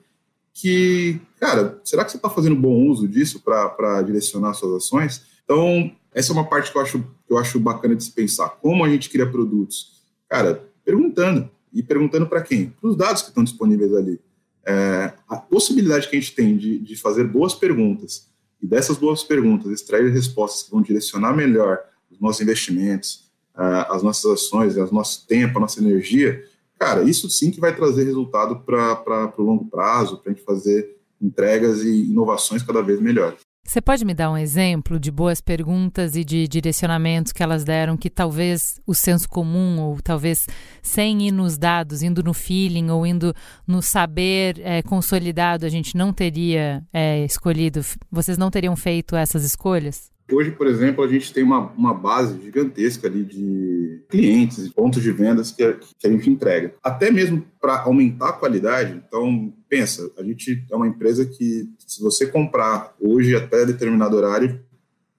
que, 0.55 1.21
cara, 1.39 1.81
será 1.85 2.05
que 2.05 2.11
você 2.11 2.17
está 2.17 2.29
fazendo 2.29 2.57
bom 2.57 2.87
uso 2.87 3.09
disso 3.09 3.41
para 3.41 4.03
direcionar 4.03 4.55
suas 4.55 4.85
ações? 4.85 5.23
Então, 5.45 5.91
essa 6.13 6.33
é 6.33 6.35
uma 6.35 6.49
parte 6.49 6.73
que 6.73 6.77
eu 6.77 6.83
acho, 6.83 7.05
eu 7.29 7.39
acho 7.39 7.61
bacana 7.61 7.95
de 7.95 8.05
se 8.05 8.11
pensar. 8.11 8.49
Como 8.49 8.85
a 8.85 8.89
gente 8.89 9.09
cria 9.09 9.31
produtos? 9.31 10.03
Cara, 10.29 10.65
perguntando. 10.85 11.51
E 11.73 11.83
perguntando 11.83 12.27
para 12.27 12.43
quem? 12.43 12.71
Para 12.71 12.91
os 12.91 12.97
dados 12.97 13.23
que 13.23 13.29
estão 13.29 13.45
disponíveis 13.45 13.95
ali. 13.95 14.21
É, 14.67 15.13
a 15.29 15.37
possibilidade 15.37 16.09
que 16.09 16.17
a 16.17 16.21
gente 16.21 16.35
tem 16.35 16.57
de, 16.57 16.79
de 16.79 16.97
fazer 16.97 17.25
boas 17.25 17.55
perguntas 17.55 18.29
e 18.61 18.67
dessas 18.67 18.99
boas 18.99 19.23
perguntas 19.23 19.71
extrair 19.71 20.11
respostas 20.13 20.65
que 20.65 20.71
vão 20.71 20.83
direcionar 20.83 21.35
melhor 21.35 21.79
os 22.11 22.21
nossos 22.21 22.43
investimentos, 22.43 23.31
as 23.55 24.03
nossas 24.03 24.25
ações, 24.33 24.77
o 24.77 24.95
nosso 24.95 25.27
tempo, 25.27 25.59
a 25.59 25.61
nossa 25.61 25.81
energia, 25.81 26.45
cara, 26.79 27.03
isso 27.03 27.29
sim 27.29 27.51
que 27.51 27.61
vai 27.61 27.75
trazer 27.75 28.05
resultado 28.05 28.61
para 28.61 29.33
o 29.37 29.43
longo 29.43 29.67
prazo, 29.67 30.19
para 30.19 30.33
a 30.33 30.35
gente 30.35 30.45
fazer 30.45 30.97
entregas 31.21 31.83
e 31.83 32.07
inovações 32.07 32.63
cada 32.63 32.83
vez 32.83 33.01
melhores. 33.01 33.41
Você 33.71 33.81
pode 33.81 34.05
me 34.05 34.13
dar 34.13 34.33
um 34.33 34.37
exemplo 34.37 34.99
de 34.99 35.13
boas 35.13 35.41
perguntas 35.41 36.17
e 36.17 36.25
de 36.25 36.49
direcionamentos 36.49 37.31
que 37.31 37.41
elas 37.41 37.63
deram 37.63 37.97
que 37.97 38.11
talvez 38.11 38.81
o 38.85 38.97
senso 38.97 39.29
comum, 39.29 39.81
ou 39.81 40.03
talvez 40.03 40.45
sem 40.83 41.29
ir 41.29 41.31
nos 41.31 41.57
dados, 41.57 42.03
indo 42.03 42.21
no 42.21 42.35
feeling 42.35 42.91
ou 42.91 43.07
indo 43.07 43.33
no 43.65 43.81
saber 43.81 44.61
é, 44.65 44.83
consolidado, 44.83 45.65
a 45.65 45.69
gente 45.69 45.97
não 45.97 46.13
teria 46.13 46.85
é, 46.93 47.25
escolhido, 47.25 47.81
vocês 48.11 48.37
não 48.37 48.51
teriam 48.51 48.75
feito 48.75 49.15
essas 49.15 49.45
escolhas? 49.45 50.11
Hoje, 50.35 50.51
por 50.51 50.67
exemplo, 50.67 51.05
a 51.05 51.09
gente 51.09 51.33
tem 51.33 51.43
uma, 51.43 51.71
uma 51.73 51.95
base 51.95 52.41
gigantesca 52.43 53.07
ali 53.07 53.25
de 53.25 54.03
clientes 54.09 54.67
e 54.67 54.71
pontos 54.71 55.03
de 55.03 55.13
vendas 55.13 55.51
que 55.51 55.63
a, 55.63 55.75
que 55.75 56.07
a 56.07 56.11
gente 56.11 56.29
entrega. 56.29 56.75
Até 56.83 57.11
mesmo 57.11 57.45
para 57.61 57.83
aumentar 57.83 58.31
a 58.31 58.33
qualidade, 58.35 59.03
então, 59.07 59.53
pensa, 59.69 60.11
a 60.19 60.23
gente 60.23 60.65
é 60.71 60.77
uma 60.77 60.89
empresa 60.89 61.25
que, 61.25 61.69
se 61.79 62.03
você 62.03 62.27
comprar 62.27 62.95
hoje 63.01 63.35
até 63.35 63.65
determinado 63.65 64.17
horário, 64.17 64.61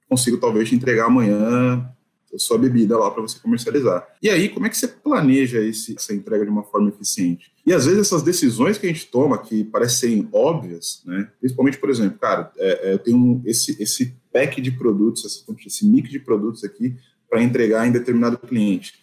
consigo 0.09 0.37
talvez 0.37 0.67
te 0.69 0.75
entregar 0.75 1.05
amanhã 1.05 1.87
sua 2.37 2.57
bebida 2.57 2.97
lá 2.97 3.09
para 3.11 3.21
você 3.21 3.39
comercializar. 3.39 4.07
E 4.21 4.29
aí, 4.29 4.49
como 4.49 4.65
é 4.65 4.69
que 4.69 4.77
você 4.77 4.87
planeja 4.87 5.61
esse, 5.61 5.95
essa 5.95 6.13
entrega 6.13 6.45
de 6.45 6.51
uma 6.51 6.63
forma 6.63 6.89
eficiente? 6.89 7.51
E 7.65 7.73
às 7.73 7.85
vezes 7.85 7.99
essas 8.01 8.23
decisões 8.23 8.77
que 8.77 8.87
a 8.87 8.89
gente 8.89 9.07
toma, 9.07 9.37
que 9.37 9.63
parecem 9.63 10.27
óbvias, 10.31 11.01
né? 11.05 11.29
principalmente, 11.39 11.77
por 11.77 11.89
exemplo, 11.89 12.17
cara, 12.19 12.51
é, 12.57 12.89
é, 12.89 12.93
eu 12.93 12.99
tenho 12.99 13.41
esse, 13.45 13.81
esse 13.81 14.15
pack 14.31 14.61
de 14.61 14.71
produtos, 14.71 15.45
esse, 15.65 15.85
mix 15.85 16.09
de 16.09 16.19
produtos 16.19 16.63
aqui 16.63 16.95
para 17.29 17.41
entregar 17.41 17.87
em 17.87 17.91
determinado 17.91 18.37
cliente. 18.37 18.95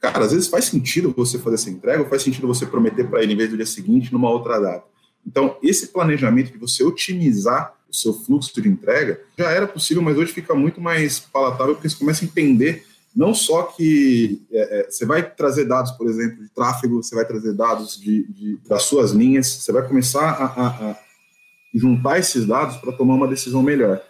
Cara, 0.00 0.24
às 0.24 0.32
vezes 0.32 0.48
faz 0.48 0.66
sentido 0.66 1.12
você 1.16 1.38
fazer 1.38 1.56
essa 1.56 1.70
entrega 1.70 2.02
ou 2.02 2.08
faz 2.08 2.22
sentido 2.22 2.46
você 2.46 2.66
prometer 2.66 3.08
para 3.08 3.22
ele 3.22 3.32
em 3.32 3.36
vez 3.36 3.50
do 3.50 3.56
dia 3.56 3.66
seguinte, 3.66 4.12
numa 4.12 4.30
outra 4.30 4.58
data. 4.58 4.84
Então, 5.26 5.56
esse 5.62 5.88
planejamento 5.88 6.52
de 6.52 6.58
você 6.58 6.84
otimizar 6.84 7.74
o 7.88 7.94
seu 7.94 8.12
fluxo 8.12 8.60
de 8.60 8.68
entrega 8.68 9.20
já 9.36 9.50
era 9.50 9.66
possível, 9.66 10.02
mas 10.02 10.16
hoje 10.16 10.32
fica 10.32 10.54
muito 10.54 10.80
mais 10.80 11.18
palatável 11.18 11.74
porque 11.74 11.88
você 11.88 11.96
começa 11.96 12.24
a 12.24 12.28
entender 12.28 12.84
não 13.16 13.32
só 13.32 13.62
que 13.62 14.42
é, 14.52 14.80
é, 14.80 14.90
você 14.90 15.06
vai 15.06 15.22
trazer 15.28 15.64
dados, 15.64 15.90
por 15.92 16.06
exemplo, 16.06 16.42
de 16.42 16.50
tráfego, 16.50 17.02
você 17.02 17.14
vai 17.14 17.24
trazer 17.24 17.54
dados 17.54 17.98
de, 17.98 18.24
de 18.30 18.58
das 18.68 18.82
suas 18.82 19.12
linhas, 19.12 19.46
você 19.46 19.72
vai 19.72 19.88
começar 19.88 20.32
a, 20.32 20.44
a, 20.44 20.90
a 20.90 20.98
juntar 21.74 22.18
esses 22.18 22.44
dados 22.44 22.76
para 22.76 22.92
tomar 22.92 23.14
uma 23.14 23.26
decisão 23.26 23.62
melhor. 23.62 24.02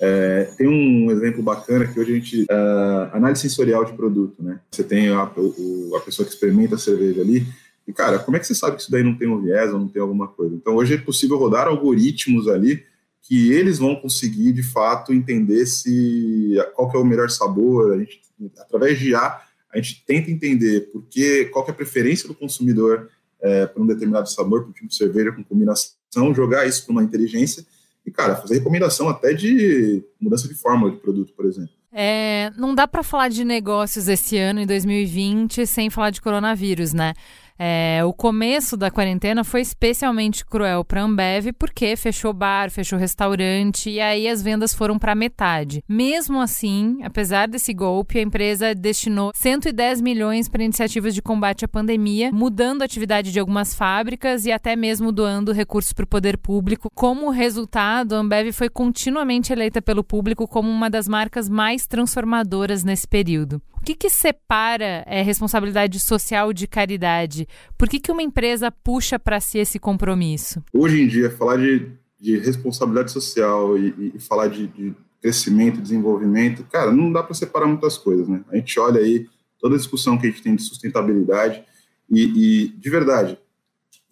É, 0.00 0.44
tem 0.56 0.66
um 0.66 1.10
exemplo 1.10 1.42
bacana 1.42 1.86
que 1.86 1.98
hoje 1.98 2.12
a 2.12 2.14
gente. 2.14 2.42
Uh, 2.42 3.14
análise 3.14 3.42
sensorial 3.42 3.84
de 3.84 3.92
produto, 3.92 4.42
né? 4.42 4.60
Você 4.70 4.82
tem 4.82 5.08
a, 5.08 5.24
o, 5.36 5.96
a 5.96 6.00
pessoa 6.00 6.26
que 6.26 6.32
experimenta 6.32 6.74
a 6.74 6.78
cerveja 6.78 7.20
ali, 7.20 7.46
e 7.86 7.92
cara, 7.92 8.18
como 8.18 8.36
é 8.36 8.40
que 8.40 8.46
você 8.46 8.54
sabe 8.54 8.76
que 8.76 8.82
isso 8.82 8.90
daí 8.90 9.02
não 9.02 9.16
tem 9.16 9.28
um 9.28 9.40
viés 9.40 9.72
ou 9.72 9.78
não 9.78 9.88
tem 9.88 10.00
alguma 10.00 10.28
coisa? 10.28 10.54
Então 10.54 10.74
hoje 10.76 10.94
é 10.94 10.98
possível 10.98 11.36
rodar 11.36 11.66
algoritmos 11.66 12.48
ali 12.48 12.84
que 13.22 13.52
eles 13.52 13.78
vão 13.78 13.94
conseguir, 13.94 14.52
de 14.52 14.62
fato, 14.62 15.12
entender 15.12 15.64
se 15.66 16.56
qual 16.74 16.90
que 16.90 16.96
é 16.96 17.00
o 17.00 17.04
melhor 17.04 17.30
sabor. 17.30 17.92
A 17.94 17.98
gente, 17.98 18.20
através 18.58 18.98
de 18.98 19.14
A, 19.14 19.40
a 19.72 19.76
gente 19.76 20.04
tenta 20.04 20.30
entender 20.30 20.90
porque, 20.92 21.46
qual 21.46 21.64
que 21.64 21.70
é 21.70 21.74
a 21.74 21.76
preferência 21.76 22.28
do 22.28 22.34
consumidor 22.34 23.08
é, 23.40 23.66
para 23.66 23.82
um 23.82 23.86
determinado 23.86 24.28
sabor, 24.28 24.62
para 24.62 24.70
um 24.70 24.72
tipo 24.72 24.88
de 24.88 24.96
cerveja 24.96 25.32
com 25.32 25.44
combinação, 25.44 25.94
jogar 26.34 26.66
isso 26.66 26.84
para 26.84 26.92
uma 26.92 27.02
inteligência 27.02 27.64
e, 28.04 28.10
cara, 28.10 28.36
fazer 28.36 28.58
recomendação 28.58 29.08
até 29.08 29.32
de 29.32 30.02
mudança 30.20 30.48
de 30.48 30.54
fórmula 30.54 30.90
de 30.90 30.98
produto, 30.98 31.32
por 31.34 31.46
exemplo. 31.46 31.70
É, 31.92 32.50
não 32.56 32.74
dá 32.74 32.88
para 32.88 33.02
falar 33.02 33.28
de 33.28 33.44
negócios 33.44 34.08
esse 34.08 34.38
ano, 34.38 34.60
em 34.60 34.66
2020, 34.66 35.66
sem 35.66 35.90
falar 35.90 36.10
de 36.10 36.20
coronavírus, 36.22 36.94
né? 36.94 37.12
É, 37.58 38.00
o 38.04 38.12
começo 38.12 38.76
da 38.76 38.90
quarentena 38.90 39.44
foi 39.44 39.60
especialmente 39.60 40.44
cruel 40.44 40.84
para 40.84 41.02
Ambev 41.02 41.52
porque 41.58 41.94
fechou 41.96 42.32
bar, 42.32 42.70
fechou 42.70 42.98
restaurante 42.98 43.90
e 43.90 44.00
aí 44.00 44.28
as 44.28 44.42
vendas 44.42 44.74
foram 44.74 44.98
para 44.98 45.14
metade. 45.14 45.82
Mesmo 45.88 46.40
assim, 46.40 46.98
apesar 47.02 47.48
desse 47.48 47.72
golpe, 47.72 48.18
a 48.18 48.22
empresa 48.22 48.74
destinou 48.74 49.32
110 49.34 50.00
milhões 50.00 50.48
para 50.48 50.64
iniciativas 50.64 51.14
de 51.14 51.22
combate 51.22 51.64
à 51.64 51.68
pandemia, 51.68 52.30
mudando 52.32 52.82
a 52.82 52.84
atividade 52.84 53.32
de 53.32 53.38
algumas 53.38 53.74
fábricas 53.74 54.46
e 54.46 54.52
até 54.52 54.74
mesmo 54.74 55.12
doando 55.12 55.52
recursos 55.52 55.92
para 55.92 56.04
o 56.04 56.08
poder 56.08 56.38
público. 56.38 56.88
Como 56.94 57.30
resultado, 57.30 58.14
a 58.14 58.18
Ambev 58.18 58.52
foi 58.52 58.68
continuamente 58.68 59.52
eleita 59.52 59.80
pelo 59.80 60.02
público 60.02 60.48
como 60.48 60.70
uma 60.70 60.90
das 60.90 61.06
marcas 61.06 61.48
mais 61.48 61.86
transformadoras 61.86 62.84
nesse 62.84 63.06
período. 63.06 63.60
O 63.82 63.84
que, 63.84 63.96
que 63.96 64.08
separa 64.08 65.02
é, 65.08 65.22
responsabilidade 65.22 65.98
social 65.98 66.52
de 66.52 66.68
caridade? 66.68 67.48
Por 67.76 67.88
que, 67.88 67.98
que 67.98 68.12
uma 68.12 68.22
empresa 68.22 68.70
puxa 68.70 69.18
para 69.18 69.40
si 69.40 69.58
esse 69.58 69.76
compromisso? 69.76 70.62
Hoje 70.72 71.02
em 71.02 71.08
dia, 71.08 71.28
falar 71.32 71.56
de, 71.56 71.90
de 72.16 72.38
responsabilidade 72.38 73.10
social 73.10 73.76
e, 73.76 74.12
e 74.14 74.20
falar 74.20 74.46
de, 74.46 74.68
de 74.68 74.94
crescimento 75.20 75.82
desenvolvimento, 75.82 76.62
cara, 76.70 76.92
não 76.92 77.10
dá 77.10 77.24
para 77.24 77.34
separar 77.34 77.66
muitas 77.66 77.98
coisas, 77.98 78.28
né? 78.28 78.44
A 78.52 78.56
gente 78.56 78.78
olha 78.78 79.00
aí 79.00 79.26
toda 79.58 79.74
a 79.74 79.78
discussão 79.78 80.16
que 80.16 80.28
a 80.28 80.30
gente 80.30 80.44
tem 80.44 80.54
de 80.54 80.62
sustentabilidade 80.62 81.64
e, 82.08 82.22
e 82.22 82.68
de 82.68 82.88
verdade, 82.88 83.36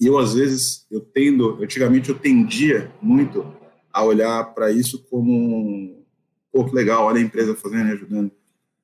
eu 0.01 0.19
às 0.19 0.35
vezes 0.35 0.85
eu 0.91 1.01
tendo, 1.01 1.63
antigamente 1.63 2.09
eu 2.09 2.19
tendia 2.19 2.91
muito 3.01 3.47
a 3.93 4.03
olhar 4.03 4.53
para 4.53 4.73
isso 4.73 4.99
como 5.09 5.33
um, 5.33 6.03
pô, 6.53 6.65
que 6.65 6.75
legal, 6.75 7.05
olha 7.05 7.19
a 7.19 7.23
empresa 7.23 7.55
fazendo 7.55 7.93
ajudando. 7.93 8.33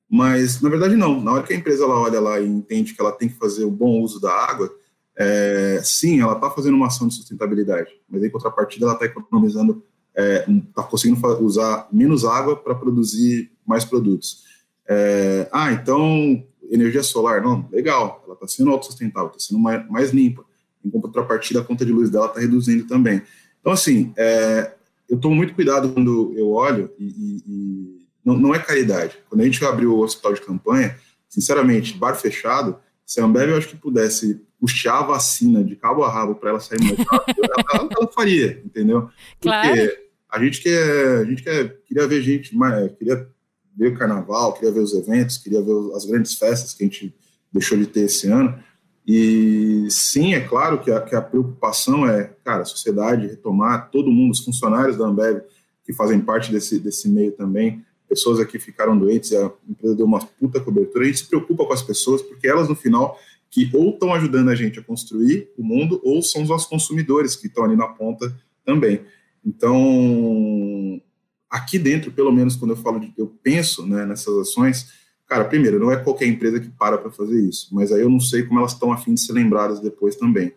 Mas, 0.09 0.61
na 0.61 0.69
verdade, 0.69 0.95
não. 0.95 1.21
Na 1.21 1.33
hora 1.33 1.43
que 1.43 1.53
a 1.53 1.55
empresa 1.55 1.83
ela 1.83 1.99
olha 1.99 2.19
lá 2.19 2.39
e 2.39 2.47
entende 2.47 2.93
que 2.93 3.01
ela 3.01 3.11
tem 3.11 3.27
que 3.27 3.35
fazer 3.35 3.65
o 3.65 3.71
bom 3.71 4.01
uso 4.01 4.21
da 4.21 4.31
água, 4.31 4.73
é, 5.17 5.81
sim, 5.83 6.21
ela 6.21 6.33
está 6.33 6.49
fazendo 6.49 6.75
uma 6.75 6.87
ação 6.87 7.07
de 7.07 7.15
sustentabilidade, 7.15 7.89
mas 8.07 8.23
em 8.23 8.29
contrapartida 8.29 8.85
ela 8.85 8.93
está 8.93 9.05
economizando, 9.05 9.83
está 10.15 10.83
é, 10.83 10.85
conseguindo 10.85 11.19
usar 11.43 11.87
menos 11.91 12.23
água 12.23 12.55
para 12.55 12.75
produzir 12.75 13.51
mais 13.65 13.83
produtos. 13.83 14.43
É, 14.87 15.49
ah, 15.51 15.71
então, 15.73 16.45
energia 16.69 17.01
solar, 17.01 17.41
não, 17.41 17.67
legal, 17.71 18.21
ela 18.25 18.35
está 18.35 18.47
sendo 18.47 18.71
autossustentável, 18.71 19.31
está 19.31 19.39
sendo 19.39 19.59
mais, 19.59 19.89
mais, 19.89 20.11
limpa. 20.11 20.45
Em 20.85 20.89
contrapartida, 20.89 21.59
a 21.59 21.63
conta 21.63 21.83
de 21.83 21.91
luz 21.91 22.09
dela 22.09 22.27
está 22.27 22.39
reduzindo 22.39 22.85
também. 22.87 23.21
Então, 23.59 23.73
assim, 23.73 24.13
é, 24.15 24.71
eu 25.09 25.17
tomo 25.19 25.35
muito 25.35 25.55
cuidado 25.55 25.89
quando 25.89 26.33
eu 26.37 26.51
olho 26.51 26.91
e, 26.97 27.41
e 27.45 28.06
não, 28.27 28.37
não 28.37 28.53
é 28.53 28.59
caridade. 28.59 29.17
Quando 29.29 29.39
a 29.39 29.45
gente 29.45 29.63
abriu 29.63 29.93
o 29.93 30.01
hospital 30.01 30.33
de 30.33 30.41
campanha, 30.41 30.97
sinceramente, 31.29 31.97
bar 31.97 32.13
fechado, 32.13 32.77
se 33.05 33.21
a 33.21 33.23
Ambev 33.23 33.51
eu 33.51 33.57
acho 33.57 33.69
que 33.69 33.77
pudesse 33.77 34.41
puxar 34.59 34.99
a 34.99 35.03
vacina 35.03 35.63
de 35.63 35.77
cabo 35.77 36.03
a 36.03 36.11
rabo 36.11 36.35
para 36.35 36.49
ela 36.49 36.59
sair 36.59 36.81
mais 36.81 36.97
rápido, 37.07 37.39
ela, 37.41 37.89
ela, 37.89 38.11
faria, 38.11 38.61
entendeu? 38.65 39.09
Claro. 39.39 39.69
Porque 39.69 40.07
a 40.29 40.43
gente 40.43 40.61
quer, 40.61 41.19
a 41.19 41.23
gente 41.23 41.41
quer, 41.41 41.77
queria 41.85 42.05
ver 42.05 42.21
gente, 42.21 42.53
mais, 42.53 42.91
queria 42.97 43.29
ver 43.77 43.93
o 43.93 43.97
carnaval, 43.97 44.53
queria 44.53 44.73
ver 44.73 44.81
os 44.81 44.93
eventos, 44.93 45.37
queria 45.37 45.61
ver 45.61 45.95
as 45.95 46.03
grandes 46.03 46.33
festas 46.33 46.73
que 46.73 46.83
a 46.83 46.85
gente 46.85 47.15
deixou 47.53 47.77
de 47.77 47.85
ter 47.85 48.01
esse 48.01 48.27
ano. 48.27 48.61
E 49.07 49.87
sim, 49.89 50.33
é 50.33 50.41
claro 50.41 50.81
que 50.81 50.91
a, 50.91 50.99
que 50.99 51.15
a 51.15 51.21
preocupação 51.21 52.05
é, 52.05 52.33
cara, 52.43 52.63
a 52.63 52.65
sociedade 52.65 53.27
retomar, 53.27 53.89
todo 53.89 54.11
mundo, 54.11 54.31
os 54.31 54.43
funcionários 54.43 54.97
da 54.97 55.05
Ambev 55.05 55.43
que 55.85 55.93
fazem 55.93 56.19
parte 56.19 56.51
desse, 56.51 56.77
desse 56.77 57.07
meio 57.07 57.31
também, 57.31 57.85
pessoas 58.07 58.39
aqui 58.39 58.57
ficaram 58.59 58.97
doentes, 58.97 59.33
a 59.33 59.51
empresa 59.69 59.95
deu 59.95 60.05
uma 60.05 60.19
puta 60.19 60.59
cobertura, 60.59 61.03
a 61.03 61.07
gente 61.07 61.19
se 61.19 61.27
preocupa 61.27 61.65
com 61.65 61.73
as 61.73 61.81
pessoas, 61.81 62.21
porque 62.21 62.47
elas, 62.47 62.69
no 62.69 62.75
final, 62.75 63.19
que 63.49 63.69
ou 63.73 63.91
estão 63.91 64.13
ajudando 64.13 64.49
a 64.49 64.55
gente 64.55 64.79
a 64.79 64.83
construir 64.83 65.49
o 65.57 65.63
mundo, 65.63 65.99
ou 66.03 66.21
são 66.21 66.43
os 66.43 66.49
nossos 66.49 66.67
consumidores 66.67 67.35
que 67.35 67.47
estão 67.47 67.63
ali 67.63 67.75
na 67.75 67.87
ponta 67.87 68.35
também. 68.65 69.01
Então, 69.45 71.01
aqui 71.49 71.79
dentro, 71.79 72.11
pelo 72.11 72.31
menos 72.31 72.55
quando 72.55 72.71
eu 72.71 72.77
falo 72.77 72.99
de, 72.99 73.13
eu 73.17 73.27
penso 73.41 73.85
né, 73.85 74.05
nessas 74.05 74.35
ações, 74.37 74.91
cara, 75.25 75.45
primeiro, 75.45 75.79
não 75.79 75.91
é 75.91 75.97
qualquer 75.97 76.27
empresa 76.27 76.59
que 76.59 76.69
para 76.69 76.97
para 76.97 77.11
fazer 77.11 77.39
isso, 77.39 77.69
mas 77.71 77.91
aí 77.91 78.01
eu 78.01 78.09
não 78.09 78.19
sei 78.19 78.43
como 78.43 78.59
elas 78.59 78.73
estão 78.73 78.91
afim 78.91 79.13
de 79.13 79.21
ser 79.21 79.33
lembradas 79.33 79.79
depois 79.79 80.15
também, 80.15 80.53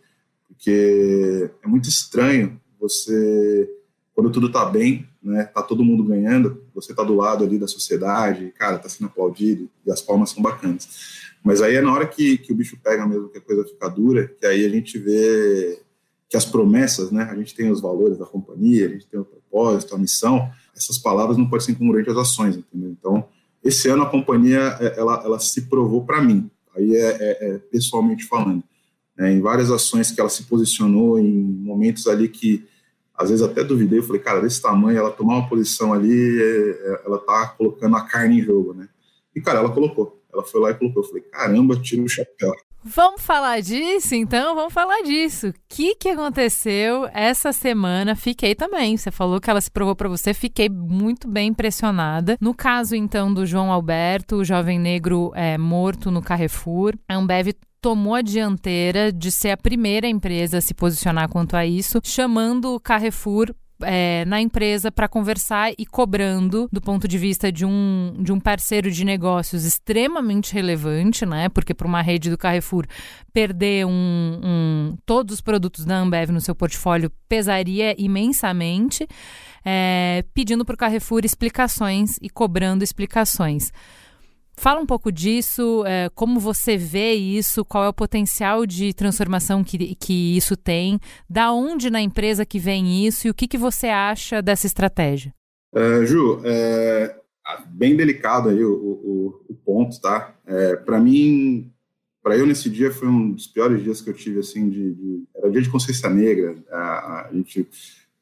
porque 0.49 1.51
é 1.63 1.69
muito 1.69 1.89
estranho 1.89 2.61
você 2.79 3.69
quando 4.15 4.31
tudo 4.31 4.49
está 4.49 4.65
bem, 4.67 5.09
né, 5.23 5.45
tá 5.45 5.63
todo 5.63 5.85
mundo 5.85 6.03
ganhando, 6.05 6.65
você 6.75 6.95
tá 6.95 7.03
do 7.03 7.15
lado 7.15 7.45
ali 7.45 7.59
da 7.59 7.69
sociedade, 7.69 8.53
cara, 8.59 8.79
tá 8.79 8.89
sendo 8.89 9.07
aplaudido, 9.07 9.69
e 9.87 9.91
as 9.91 10.01
palmas 10.01 10.31
são 10.31 10.43
bacanas. 10.43 10.89
Mas 11.43 11.63
aí 11.63 11.77
é 11.77 11.83
na 11.83 11.93
hora 11.93 12.07
que, 12.07 12.39
que 12.39 12.53
o 12.53 12.55
bicho 12.55 12.79
pega 12.83 13.07
mesmo, 13.07 13.29
que 13.29 13.39
a 13.39 13.41
coisa 13.41 13.65
fica 13.65 13.89
dura, 13.89 14.29
que 14.29 14.47
aí 14.47 14.65
a 14.65 14.69
gente 14.69 14.99
vê 14.99 15.81
que 16.29 16.37
as 16.37 16.45
promessas, 16.45 17.11
né, 17.11 17.25
a 17.25 17.35
gente 17.35 17.55
tem 17.55 17.71
os 17.71 17.81
valores 17.81 18.17
da 18.17 18.25
companhia, 18.25 18.87
a 18.87 18.91
gente 18.91 19.07
tem 19.07 19.19
o 19.19 19.25
propósito, 19.25 19.95
a 19.95 19.99
missão, 19.99 20.51
essas 20.77 20.97
palavras 20.97 21.37
não 21.37 21.49
podem 21.49 21.67
ser 21.67 21.73
incongruentes 21.73 22.13
às 22.13 22.19
ações, 22.19 22.57
entendeu? 22.57 22.91
Então, 22.91 23.29
esse 23.65 23.89
ano 23.89 24.05
a 24.05 24.11
companhia, 24.11 24.77
é, 24.81 24.99
ela, 24.99 25.23
ela 25.25 25.39
se 25.39 25.63
provou 25.63 26.05
para 26.05 26.23
mim, 26.23 26.49
aí 26.77 26.95
é, 26.95 27.17
é, 27.21 27.49
é 27.49 27.59
pessoalmente 27.59 28.25
falando, 28.25 28.63
né, 29.17 29.33
em 29.33 29.41
várias 29.41 29.71
ações 29.71 30.11
que 30.11 30.21
ela 30.21 30.31
se 30.31 30.45
posicionou, 30.45 31.19
em 31.19 31.43
momentos 31.43 32.07
ali 32.07 32.29
que 32.29 32.65
às 33.21 33.29
vezes 33.29 33.45
até 33.45 33.63
duvidei, 33.63 33.99
eu 33.99 34.03
falei, 34.03 34.23
cara, 34.23 34.41
desse 34.41 34.63
tamanho, 34.63 34.99
ela 34.99 35.11
tomar 35.11 35.35
uma 35.35 35.49
posição 35.49 35.93
ali, 35.93 36.41
é, 36.41 36.71
é, 36.71 37.03
ela 37.05 37.19
tá 37.19 37.49
colocando 37.49 37.95
a 37.95 38.01
carne 38.01 38.41
em 38.41 38.43
jogo, 38.43 38.73
né? 38.73 38.89
E, 39.37 39.43
cara, 39.43 39.59
ela 39.59 39.69
colocou. 39.71 40.23
Ela 40.33 40.43
foi 40.43 40.59
lá 40.59 40.71
e 40.71 40.75
colocou. 40.75 41.03
Eu 41.03 41.07
falei, 41.07 41.23
caramba, 41.25 41.77
tira 41.77 42.03
o 42.03 42.09
chapéu. 42.09 42.51
Vamos 42.83 43.21
falar 43.21 43.61
disso, 43.61 44.15
então? 44.15 44.55
Vamos 44.55 44.73
falar 44.73 45.03
disso. 45.03 45.49
O 45.49 45.55
que, 45.69 45.95
que 45.97 46.09
aconteceu 46.09 47.07
essa 47.13 47.53
semana? 47.53 48.17
Fiquei 48.17 48.55
também. 48.55 48.97
Você 48.97 49.11
falou 49.11 49.39
que 49.39 49.51
ela 49.51 49.61
se 49.61 49.71
provou 49.71 49.95
para 49.95 50.09
você. 50.09 50.33
Fiquei 50.33 50.71
muito 50.71 51.29
bem 51.29 51.49
impressionada. 51.49 52.39
No 52.41 52.55
caso, 52.55 52.97
então, 52.97 53.33
do 53.35 53.45
João 53.45 53.71
Alberto, 53.71 54.37
o 54.37 54.45
jovem 54.45 54.79
negro 54.79 55.31
é, 55.35 55.59
morto 55.59 56.11
no 56.11 56.23
Carrefour, 56.23 56.95
a 57.07 57.17
Ambev 57.17 57.53
tomou 57.81 58.15
a 58.15 58.23
dianteira 58.23 59.13
de 59.13 59.31
ser 59.31 59.51
a 59.51 59.57
primeira 59.57 60.07
empresa 60.07 60.59
a 60.59 60.61
se 60.61 60.75
posicionar 60.75 61.29
quanto 61.29 61.57
a 61.57 61.65
isso, 61.65 62.01
chamando 62.05 62.75
o 62.75 62.81
Carrefour 62.81 63.55
é, 63.83 64.25
na 64.27 64.41
empresa 64.41 64.91
para 64.91 65.09
conversar 65.09 65.73
e 65.79 65.87
cobrando 65.87 66.69
do 66.73 66.81
ponto 66.81 67.09
de 67.09 67.19
vista 67.19 67.51
de 67.51 67.65
um, 67.65 68.15
de 68.19 68.33
um 68.33 68.39
parceiro 68.39 68.91
de 68.91 69.05
negócios 69.05 69.65
extremamente 69.65 70.53
relevante, 70.53 71.25
né? 71.25 71.49
Porque 71.49 71.75
para 71.75 71.87
uma 71.87 72.03
rede 72.03 72.31
do 72.31 72.39
Carrefour 72.39 72.85
perder 73.33 73.87
um, 73.87 73.91
um, 73.91 74.97
todos 75.07 75.35
os 75.35 75.41
produtos 75.41 75.85
da 75.85 75.97
Ambev 75.97 76.31
no 76.31 76.41
seu 76.41 76.55
portfólio 76.55 77.11
pesaria 77.29 77.95
imensamente, 77.99 79.07
é, 79.65 80.25
pedindo 80.35 80.65
para 80.65 80.75
o 80.75 80.79
Carrefour 80.79 81.23
explicações 81.25 82.19
e 82.21 82.29
cobrando 82.29 82.85
explicações. 82.85 83.73
Fala 84.61 84.79
um 84.79 84.85
pouco 84.85 85.11
disso, 85.11 85.87
é, 85.87 86.11
como 86.15 86.39
você 86.39 86.77
vê 86.77 87.15
isso, 87.15 87.65
qual 87.65 87.83
é 87.83 87.89
o 87.89 87.95
potencial 87.95 88.67
de 88.67 88.93
transformação 88.93 89.65
que, 89.65 89.95
que 89.95 90.37
isso 90.37 90.55
tem, 90.55 91.01
da 91.27 91.51
onde 91.51 91.89
na 91.89 92.03
empresa 92.03 92.45
que 92.45 92.59
vem 92.59 93.07
isso 93.07 93.27
e 93.27 93.31
o 93.31 93.35
que, 93.35 93.49
que 93.49 93.57
você 93.57 93.87
acha 93.87 94.43
dessa 94.43 94.67
estratégia? 94.67 95.33
É, 95.75 96.05
Ju, 96.05 96.43
é 96.45 97.17
bem 97.69 97.97
delicado 97.97 98.51
aí 98.51 98.63
o, 98.63 98.71
o, 98.71 99.45
o 99.49 99.55
ponto, 99.65 99.99
tá? 99.99 100.35
É, 100.45 100.77
para 100.77 101.01
mim, 101.01 101.73
para 102.23 102.37
eu 102.37 102.47
nesse 102.47 102.69
dia 102.69 102.93
foi 102.93 103.09
um 103.09 103.33
dos 103.33 103.47
piores 103.47 103.83
dias 103.83 104.03
que 104.03 104.11
eu 104.11 104.15
tive, 104.15 104.41
assim, 104.41 104.69
de, 104.69 104.93
de 104.93 105.25
era 105.37 105.51
dia 105.51 105.63
de 105.63 105.71
consciência 105.71 106.11
negra, 106.11 106.55
a, 106.71 107.29
a 107.29 107.33
gente 107.33 107.67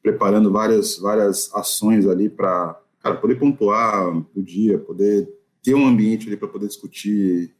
preparando 0.01 0.49
várias, 0.53 0.99
várias 0.99 1.53
ações 1.53 2.07
ali 2.07 2.29
para 2.29 2.81
poder 3.19 3.35
pontuar 3.35 4.07
o 4.33 4.41
dia, 4.41 4.79
poder 4.79 5.37
ter 5.63 5.73
um 5.73 5.85
ambiente 5.85 6.27
ali 6.27 6.37
para 6.37 6.47
poder 6.47 6.67
discutir 6.67 7.53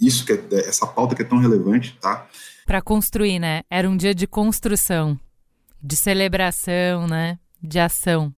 isso 0.00 0.24
que 0.24 0.32
é, 0.32 0.68
essa 0.68 0.86
pauta 0.86 1.14
que 1.14 1.22
é 1.22 1.24
tão 1.24 1.38
relevante, 1.38 1.96
tá? 2.00 2.28
Para 2.66 2.82
construir, 2.82 3.38
né? 3.38 3.62
Era 3.70 3.88
um 3.88 3.96
dia 3.96 4.14
de 4.14 4.26
construção, 4.26 5.18
de 5.82 5.96
celebração, 5.96 7.06
né? 7.06 7.38
De 7.62 7.78
ação. 7.78 8.34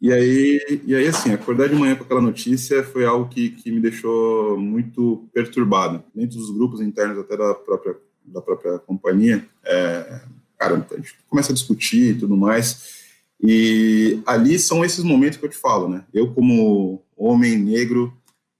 E 0.00 0.12
aí, 0.12 0.82
e 0.84 0.96
aí 0.96 1.06
assim, 1.06 1.32
acordar 1.32 1.68
de 1.68 1.76
manhã 1.76 1.94
com 1.94 2.02
aquela 2.02 2.20
notícia 2.20 2.82
foi 2.82 3.04
algo 3.04 3.28
que, 3.28 3.50
que 3.50 3.70
me 3.70 3.80
deixou 3.80 4.58
muito 4.58 5.28
perturbado. 5.32 6.02
Dentro 6.12 6.38
dos 6.38 6.50
grupos 6.50 6.80
internos 6.80 7.18
até 7.18 7.36
da 7.36 7.54
própria, 7.54 7.96
da 8.24 8.42
própria 8.42 8.80
companhia, 8.80 9.46
é, 9.64 10.20
cara, 10.58 10.74
a 10.90 10.96
gente 10.96 11.16
começa 11.28 11.52
a 11.52 11.54
discutir 11.54 12.16
e 12.16 12.18
tudo 12.18 12.36
mais. 12.36 13.00
E 13.40 14.20
ali 14.26 14.58
são 14.58 14.84
esses 14.84 15.04
momentos 15.04 15.38
que 15.38 15.44
eu 15.44 15.50
te 15.50 15.56
falo, 15.56 15.88
né? 15.88 16.04
Eu, 16.12 16.32
como 16.34 17.00
homem 17.24 17.56
negro, 17.56 18.12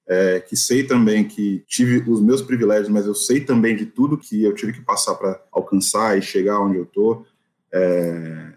é, 0.07 0.41
que 0.41 0.57
sei 0.57 0.85
também 0.85 1.25
que 1.25 1.65
tive 1.67 1.99
os 2.11 2.21
meus 2.21 2.43
privilégios, 2.43 2.89
mas 2.89 3.07
eu 3.07 3.15
sei 3.15 3.41
também 3.41 3.77
de 3.77 3.87
tudo 3.87 4.19
que 4.19 4.43
eu 4.43 4.55
tive 4.55 4.73
que 4.73 4.83
passar 4.83 5.15
para 5.15 5.41
alcançar 5.51 6.19
e 6.19 6.23
chegar 6.23 6.61
onde 6.61 6.77
eu 6.77 6.87
tô. 6.87 7.25
É, 7.73 8.53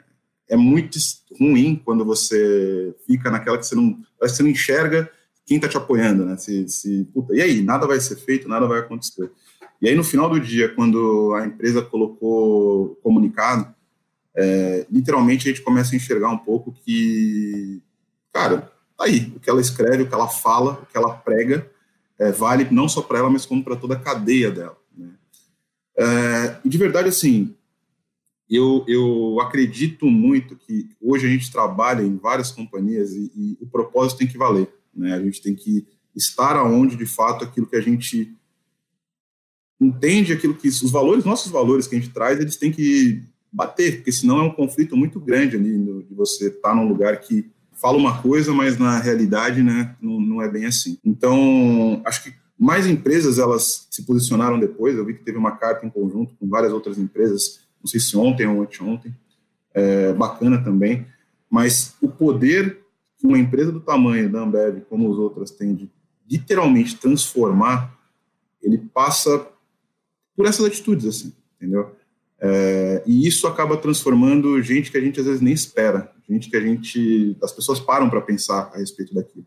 é, 0.49 0.55
muito 0.57 0.99
ruim 1.39 1.81
quando 1.83 2.03
você 2.03 2.93
fica 3.07 3.31
naquela 3.31 3.57
que 3.57 3.65
você 3.65 3.75
não, 3.75 3.97
você 4.19 4.43
não 4.43 4.49
enxerga 4.49 5.09
quem 5.45 5.57
está 5.57 5.69
te 5.69 5.77
apoiando, 5.77 6.25
né? 6.25 6.35
Se, 6.37 6.67
se, 6.67 7.05
puta, 7.13 7.35
e 7.35 7.41
aí, 7.41 7.61
nada 7.61 7.85
vai 7.85 7.99
ser 7.99 8.15
feito, 8.15 8.49
nada 8.49 8.67
vai 8.67 8.79
acontecer. 8.79 9.31
E 9.81 9.87
aí, 9.87 9.95
no 9.95 10.03
final 10.03 10.29
do 10.29 10.39
dia, 10.39 10.73
quando 10.73 11.33
a 11.35 11.45
empresa 11.45 11.81
colocou 11.81 12.95
comunicado, 13.03 13.73
é, 14.35 14.85
literalmente 14.91 15.47
a 15.47 15.51
gente 15.51 15.63
começa 15.63 15.93
a 15.93 15.95
enxergar 15.95 16.29
um 16.29 16.37
pouco 16.37 16.73
que, 16.83 17.81
cara, 18.33 18.71
tá 18.97 19.05
aí, 19.05 19.33
o 19.35 19.39
que 19.39 19.49
ela 19.49 19.61
escreve, 19.61 20.03
o 20.03 20.07
que 20.07 20.13
ela 20.13 20.27
fala, 20.27 20.73
o 20.73 20.85
que 20.85 20.97
ela 20.97 21.13
prega, 21.13 21.69
é, 22.19 22.31
vale 22.31 22.67
não 22.71 22.87
só 22.87 23.01
para 23.01 23.19
ela, 23.19 23.29
mas 23.29 23.45
como 23.45 23.63
para 23.63 23.75
toda 23.75 23.95
a 23.95 23.99
cadeia 23.99 24.51
dela. 24.51 24.77
Né? 24.97 25.09
É, 25.97 26.59
e 26.63 26.69
de 26.69 26.77
verdade, 26.77 27.09
assim, 27.09 27.55
eu, 28.49 28.85
eu 28.87 29.39
acredito 29.41 30.05
muito 30.05 30.55
que 30.55 30.89
hoje 31.01 31.25
a 31.25 31.29
gente 31.29 31.51
trabalha 31.51 32.03
em 32.03 32.17
várias 32.17 32.51
companhias 32.51 33.11
e, 33.13 33.31
e 33.35 33.57
o 33.59 33.67
propósito 33.67 34.19
tem 34.19 34.27
que 34.27 34.37
valer. 34.37 34.67
Né? 34.93 35.13
A 35.13 35.19
gente 35.21 35.41
tem 35.41 35.55
que 35.55 35.85
estar 36.15 36.55
aonde, 36.55 36.95
de 36.95 37.05
fato, 37.05 37.43
aquilo 37.43 37.67
que 37.67 37.75
a 37.75 37.81
gente 37.81 38.33
entende, 39.79 40.31
aquilo 40.31 40.55
que 40.55 40.67
os 40.67 40.91
valores, 40.91 41.25
nossos 41.25 41.51
valores 41.51 41.87
que 41.87 41.95
a 41.95 41.99
gente 41.99 42.13
traz, 42.13 42.39
eles 42.39 42.55
têm 42.55 42.71
que 42.71 43.23
bater, 43.51 43.97
porque 43.97 44.11
senão 44.11 44.39
é 44.39 44.43
um 44.43 44.53
conflito 44.53 44.95
muito 44.95 45.19
grande 45.19 45.55
ali 45.55 45.77
no, 45.77 46.03
de 46.03 46.13
você 46.13 46.47
estar 46.47 46.69
tá 46.69 46.75
num 46.75 46.87
lugar 46.87 47.19
que 47.19 47.49
fala 47.75 47.97
uma 47.97 48.21
coisa, 48.21 48.53
mas 48.53 48.77
na 48.77 48.99
realidade, 48.99 49.61
né, 49.61 49.95
não, 50.01 50.19
não 50.19 50.41
é 50.41 50.49
bem 50.49 50.65
assim. 50.65 50.97
Então, 51.03 52.01
acho 52.05 52.23
que 52.23 52.33
mais 52.57 52.87
empresas 52.87 53.37
elas 53.37 53.87
se 53.91 54.03
posicionaram 54.03 54.59
depois. 54.59 54.97
Eu 54.97 55.05
vi 55.05 55.13
que 55.13 55.23
teve 55.23 55.37
uma 55.37 55.51
carta 55.51 55.85
em 55.85 55.89
conjunto 55.89 56.33
com 56.39 56.47
várias 56.47 56.71
outras 56.71 56.97
empresas, 56.97 57.59
não 57.81 57.87
sei 57.87 57.99
se 57.99 58.15
ontem 58.17 58.47
ou 58.47 58.61
anteontem, 58.61 59.15
é, 59.73 60.13
bacana 60.13 60.63
também. 60.63 61.05
Mas 61.49 61.95
o 62.01 62.07
poder 62.07 62.81
que 63.17 63.27
uma 63.27 63.37
empresa 63.37 63.71
do 63.71 63.79
tamanho 63.79 64.29
da 64.29 64.41
Ambev, 64.41 64.81
como 64.89 65.11
as 65.11 65.17
outras, 65.17 65.51
tem 65.51 65.73
de 65.73 65.89
literalmente 66.29 66.95
transformar, 66.95 67.95
ele 68.61 68.77
passa 68.77 69.47
por 70.35 70.45
essas 70.45 70.65
atitudes, 70.65 71.05
assim, 71.05 71.33
entendeu? 71.55 71.95
É, 72.39 73.03
e 73.05 73.27
isso 73.27 73.47
acaba 73.47 73.77
transformando 73.77 74.61
gente 74.61 74.91
que 74.91 74.97
a 74.97 75.01
gente 75.01 75.19
às 75.19 75.25
vezes 75.25 75.41
nem 75.41 75.53
espera, 75.53 76.11
gente 76.29 76.49
que 76.49 76.57
a 76.57 76.61
gente, 76.61 77.37
as 77.41 77.51
pessoas 77.51 77.79
param 77.79 78.09
para 78.09 78.21
pensar 78.21 78.71
a 78.73 78.77
respeito 78.77 79.13
daquilo. 79.13 79.45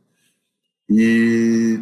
E 0.88 1.80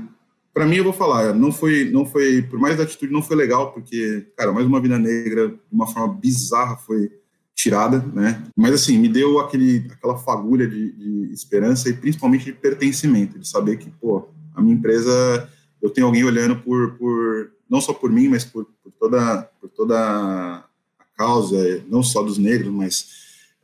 para 0.53 0.67
mim 0.67 0.77
eu 0.77 0.85
vou 0.85 0.93
falar, 0.93 1.35
não 1.35 1.53
foi, 1.53 1.91
não 1.91 2.05
foi, 2.05 2.43
por 2.43 2.59
mais 2.59 2.77
da 2.77 2.83
atitude 2.83 3.13
não 3.13 3.23
foi 3.23 3.37
legal, 3.37 3.73
porque 3.73 4.27
cara, 4.37 4.53
mais 4.53 4.67
uma 4.67 4.81
vida 4.81 4.99
negra 4.99 5.49
de 5.49 5.59
uma 5.71 5.87
forma 5.87 6.15
bizarra 6.15 6.77
foi 6.79 7.11
tirada, 7.55 8.05
né? 8.13 8.43
Mas 8.57 8.75
assim 8.75 8.99
me 8.99 9.09
deu 9.09 9.39
aquele, 9.39 9.87
aquela 9.91 10.19
fagulha 10.19 10.67
de, 10.67 10.93
de 10.93 11.33
esperança 11.33 11.89
e 11.89 11.95
principalmente 11.95 12.45
de 12.47 12.53
pertencimento, 12.53 13.39
de 13.39 13.49
saber 13.49 13.79
que 13.79 13.91
pô, 13.91 14.29
a 14.55 14.61
minha 14.61 14.75
empresa 14.75 15.49
eu 15.81 15.89
tenho 15.91 16.07
alguém 16.07 16.25
olhando 16.25 16.57
por, 16.57 16.99
por 16.99 17.53
não 17.69 17.81
só 17.81 17.93
por 17.93 18.11
mim, 18.11 18.29
mas 18.29 18.45
por, 18.45 18.67
por 18.83 18.93
toda, 18.93 19.43
por 19.61 19.71
toda 19.71 20.65
causa, 21.17 21.83
não 21.89 22.03
só 22.03 22.23
dos 22.23 22.39
negros, 22.39 22.73
mas 22.73 23.07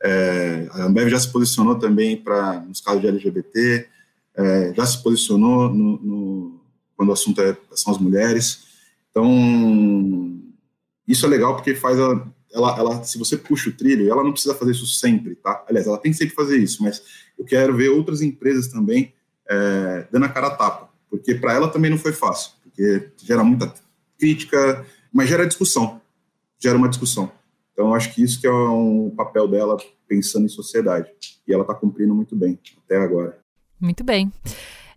é, 0.03 0.67
a 0.71 0.83
Ambev 0.83 1.09
já 1.09 1.19
se 1.19 1.31
posicionou 1.31 1.75
também 1.75 2.17
para 2.17 2.59
nos 2.61 2.81
casos 2.81 3.01
de 3.01 3.07
LGBT, 3.07 3.87
é, 4.35 4.73
já 4.75 4.85
se 4.85 5.01
posicionou 5.01 5.73
no, 5.73 5.99
no, 5.99 6.61
quando 6.95 7.09
o 7.09 7.13
assunto 7.13 7.41
é, 7.41 7.55
são 7.71 7.93
as 7.93 7.99
mulheres. 7.99 8.63
Então, 9.09 10.41
isso 11.07 11.25
é 11.25 11.29
legal 11.29 11.55
porque 11.55 11.75
faz 11.75 11.99
a, 11.99 12.27
ela, 12.53 12.77
ela, 12.77 13.03
se 13.03 13.17
você 13.17 13.37
puxa 13.37 13.69
o 13.69 13.73
trilho, 13.73 14.09
ela 14.09 14.23
não 14.23 14.31
precisa 14.31 14.53
fazer 14.53 14.71
isso 14.71 14.85
sempre, 14.85 15.35
tá? 15.35 15.63
Aliás, 15.67 15.87
ela 15.87 15.97
tem 15.97 16.11
que 16.11 16.17
sempre 16.17 16.35
fazer 16.35 16.57
isso, 16.57 16.83
mas 16.83 17.01
eu 17.37 17.45
quero 17.45 17.75
ver 17.75 17.89
outras 17.89 18.21
empresas 18.21 18.67
também 18.67 19.13
é, 19.49 20.07
dando 20.11 20.25
a 20.25 20.29
cara 20.29 20.47
a 20.47 20.55
tapa, 20.55 20.89
porque 21.09 21.35
para 21.35 21.53
ela 21.53 21.67
também 21.67 21.89
não 21.89 21.97
foi 21.97 22.13
fácil, 22.13 22.51
porque 22.63 23.09
gera 23.23 23.43
muita 23.43 23.73
crítica, 24.19 24.85
mas 25.11 25.29
gera 25.29 25.47
discussão, 25.47 26.01
gera 26.59 26.77
uma 26.77 26.89
discussão. 26.89 27.31
Então, 27.73 27.93
acho 27.93 28.13
que 28.13 28.23
isso 28.23 28.39
que 28.39 28.47
é 28.47 28.53
um 28.53 29.11
papel 29.15 29.47
dela 29.47 29.75
pensando 30.07 30.45
em 30.45 30.49
sociedade. 30.49 31.09
E 31.47 31.53
ela 31.53 31.63
está 31.63 31.73
cumprindo 31.73 32.13
muito 32.13 32.35
bem 32.35 32.57
até 32.85 32.97
agora. 32.97 33.39
Muito 33.81 34.03
bem. 34.03 34.31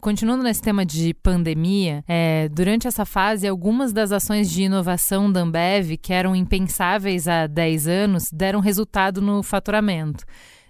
Continuando 0.00 0.44
nesse 0.44 0.62
tema 0.62 0.84
de 0.84 1.14
pandemia, 1.14 2.04
é, 2.06 2.48
durante 2.50 2.86
essa 2.86 3.04
fase, 3.04 3.48
algumas 3.48 3.92
das 3.92 4.12
ações 4.12 4.50
de 4.50 4.62
inovação 4.62 5.32
da 5.32 5.40
Ambev, 5.40 5.96
que 5.96 6.12
eram 6.12 6.36
impensáveis 6.36 7.26
há 7.26 7.46
10 7.46 7.88
anos, 7.88 8.30
deram 8.30 8.60
resultado 8.60 9.20
no 9.20 9.42
faturamento. 9.42 10.24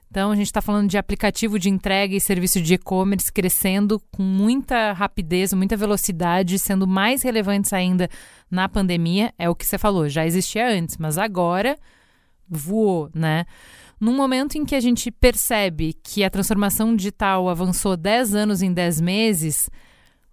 Então, 0.09 0.31
a 0.31 0.37
gente 0.37 0.47
está 0.47 0.63
falando 0.63 0.89
de 0.89 0.97
aplicativo 0.97 1.59
de 1.59 1.69
entrega 1.69 2.15
e 2.15 2.21
serviço 2.21 2.63
de 2.63 2.75
e-commerce 2.75 3.31
crescendo 3.31 4.01
com 4.11 4.23
muita 4.23 4.93
rapidez, 4.93 5.53
muita 5.53 5.77
velocidade, 5.77 6.59
sendo 6.59 6.87
mais 6.87 7.23
relevantes 7.23 7.73
ainda 7.73 8.09
na 8.51 8.69
pandemia. 8.69 9.35
É 9.37 9.51
o 9.51 9.55
que 9.55 9.67
você 9.67 9.77
falou, 9.77 10.09
já 10.09 10.25
existia 10.25 10.67
antes, 10.71 10.97
mas 10.97 11.19
agora 11.19 11.77
voou, 12.49 13.11
né? 13.15 13.45
Num 14.01 14.15
momento 14.15 14.57
em 14.57 14.65
que 14.65 14.75
a 14.75 14.81
gente 14.81 15.11
percebe 15.11 15.95
que 16.03 16.23
a 16.23 16.31
transformação 16.31 16.95
digital 16.95 17.49
avançou 17.49 17.97
10 17.97 18.35
anos 18.35 18.63
em 18.63 18.73
10 18.73 19.01
meses, 19.01 19.71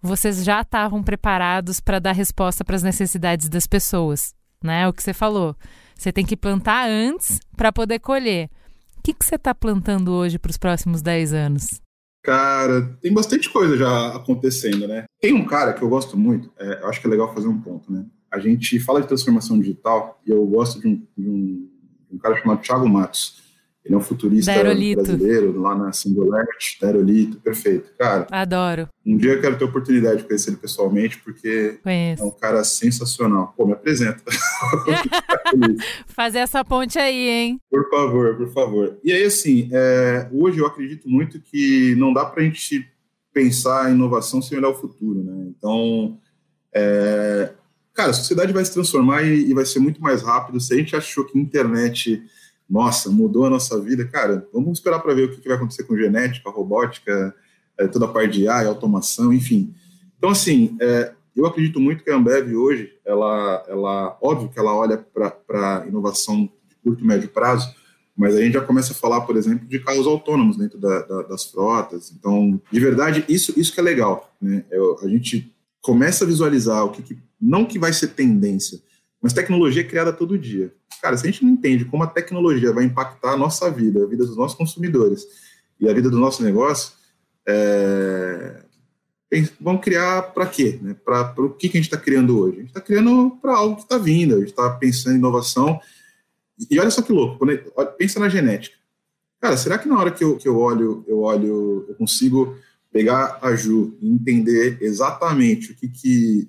vocês 0.02 0.44
já 0.44 0.60
estavam 0.60 1.02
preparados 1.02 1.80
para 1.80 1.98
dar 1.98 2.12
resposta 2.12 2.62
para 2.62 2.76
as 2.76 2.82
necessidades 2.82 3.48
das 3.48 3.66
pessoas, 3.66 4.34
né? 4.62 4.86
O 4.86 4.92
que 4.92 5.02
você 5.02 5.14
falou. 5.14 5.56
Você 5.96 6.12
tem 6.12 6.26
que 6.26 6.36
plantar 6.36 6.88
antes 6.88 7.40
para 7.56 7.72
poder 7.72 8.00
colher. 8.00 8.50
O 8.98 9.02
que, 9.02 9.14
que 9.14 9.24
você 9.24 9.36
está 9.36 9.54
plantando 9.54 10.12
hoje 10.12 10.38
para 10.38 10.50
os 10.50 10.58
próximos 10.58 11.00
10 11.00 11.32
anos? 11.32 11.80
Cara, 12.22 12.96
tem 13.00 13.12
bastante 13.12 13.50
coisa 13.50 13.76
já 13.76 14.16
acontecendo, 14.16 14.88
né? 14.88 15.04
Tem 15.20 15.32
um 15.32 15.44
cara 15.44 15.74
que 15.74 15.82
eu 15.82 15.88
gosto 15.88 16.16
muito, 16.16 16.50
é, 16.58 16.82
eu 16.82 16.88
acho 16.88 17.00
que 17.00 17.06
é 17.06 17.10
legal 17.10 17.32
fazer 17.34 17.48
um 17.48 17.60
ponto, 17.60 17.92
né? 17.92 18.04
A 18.30 18.38
gente 18.38 18.80
fala 18.80 19.00
de 19.00 19.06
transformação 19.06 19.58
digital 19.58 20.20
e 20.26 20.30
eu 20.30 20.44
gosto 20.46 20.80
de 20.80 20.88
um, 20.88 21.06
de 21.16 21.28
um 21.28 21.70
um 22.14 22.18
cara 22.18 22.36
chamado 22.40 22.62
Thiago 22.62 22.88
Matos. 22.88 23.42
Ele 23.84 23.94
é 23.94 23.98
um 23.98 24.00
futurista 24.00 24.50
brasileiro 24.54 25.60
lá 25.60 25.76
na 25.76 25.92
Singularity, 25.92 26.78
da 26.80 26.86
Aerolito, 26.86 27.38
perfeito. 27.38 27.90
Cara, 27.98 28.26
adoro. 28.30 28.88
Um 29.04 29.18
dia 29.18 29.32
eu 29.32 29.40
quero 29.42 29.58
ter 29.58 29.64
a 29.64 29.68
oportunidade 29.68 30.22
de 30.22 30.24
conhecer 30.24 30.50
ele 30.50 30.56
pessoalmente, 30.56 31.18
porque 31.18 31.78
Conheço. 31.82 32.22
é 32.22 32.26
um 32.26 32.30
cara 32.30 32.64
sensacional. 32.64 33.52
Pô, 33.54 33.66
me 33.66 33.74
apresenta. 33.74 34.22
Fazer 36.08 36.38
essa 36.38 36.64
ponte 36.64 36.98
aí, 36.98 37.28
hein? 37.28 37.60
Por 37.70 37.90
favor, 37.90 38.34
por 38.36 38.48
favor. 38.54 38.98
E 39.04 39.12
aí, 39.12 39.24
assim, 39.24 39.68
é, 39.70 40.30
hoje 40.32 40.60
eu 40.60 40.66
acredito 40.66 41.06
muito 41.06 41.38
que 41.38 41.94
não 41.96 42.10
dá 42.14 42.24
para 42.24 42.40
a 42.40 42.44
gente 42.46 42.88
pensar 43.34 43.90
em 43.90 43.94
inovação 43.94 44.40
sem 44.40 44.56
olhar 44.56 44.70
o 44.70 44.74
futuro, 44.74 45.22
né? 45.22 45.48
Então, 45.48 46.18
é, 46.72 47.52
cara, 47.94 48.10
a 48.10 48.14
sociedade 48.14 48.52
vai 48.52 48.64
se 48.64 48.72
transformar 48.72 49.22
e, 49.22 49.48
e, 49.48 49.54
vai 49.54 49.64
ser 49.64 49.78
muito 49.78 50.02
mais 50.02 50.20
rápido. 50.20 50.60
Se 50.60 50.74
a 50.74 50.76
gente 50.76 50.96
achou 50.96 51.24
que 51.24 51.38
a 51.38 51.40
internet, 51.40 52.22
nossa, 52.68 53.08
mudou 53.08 53.46
a 53.46 53.50
nossa 53.50 53.80
vida, 53.80 54.04
cara, 54.06 54.46
vamos 54.52 54.78
esperar 54.78 54.98
para 54.98 55.14
ver 55.14 55.24
o 55.24 55.30
que, 55.30 55.40
que, 55.40 55.48
vai 55.48 55.56
acontecer 55.56 55.84
com 55.84 55.96
genética, 55.96 56.50
robótica, 56.50 57.34
é, 57.78 57.86
toda 57.86 58.06
a 58.06 58.08
parte 58.08 58.38
de 58.38 58.48
AI, 58.48 58.66
automação, 58.66 59.32
enfim. 59.32 59.72
Então, 60.18 60.30
assim, 60.30 60.76
é, 60.80 61.12
eu 61.36 61.46
acredito 61.46 61.78
muito 61.80 62.02
que 62.02 62.10
a 62.10 62.16
Ambev 62.16 62.54
hoje, 62.54 62.92
ela, 63.04 63.64
ela 63.68 64.18
óbvio 64.20 64.48
que 64.48 64.58
ela 64.58 64.74
olha 64.74 64.98
para 64.98 65.84
inovação 65.86 66.48
de 66.68 66.76
curto 66.82 67.02
e 67.02 67.06
médio 67.06 67.28
prazo, 67.28 67.74
mas 68.16 68.36
a 68.36 68.40
gente 68.40 68.52
já 68.54 68.60
começa 68.60 68.92
a 68.92 68.96
falar, 68.96 69.22
por 69.22 69.36
exemplo, 69.36 69.66
de 69.66 69.80
carros 69.80 70.06
autônomos 70.06 70.56
dentro 70.56 70.78
da, 70.78 71.02
da, 71.02 71.22
das 71.22 71.44
frotas. 71.44 72.12
Então, 72.16 72.60
de 72.70 72.80
verdade, 72.80 73.24
isso, 73.28 73.52
isso 73.58 73.72
que 73.72 73.80
é 73.80 73.82
legal. 73.82 74.32
Né? 74.40 74.64
Eu, 74.70 74.98
a 75.02 75.08
gente 75.08 75.53
começa 75.84 76.24
a 76.24 76.26
visualizar 76.26 76.82
o 76.82 76.90
que, 76.90 77.02
que 77.02 77.18
não 77.38 77.66
que 77.66 77.78
vai 77.78 77.92
ser 77.92 78.08
tendência, 78.08 78.80
mas 79.20 79.34
tecnologia 79.34 79.82
é 79.82 79.86
criada 79.86 80.14
todo 80.14 80.38
dia. 80.38 80.74
Cara, 81.02 81.14
se 81.14 81.26
a 81.26 81.30
gente 81.30 81.44
não 81.44 81.52
entende 81.52 81.84
como 81.84 82.02
a 82.02 82.06
tecnologia 82.06 82.72
vai 82.72 82.84
impactar 82.84 83.32
a 83.32 83.36
nossa 83.36 83.70
vida, 83.70 84.02
a 84.02 84.06
vida 84.06 84.24
dos 84.24 84.34
nossos 84.34 84.56
consumidores 84.56 85.26
e 85.78 85.86
a 85.86 85.92
vida 85.92 86.08
do 86.08 86.18
nosso 86.18 86.42
negócio, 86.42 86.94
é... 87.46 88.62
vamos 89.60 89.82
criar 89.82 90.22
para 90.32 90.46
quê? 90.46 90.78
Né? 90.80 90.96
Para 91.04 91.34
o 91.36 91.50
que, 91.50 91.68
que 91.68 91.76
a 91.76 91.80
gente 91.82 91.92
está 91.92 92.02
criando 92.02 92.38
hoje? 92.38 92.56
A 92.56 92.60
gente 92.60 92.68
está 92.68 92.80
criando 92.80 93.38
para 93.42 93.54
algo 93.54 93.76
que 93.76 93.82
está 93.82 93.98
vindo, 93.98 94.36
a 94.36 94.38
gente 94.38 94.50
está 94.50 94.70
pensando 94.70 95.16
em 95.16 95.18
inovação. 95.18 95.78
E 96.70 96.80
olha 96.80 96.90
só 96.90 97.02
que 97.02 97.12
louco, 97.12 97.36
quando 97.38 97.58
pensa 97.98 98.18
na 98.18 98.30
genética. 98.30 98.76
Cara, 99.38 99.58
será 99.58 99.76
que 99.76 99.86
na 99.86 99.98
hora 99.98 100.10
que 100.10 100.24
eu, 100.24 100.38
que 100.38 100.48
eu 100.48 100.56
olho, 100.56 101.04
eu 101.06 101.20
olho, 101.20 101.84
eu 101.86 101.94
consigo 101.96 102.56
pegar 102.94 103.40
a 103.42 103.56
Ju 103.56 103.98
e 104.00 104.08
entender 104.08 104.78
exatamente 104.80 105.72
o 105.72 105.74
que, 105.74 105.88
que 105.88 106.48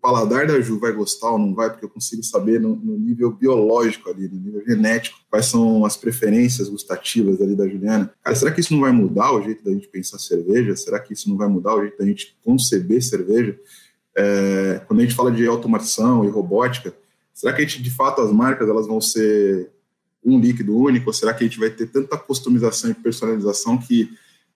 paladar 0.00 0.46
da 0.46 0.58
Ju 0.58 0.78
vai 0.80 0.90
gostar 0.90 1.30
ou 1.30 1.38
não 1.38 1.54
vai, 1.54 1.68
porque 1.68 1.84
eu 1.84 1.88
consigo 1.90 2.22
saber 2.22 2.58
no, 2.58 2.74
no, 2.74 2.98
nível 2.98 3.30
biológico 3.30 4.08
ali, 4.08 4.26
no 4.26 4.40
nível 4.40 4.64
genético, 4.66 5.20
quais 5.30 5.46
são 5.46 5.84
as 5.84 5.94
preferências 5.94 6.70
gustativas 6.70 7.40
ali 7.42 7.54
da 7.54 7.68
Juliana. 7.68 8.10
Cara, 8.24 8.34
será 8.34 8.50
que 8.50 8.60
isso 8.60 8.72
não 8.72 8.80
vai 8.80 8.90
mudar 8.90 9.32
o 9.32 9.42
jeito 9.42 9.62
da 9.62 9.70
gente 9.70 9.86
pensar 9.86 10.18
cerveja? 10.18 10.74
Será 10.74 10.98
que 10.98 11.12
isso 11.12 11.28
não 11.28 11.36
vai 11.36 11.46
mudar 11.46 11.76
o 11.76 11.82
jeito 11.82 11.98
da 11.98 12.06
gente 12.06 12.34
conceber 12.42 13.02
cerveja? 13.02 13.54
É, 14.16 14.80
quando 14.88 15.00
a 15.00 15.02
gente 15.02 15.14
fala 15.14 15.30
de 15.30 15.46
automação 15.46 16.24
e 16.24 16.28
robótica, 16.28 16.94
será 17.34 17.52
que 17.52 17.60
a 17.60 17.66
gente, 17.66 17.82
de 17.82 17.90
fato, 17.90 18.22
as 18.22 18.32
marcas 18.32 18.66
elas 18.66 18.86
vão 18.86 19.00
ser 19.00 19.70
um 20.24 20.40
líquido 20.40 20.74
único? 20.74 21.10
Ou 21.10 21.12
será 21.12 21.34
que 21.34 21.44
a 21.44 21.46
gente 21.46 21.60
vai 21.60 21.68
ter 21.68 21.86
tanta 21.86 22.16
customização 22.16 22.90
e 22.90 22.94
personalização 22.94 23.76
que, 23.76 24.10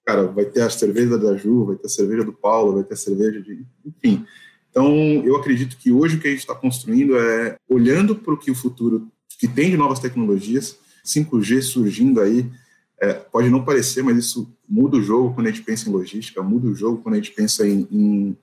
cara, 0.07 0.27
vai 0.29 0.45
ter 0.45 0.63
a 0.63 0.71
cerveja 0.71 1.19
da 1.19 1.37
Ju, 1.37 1.67
vai 1.67 1.77
ter 1.77 1.87
a 1.87 1.91
cerveja 1.91 2.25
do 2.25 2.33
Paulo, 2.33 2.75
vai 2.75 2.85
ter 2.85 2.95
a 2.95 2.97
cerveja 2.97 3.43
de. 3.43 3.67
Enfim. 3.85 4.25
Então, 4.71 4.89
eu 5.25 5.37
acredito 5.37 5.77
que 5.77 5.91
hoje 5.91 6.17
o 6.17 6.21
que 6.21 6.29
a 6.29 6.31
gente 6.31 6.41
está 6.41 6.55
construindo 6.55 7.19
é 7.19 7.57
olhando 7.69 8.15
para 8.15 8.33
o 8.33 8.39
que 8.39 8.51
o 8.51 8.55
futuro 8.55 9.09
que 9.39 9.49
tem 9.49 9.71
de 9.71 9.77
novas 9.77 9.99
tecnologias, 9.99 10.79
5G 11.05 11.63
surgindo 11.63 12.21
aí, 12.21 12.51
é, 13.01 13.13
pode 13.13 13.51
não 13.51 13.65
parecer, 13.65 14.03
mas 14.03 14.17
isso 14.17 14.51
muda 14.67 14.97
o 14.97 15.03
jogo 15.03 15.35
quando 15.35 15.49
a 15.49 15.51
gente 15.51 15.63
pensa 15.63 15.89
em 15.89 15.93
logística, 15.93 16.43
muda 16.43 16.69
o 16.69 16.75
jogo 16.75 17.03
quando 17.03 17.15
a 17.15 17.19
gente 17.19 17.33
pensa 17.33 17.67
em, 17.67 17.87
em 17.91 18.37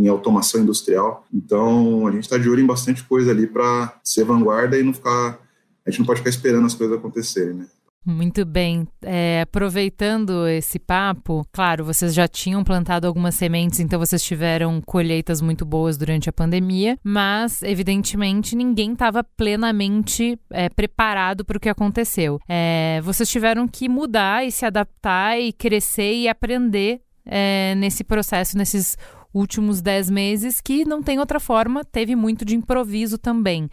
em 0.00 0.08
automação 0.08 0.62
industrial. 0.62 1.26
Então, 1.32 2.06
a 2.06 2.10
gente 2.10 2.22
está 2.22 2.38
de 2.38 2.48
olho 2.48 2.62
em 2.62 2.66
bastante 2.66 3.04
coisa 3.04 3.30
ali 3.30 3.46
para 3.46 4.00
ser 4.02 4.24
vanguarda 4.24 4.78
e 4.78 4.82
não 4.82 4.94
ficar. 4.94 5.38
A 5.84 5.90
gente 5.90 6.00
não 6.00 6.06
pode 6.06 6.20
ficar 6.20 6.30
esperando 6.30 6.66
as 6.66 6.74
coisas 6.74 6.96
acontecerem, 6.96 7.54
né? 7.54 7.66
Muito 8.04 8.46
bem. 8.46 8.88
É, 9.02 9.42
aproveitando 9.42 10.48
esse 10.48 10.78
papo, 10.78 11.46
claro, 11.52 11.84
vocês 11.84 12.14
já 12.14 12.26
tinham 12.26 12.64
plantado 12.64 13.06
algumas 13.06 13.34
sementes, 13.34 13.78
então 13.78 13.98
vocês 13.98 14.22
tiveram 14.22 14.80
colheitas 14.80 15.42
muito 15.42 15.66
boas 15.66 15.98
durante 15.98 16.28
a 16.28 16.32
pandemia, 16.32 16.98
mas 17.04 17.62
evidentemente 17.62 18.56
ninguém 18.56 18.94
estava 18.94 19.22
plenamente 19.22 20.38
é, 20.50 20.70
preparado 20.70 21.44
para 21.44 21.58
o 21.58 21.60
que 21.60 21.68
aconteceu. 21.68 22.38
É, 22.48 23.00
vocês 23.02 23.28
tiveram 23.28 23.68
que 23.68 23.86
mudar 23.86 24.46
e 24.46 24.50
se 24.50 24.64
adaptar 24.64 25.38
e 25.38 25.52
crescer 25.52 26.14
e 26.14 26.28
aprender 26.28 27.02
é, 27.26 27.74
nesse 27.76 28.02
processo, 28.02 28.56
nesses 28.56 28.96
últimos 29.32 29.80
dez 29.80 30.10
meses, 30.10 30.60
que 30.60 30.84
não 30.84 31.02
tem 31.02 31.18
outra 31.18 31.38
forma, 31.38 31.84
teve 31.84 32.16
muito 32.16 32.44
de 32.44 32.56
improviso 32.56 33.18
também. 33.18 33.68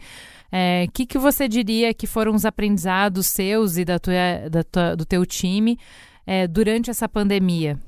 O 0.50 0.56
é, 0.56 0.86
que, 0.92 1.04
que 1.04 1.18
você 1.18 1.46
diria 1.46 1.92
que 1.92 2.06
foram 2.06 2.34
os 2.34 2.46
aprendizados 2.46 3.26
seus 3.26 3.76
e 3.76 3.84
da 3.84 3.98
tua, 3.98 4.48
da 4.50 4.64
tua, 4.64 4.94
do 4.96 5.04
teu 5.04 5.26
time 5.26 5.78
é, 6.26 6.46
durante 6.46 6.90
essa 6.90 7.08
pandemia? 7.08 7.78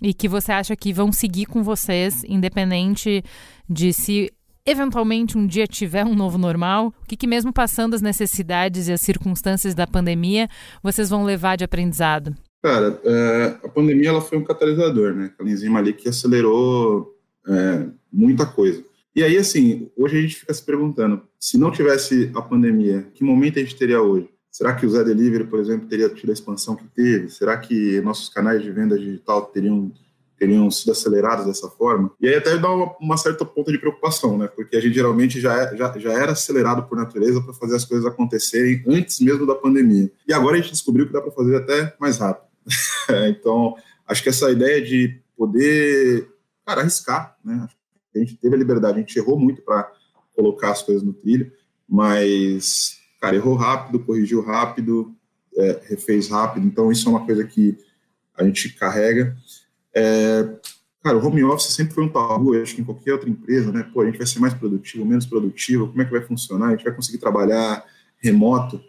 E 0.00 0.14
que 0.14 0.28
você 0.28 0.52
acha 0.52 0.76
que 0.76 0.92
vão 0.92 1.10
seguir 1.10 1.46
com 1.46 1.62
vocês, 1.62 2.22
independente 2.24 3.24
de 3.68 3.92
se 3.92 4.30
eventualmente 4.64 5.38
um 5.38 5.46
dia 5.46 5.66
tiver 5.66 6.04
um 6.04 6.14
novo 6.14 6.38
normal? 6.38 6.92
O 7.02 7.06
que, 7.06 7.16
que 7.16 7.26
mesmo 7.26 7.52
passando 7.52 7.94
as 7.94 8.02
necessidades 8.02 8.88
e 8.88 8.92
as 8.92 9.00
circunstâncias 9.00 9.74
da 9.74 9.86
pandemia, 9.86 10.48
vocês 10.82 11.08
vão 11.08 11.24
levar 11.24 11.56
de 11.56 11.64
aprendizado? 11.64 12.36
Cara, 12.62 13.00
é, 13.04 13.56
a 13.64 13.68
pandemia 13.68 14.10
ela 14.10 14.20
foi 14.20 14.38
um 14.38 14.44
catalisador, 14.44 15.14
né? 15.14 15.26
Aquela 15.26 15.50
enzima 15.50 15.78
ali 15.78 15.92
que 15.92 16.08
acelerou 16.08 17.14
é, 17.48 17.86
muita 18.12 18.44
coisa. 18.44 18.84
E 19.16 19.24
aí, 19.24 19.38
assim, 19.38 19.90
hoje 19.96 20.18
a 20.18 20.20
gente 20.20 20.36
fica 20.36 20.52
se 20.52 20.62
perguntando, 20.62 21.22
se 21.40 21.56
não 21.56 21.70
tivesse 21.70 22.30
a 22.34 22.42
pandemia, 22.42 23.10
que 23.14 23.24
momento 23.24 23.58
a 23.58 23.62
gente 23.62 23.74
teria 23.74 24.02
hoje? 24.02 24.28
Será 24.52 24.74
que 24.74 24.84
o 24.84 24.90
Zé 24.90 25.02
Delivery, 25.02 25.44
por 25.44 25.58
exemplo, 25.58 25.88
teria 25.88 26.10
tido 26.10 26.28
a 26.28 26.32
expansão 26.34 26.76
que 26.76 26.84
teve? 26.88 27.30
Será 27.30 27.56
que 27.56 27.98
nossos 28.02 28.28
canais 28.28 28.62
de 28.62 28.70
venda 28.70 28.98
digital 28.98 29.46
teriam 29.46 29.90
teriam 30.38 30.70
sido 30.70 30.92
acelerados 30.92 31.46
dessa 31.46 31.66
forma. 31.66 32.10
E 32.20 32.28
aí 32.28 32.34
até 32.34 32.58
dá 32.58 32.70
uma, 32.70 32.94
uma, 33.00 33.16
certa 33.16 33.42
ponta 33.42 33.72
de 33.72 33.78
preocupação, 33.78 34.36
né? 34.36 34.46
Porque 34.46 34.76
a 34.76 34.80
gente 34.82 34.94
geralmente 34.94 35.40
já, 35.40 35.62
é, 35.62 35.74
já, 35.74 35.98
já 35.98 36.12
era 36.12 36.32
acelerado 36.32 36.82
por 36.82 36.98
natureza 36.98 37.40
para 37.40 37.54
fazer 37.54 37.74
as 37.74 37.86
coisas 37.86 38.06
acontecerem 38.06 38.84
antes 38.86 39.18
mesmo 39.20 39.46
da 39.46 39.54
pandemia. 39.54 40.12
E 40.28 40.34
agora 40.34 40.58
a 40.58 40.60
gente 40.60 40.72
descobriu 40.72 41.06
que 41.06 41.12
dá 41.14 41.22
para 41.22 41.32
fazer 41.32 41.56
até 41.56 41.96
mais 41.98 42.18
rápido. 42.18 42.44
então, 43.30 43.76
acho 44.06 44.22
que 44.22 44.28
essa 44.28 44.50
ideia 44.50 44.84
de 44.84 45.18
poder, 45.34 46.28
cara, 46.66 46.82
arriscar, 46.82 47.34
né? 47.42 47.66
A 48.16 48.20
gente 48.20 48.36
teve 48.36 48.54
a 48.54 48.58
liberdade, 48.58 48.98
a 48.98 49.00
gente 49.00 49.18
errou 49.18 49.38
muito 49.38 49.62
para 49.62 49.92
colocar 50.34 50.72
as 50.72 50.82
coisas 50.82 51.02
no 51.02 51.12
trilho, 51.12 51.50
mas, 51.88 52.98
cara, 53.20 53.36
errou 53.36 53.54
rápido, 53.54 54.00
corrigiu 54.00 54.42
rápido, 54.42 55.14
é, 55.56 55.80
refez 55.84 56.28
rápido, 56.28 56.66
então 56.66 56.92
isso 56.92 57.08
é 57.08 57.10
uma 57.10 57.24
coisa 57.24 57.44
que 57.44 57.76
a 58.36 58.44
gente 58.44 58.70
carrega. 58.70 59.36
É, 59.94 60.46
cara, 61.02 61.16
o 61.16 61.26
home 61.26 61.42
office 61.44 61.72
sempre 61.72 61.94
foi 61.94 62.04
um 62.04 62.08
tabu, 62.08 62.54
eu 62.54 62.62
acho 62.62 62.74
que 62.74 62.82
em 62.82 62.84
qualquer 62.84 63.12
outra 63.12 63.30
empresa, 63.30 63.72
né? 63.72 63.88
Pô, 63.92 64.02
a 64.02 64.06
gente 64.06 64.18
vai 64.18 64.26
ser 64.26 64.38
mais 64.38 64.52
produtivo, 64.52 65.06
menos 65.06 65.24
produtivo, 65.24 65.88
como 65.88 66.02
é 66.02 66.04
que 66.04 66.10
vai 66.10 66.20
funcionar? 66.20 66.68
A 66.68 66.70
gente 66.72 66.84
vai 66.84 66.94
conseguir 66.94 67.18
trabalhar 67.18 67.84
remoto. 68.18 68.80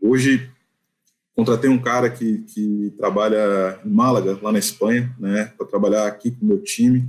Hoje, 0.00 0.50
contratei 1.34 1.68
um 1.68 1.78
cara 1.78 2.08
que, 2.10 2.38
que 2.38 2.94
trabalha 2.96 3.80
em 3.84 3.90
Málaga, 3.90 4.38
lá 4.40 4.52
na 4.52 4.58
Espanha, 4.58 5.14
né, 5.18 5.52
para 5.56 5.66
trabalhar 5.66 6.06
aqui 6.06 6.30
com 6.30 6.44
o 6.44 6.48
meu 6.48 6.62
time. 6.62 7.08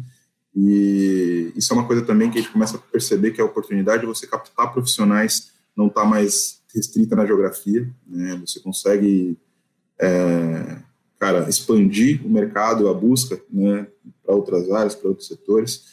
E 0.56 1.52
isso 1.56 1.74
é 1.74 1.76
uma 1.76 1.88
coisa 1.88 2.04
também 2.04 2.30
que 2.30 2.38
a 2.38 2.42
gente 2.42 2.52
começa 2.52 2.78
a 2.78 2.80
perceber 2.80 3.32
que 3.32 3.42
é 3.42 3.44
a 3.44 3.48
oportunidade 3.48 4.02
de 4.02 4.08
você 4.08 4.28
captar 4.28 4.72
profissionais 4.72 5.52
não 5.76 5.88
está 5.88 6.06
mais 6.06 6.62
restrita 6.74 7.16
na 7.16 7.26
geografia, 7.26 7.90
né? 8.08 8.40
Você 8.46 8.60
consegue, 8.60 9.38
é, 10.00 10.78
cara, 11.20 11.50
expandir 11.50 12.26
o 12.26 12.30
mercado, 12.30 12.88
a 12.88 12.94
busca, 12.94 13.40
né, 13.50 13.88
para 14.24 14.36
outras 14.36 14.70
áreas, 14.72 14.96
para 14.96 15.10
outros 15.10 15.28
setores. 15.28 15.86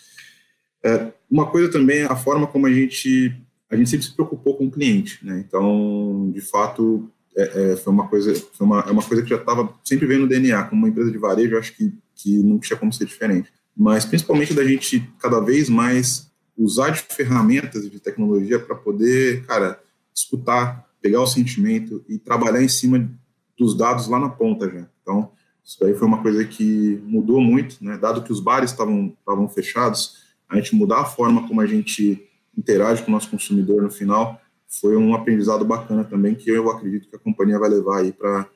É, 0.85 1.13
uma 1.31 1.51
coisa 1.51 1.71
também 1.71 2.01
é 2.01 2.05
a 2.05 2.17
forma 2.17 2.47
como 2.47 2.67
a 2.67 2.73
gente 2.73 3.35
a 3.71 3.77
gente 3.77 3.89
sempre 3.89 4.05
se 4.05 4.13
preocupou 4.13 4.57
com 4.57 4.67
o 4.67 4.71
cliente, 4.71 5.25
né? 5.25 5.45
Então, 5.47 6.29
de 6.35 6.41
fato, 6.41 7.09
é, 7.37 7.73
é, 7.73 7.77
foi 7.77 7.93
uma 7.93 8.09
coisa 8.09 8.35
foi 8.35 8.67
uma, 8.67 8.81
é 8.81 8.91
uma 8.91 9.03
coisa 9.03 9.23
que 9.23 9.31
já 9.31 9.37
estava 9.37 9.73
sempre 9.85 10.07
vendo 10.07 10.23
no 10.23 10.29
DNA 10.29 10.65
como 10.65 10.83
uma 10.83 10.89
empresa 10.89 11.11
de 11.11 11.19
varejo 11.19 11.57
acho 11.57 11.77
que 11.77 11.93
que 12.17 12.43
não 12.43 12.59
tinha 12.59 12.77
como 12.77 12.93
ser 12.93 13.07
diferente 13.07 13.51
mas 13.77 14.05
principalmente 14.05 14.55
da 14.55 14.65
gente 14.65 15.11
cada 15.19 15.41
vez 15.41 15.69
mais 15.69 16.31
usar 16.57 16.91
de 16.91 17.01
ferramentas 17.01 17.91
de 17.91 18.01
tecnologia 18.01 18.59
para 18.59 18.75
poder 18.75 19.45
cara 19.47 19.81
escutar 20.15 20.89
pegar 21.01 21.23
o 21.23 21.27
sentimento 21.27 22.05
e 22.09 22.19
trabalhar 22.19 22.63
em 22.63 22.69
cima 22.69 23.11
dos 23.59 23.75
dados 23.75 24.07
lá 24.07 24.19
na 24.19 24.29
ponta 24.29 24.69
já. 24.69 24.87
Então 25.03 25.33
isso 25.65 25.83
aí 25.85 25.95
foi 25.95 26.07
uma 26.07 26.23
coisa 26.23 26.45
que 26.45 27.01
mudou 27.05 27.41
muito 27.41 27.83
né? 27.83 27.97
Dado 27.97 28.23
que 28.23 28.33
os 28.33 28.41
bares 28.41 28.71
estavam 28.71 29.17
estavam 29.19 29.49
fechados 29.49 30.19
a 30.49 30.57
gente 30.57 30.75
mudar 30.75 31.01
a 31.01 31.05
forma 31.05 31.47
como 31.47 31.61
a 31.61 31.67
gente 31.67 32.29
interage 32.57 33.03
com 33.03 33.11
o 33.11 33.15
nosso 33.15 33.31
consumidor 33.31 33.83
no 33.83 33.91
final 33.91 34.41
foi 34.67 34.97
um 34.97 35.15
aprendizado 35.15 35.65
bacana 35.65 36.05
também 36.05 36.35
que 36.35 36.51
eu 36.51 36.71
acredito 36.71 37.09
que 37.09 37.17
a 37.17 37.19
companhia 37.19 37.59
vai 37.59 37.69
levar 37.69 38.01
aí 38.01 38.13
para 38.13 38.49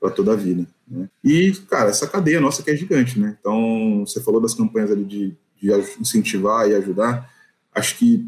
para 0.00 0.10
toda 0.10 0.32
a 0.32 0.36
vida. 0.36 0.66
Né? 0.88 1.08
E, 1.22 1.52
cara, 1.68 1.90
essa 1.90 2.08
cadeia 2.08 2.40
nossa 2.40 2.62
que 2.62 2.70
é 2.70 2.76
gigante, 2.76 3.20
né? 3.20 3.36
Então, 3.38 4.04
você 4.06 4.20
falou 4.22 4.40
das 4.40 4.54
campanhas 4.54 4.90
ali 4.90 5.04
de, 5.04 5.36
de 5.60 5.70
incentivar 6.00 6.68
e 6.68 6.74
ajudar. 6.74 7.30
Acho 7.72 7.98
que 7.98 8.26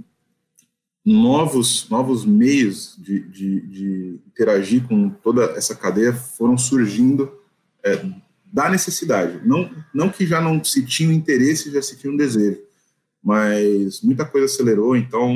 novos, 1.05 1.89
novos 1.89 2.25
meios 2.25 2.97
de, 2.99 3.21
de, 3.21 3.61
de, 3.61 4.21
interagir 4.29 4.87
com 4.87 5.09
toda 5.11 5.45
essa 5.57 5.75
cadeia 5.75 6.13
foram 6.13 6.57
surgindo 6.57 7.33
é, 7.83 8.05
da 8.53 8.69
necessidade. 8.69 9.41
Não, 9.45 9.69
não 9.93 10.11
que 10.11 10.27
já 10.27 10.41
não 10.41 10.63
se 10.63 10.85
tinha 10.85 11.09
um 11.09 11.13
interesse, 11.13 11.73
já 11.73 11.83
se 11.83 11.97
tinha 11.97 12.13
um 12.13 12.17
desejo, 12.17 12.61
mas 13.23 14.01
muita 14.03 14.25
coisa 14.25 14.47
acelerou, 14.47 14.97
então 14.97 15.33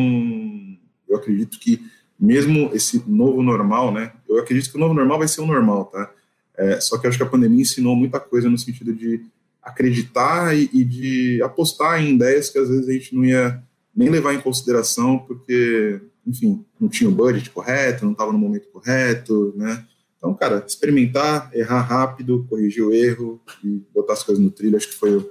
eu 1.09 1.17
acredito 1.17 1.59
que 1.59 1.85
mesmo 2.19 2.71
esse 2.73 3.03
novo 3.07 3.43
normal, 3.43 3.93
né? 3.93 4.13
Eu 4.29 4.39
acredito 4.39 4.71
que 4.71 4.77
o 4.77 4.81
novo 4.81 4.95
normal 4.95 5.19
vai 5.19 5.29
ser 5.29 5.41
o 5.41 5.47
normal, 5.47 5.87
tá? 5.87 6.11
É, 6.57 6.81
só 6.81 6.99
que 6.99 7.07
acho 7.07 7.19
que 7.19 7.23
a 7.23 7.29
pandemia 7.29 7.63
ensinou 7.63 7.95
muita 7.95 8.19
coisa 8.19 8.49
no 8.49 8.59
sentido 8.59 8.93
de 8.93 9.21
acreditar 9.63 10.57
e, 10.57 10.71
e, 10.73 10.85
de 10.85 11.43
apostar 11.43 12.01
em 12.01 12.15
ideias 12.15 12.49
que 12.49 12.59
às 12.59 12.69
vezes 12.69 12.89
a 12.89 12.93
gente 12.93 13.15
não 13.15 13.25
ia 13.25 13.63
nem 13.95 14.09
levar 14.09 14.33
em 14.33 14.41
consideração, 14.41 15.19
porque, 15.19 16.01
enfim, 16.27 16.65
não 16.81 16.89
tinha 16.89 17.11
o 17.11 17.13
budget 17.13 17.51
correto, 17.51 18.05
não 18.05 18.13
estava 18.13 18.33
no 18.33 18.39
momento 18.39 18.69
correto, 18.69 19.53
né? 19.57 19.85
Então, 20.17 20.33
cara, 20.35 20.65
experimentar, 20.67 21.51
errar 21.53 21.81
rápido, 21.81 22.47
corrigir 22.49 22.83
o 22.83 22.93
erro 22.93 23.41
e 23.65 23.83
botar 23.95 24.15
as 24.15 24.23
coisas 24.23 24.43
no 24.43 24.51
trilho, 24.51 24.77
acho 24.77 24.89
que 24.89 24.95
foi 24.95 25.17
o 25.17 25.31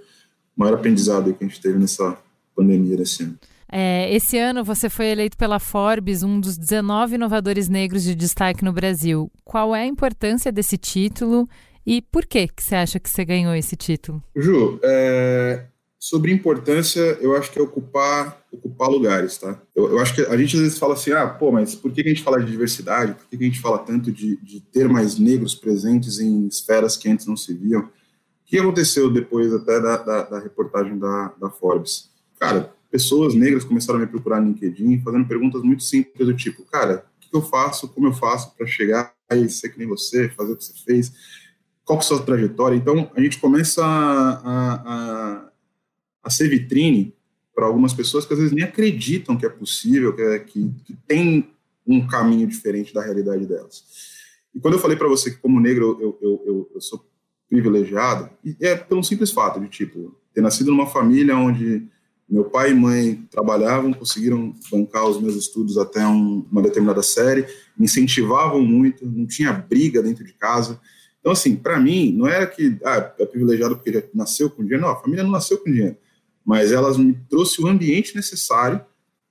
maior 0.56 0.76
aprendizado 0.76 1.34
que 1.34 1.44
a 1.44 1.48
gente 1.48 1.62
teve 1.62 1.78
nessa 1.78 2.18
pandemia 2.56 2.98
desse 2.98 3.24
ano. 3.24 3.38
É, 3.72 4.14
esse 4.14 4.38
ano 4.38 4.64
você 4.64 4.90
foi 4.90 5.08
eleito 5.08 5.38
pela 5.38 5.60
Forbes 5.60 6.24
um 6.24 6.40
dos 6.40 6.58
19 6.58 7.16
inovadores 7.16 7.68
negros 7.68 8.04
de 8.04 8.16
destaque 8.16 8.64
no 8.64 8.72
Brasil. 8.72 9.32
Qual 9.44 9.76
é 9.76 9.82
a 9.82 9.88
importância 9.88 10.52
desse 10.52 10.78
título 10.78 11.48
e 11.86 12.02
por 12.02 12.26
que, 12.26 12.48
que 12.48 12.64
você 12.64 12.76
acha 12.76 13.00
que 13.00 13.10
você 13.10 13.24
ganhou 13.24 13.54
esse 13.54 13.76
título? 13.76 14.24
Ju, 14.36 14.80
é, 14.84 15.66
sobre 16.00 16.32
importância, 16.32 17.00
eu 17.22 17.36
acho 17.36 17.52
que 17.52 17.58
é 17.58 17.62
ocupar, 17.62 18.44
ocupar 18.52 18.90
lugares, 18.90 19.38
tá? 19.38 19.60
Eu, 19.76 19.92
eu, 19.92 20.00
acho 20.00 20.14
que 20.14 20.22
a 20.22 20.38
gente 20.38 20.56
às 20.56 20.62
vezes 20.62 20.78
fala 20.78 20.94
assim, 20.94 21.12
ah, 21.12 21.28
pô, 21.28 21.52
mas 21.52 21.74
por 21.74 21.92
que 21.92 22.02
a 22.02 22.08
gente 22.08 22.24
fala 22.24 22.40
de 22.40 22.52
diversidade? 22.52 23.14
Por 23.14 23.28
que 23.28 23.44
a 23.44 23.48
gente 23.48 23.60
fala 23.60 23.80
tanto 23.80 24.12
de, 24.12 24.38
de 24.38 24.62
ter 24.62 24.88
mais 24.88 25.18
negros 25.18 25.56
presentes 25.56 26.20
em 26.20 26.48
esferas 26.48 26.96
que 26.96 27.10
antes 27.10 27.26
não 27.26 27.36
se 27.36 27.54
viam? 27.54 27.82
O 27.82 27.90
que 28.46 28.60
aconteceu 28.60 29.12
depois 29.12 29.52
até 29.52 29.80
da, 29.80 29.98
da, 29.98 30.24
da 30.24 30.40
reportagem 30.40 30.98
da, 30.98 31.34
da 31.40 31.50
Forbes? 31.50 32.10
Cara, 32.40 32.72
pessoas 32.96 33.36
negras 33.36 33.66
começaram 33.66 34.00
a 34.00 34.04
me 34.04 34.08
procurar 34.08 34.40
no 34.40 34.48
LinkedIn, 34.48 35.02
fazendo 35.02 35.28
perguntas 35.28 35.62
muito 35.62 35.84
simples 35.84 36.26
do 36.26 36.34
tipo, 36.34 36.64
cara, 36.64 37.06
o 37.18 37.30
que 37.30 37.36
eu 37.36 37.42
faço, 37.42 37.90
como 37.90 38.08
eu 38.08 38.14
faço 38.14 38.56
para 38.56 38.66
chegar 38.66 39.14
a 39.28 39.48
ser 39.50 39.68
que 39.68 39.78
nem 39.78 39.86
você, 39.86 40.30
fazer 40.30 40.54
o 40.54 40.56
que 40.56 40.64
você 40.64 40.74
fez, 40.86 41.12
qual 41.84 42.00
é 42.00 42.02
a 42.02 42.04
sua 42.04 42.22
trajetória? 42.22 42.74
Então, 42.78 43.12
a 43.14 43.20
gente 43.20 43.38
começa 43.38 43.86
a, 43.86 44.74
a, 44.76 45.50
a 46.24 46.30
ser 46.30 46.48
vitrine 46.48 47.14
para 47.54 47.66
algumas 47.66 47.94
pessoas 47.94 48.26
que 48.26 48.32
às 48.32 48.40
vezes 48.40 48.54
nem 48.54 48.64
acreditam 48.64 49.36
que 49.36 49.46
é 49.46 49.50
possível, 49.50 50.16
que, 50.16 50.22
é, 50.22 50.40
que, 50.40 50.72
que 50.86 50.96
tem 51.06 51.50
um 51.86 52.08
caminho 52.08 52.48
diferente 52.48 52.94
da 52.94 53.04
realidade 53.04 53.46
delas. 53.46 53.84
E 54.56 54.60
quando 54.62 54.76
eu 54.76 54.80
falei 54.80 54.96
para 54.96 55.10
você 55.10 55.32
que 55.32 55.38
como 55.38 55.60
negro 55.60 55.98
eu, 56.00 56.18
eu, 56.22 56.42
eu, 56.46 56.72
eu, 56.76 56.82
sou 56.82 57.06
privilegiado, 57.50 58.30
é 58.62 58.74
pelo 58.74 59.04
simples 59.04 59.32
fato 59.32 59.60
de, 59.60 59.68
tipo, 59.68 60.16
ter 60.34 60.40
nascido 60.40 60.72
numa 60.72 60.88
família 60.88 61.36
onde 61.36 61.94
meu 62.28 62.46
pai 62.46 62.72
e 62.72 62.74
mãe 62.74 63.28
trabalhavam, 63.30 63.94
conseguiram 63.94 64.54
bancar 64.72 65.08
os 65.08 65.22
meus 65.22 65.36
estudos 65.36 65.78
até 65.78 66.06
um, 66.06 66.46
uma 66.52 66.62
determinada 66.62 67.04
série, 67.04 67.46
me 67.78 67.86
incentivavam 67.86 68.62
muito, 68.62 69.06
não 69.06 69.28
tinha 69.28 69.54
briga 69.54 70.02
dentro 70.02 70.24
de 70.24 70.34
casa. 70.34 70.80
Então, 71.20 71.32
assim, 71.32 71.56
para 71.56 71.80
mim, 71.80 72.12
não 72.14 72.28
era 72.28 72.46
que 72.48 72.78
ah, 72.84 73.14
é 73.20 73.26
privilegiado 73.26 73.76
porque 73.76 73.94
já 73.94 74.04
nasceu 74.14 74.50
com 74.50 74.64
dinheiro, 74.64 74.84
não, 74.84 74.90
a 74.90 74.96
família 74.96 75.24
não 75.24 75.32
nasceu 75.32 75.58
com 75.58 75.72
dinheiro, 75.72 75.98
mas 76.46 76.72
elas 76.72 76.98
me 76.98 77.16
trouxe 77.30 77.62
o 77.62 77.68
ambiente 77.68 78.16
necessário 78.16 78.82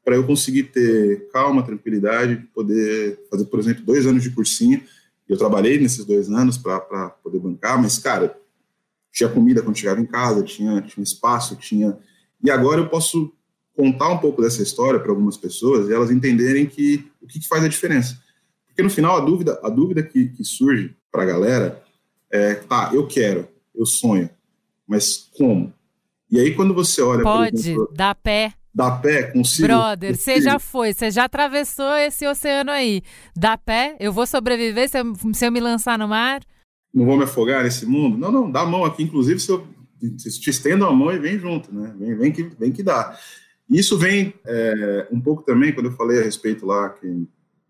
para 0.04 0.16
eu 0.16 0.26
conseguir 0.26 0.64
ter 0.64 1.28
calma, 1.32 1.62
tranquilidade, 1.62 2.36
poder 2.54 3.18
fazer, 3.30 3.46
por 3.46 3.58
exemplo, 3.58 3.84
dois 3.84 4.06
anos 4.06 4.22
de 4.22 4.30
cursinho. 4.30 4.82
Eu 5.26 5.38
trabalhei 5.38 5.80
nesses 5.80 6.04
dois 6.04 6.28
anos 6.28 6.58
para 6.58 7.08
poder 7.22 7.38
bancar, 7.38 7.80
mas, 7.80 7.98
cara, 7.98 8.38
tinha 9.10 9.28
comida 9.28 9.62
quando 9.62 9.78
chegava 9.78 10.00
em 10.00 10.06
casa, 10.06 10.42
tinha, 10.42 10.82
tinha 10.82 11.02
espaço, 11.02 11.56
tinha. 11.56 11.96
E 12.44 12.50
agora 12.50 12.82
eu 12.82 12.88
posso 12.88 13.32
contar 13.74 14.10
um 14.10 14.18
pouco 14.18 14.42
dessa 14.42 14.62
história 14.62 15.00
para 15.00 15.10
algumas 15.10 15.36
pessoas 15.38 15.88
e 15.88 15.94
elas 15.94 16.10
entenderem 16.10 16.66
que 16.66 17.10
o 17.20 17.26
que, 17.26 17.40
que, 17.40 17.48
faz 17.48 17.64
a 17.64 17.68
diferença. 17.68 18.22
Porque 18.66 18.82
no 18.82 18.90
final 18.90 19.16
a 19.16 19.20
dúvida, 19.20 19.58
a 19.62 19.70
dúvida 19.70 20.02
que, 20.02 20.28
que 20.28 20.44
surge 20.44 20.94
para 21.10 21.22
a 21.22 21.26
galera 21.26 21.82
é, 22.30 22.54
tá, 22.54 22.90
eu 22.92 23.06
quero, 23.06 23.48
eu 23.74 23.86
sonho, 23.86 24.28
mas 24.86 25.30
como? 25.36 25.72
E 26.30 26.38
aí 26.38 26.54
quando 26.54 26.74
você 26.74 27.00
olha, 27.00 27.22
pode, 27.22 27.56
exemplo, 27.56 27.88
dá 27.94 28.14
pé, 28.14 28.52
dá 28.74 28.90
pé, 28.90 29.22
consigo. 29.24 29.66
Brother, 29.66 30.14
você 30.14 30.40
já 30.40 30.58
foi, 30.58 30.92
você 30.92 31.10
já 31.10 31.24
atravessou 31.24 31.96
esse 31.96 32.26
oceano 32.26 32.70
aí. 32.70 33.02
Dá 33.34 33.56
pé? 33.56 33.96
Eu 33.98 34.12
vou 34.12 34.26
sobreviver 34.26 34.88
se 34.88 34.98
eu, 34.98 35.14
se 35.32 35.46
eu 35.46 35.52
me 35.52 35.60
lançar 35.60 35.98
no 35.98 36.08
mar? 36.08 36.42
Não 36.92 37.06
vou 37.06 37.16
me 37.16 37.24
afogar 37.24 37.64
nesse 37.64 37.86
mundo? 37.86 38.18
Não, 38.18 38.30
não, 38.30 38.50
dá 38.50 38.60
a 38.60 38.66
mão 38.66 38.84
aqui. 38.84 39.02
Inclusive, 39.02 39.40
se 39.40 39.50
eu 39.50 39.58
se 39.58 39.66
te 40.10 40.50
estendo 40.50 40.84
a 40.84 40.92
mão 40.92 41.12
e 41.12 41.18
vem 41.18 41.38
junto, 41.38 41.74
né? 41.74 41.94
Vem, 41.98 42.14
vem, 42.16 42.32
que, 42.32 42.42
vem 42.42 42.72
que 42.72 42.82
dá. 42.82 43.18
Isso 43.70 43.96
vem 43.96 44.34
é, 44.44 45.08
um 45.10 45.20
pouco 45.20 45.42
também, 45.42 45.72
quando 45.72 45.86
eu 45.86 45.92
falei 45.92 46.20
a 46.20 46.22
respeito 46.22 46.66
lá 46.66 46.90
que 46.90 47.06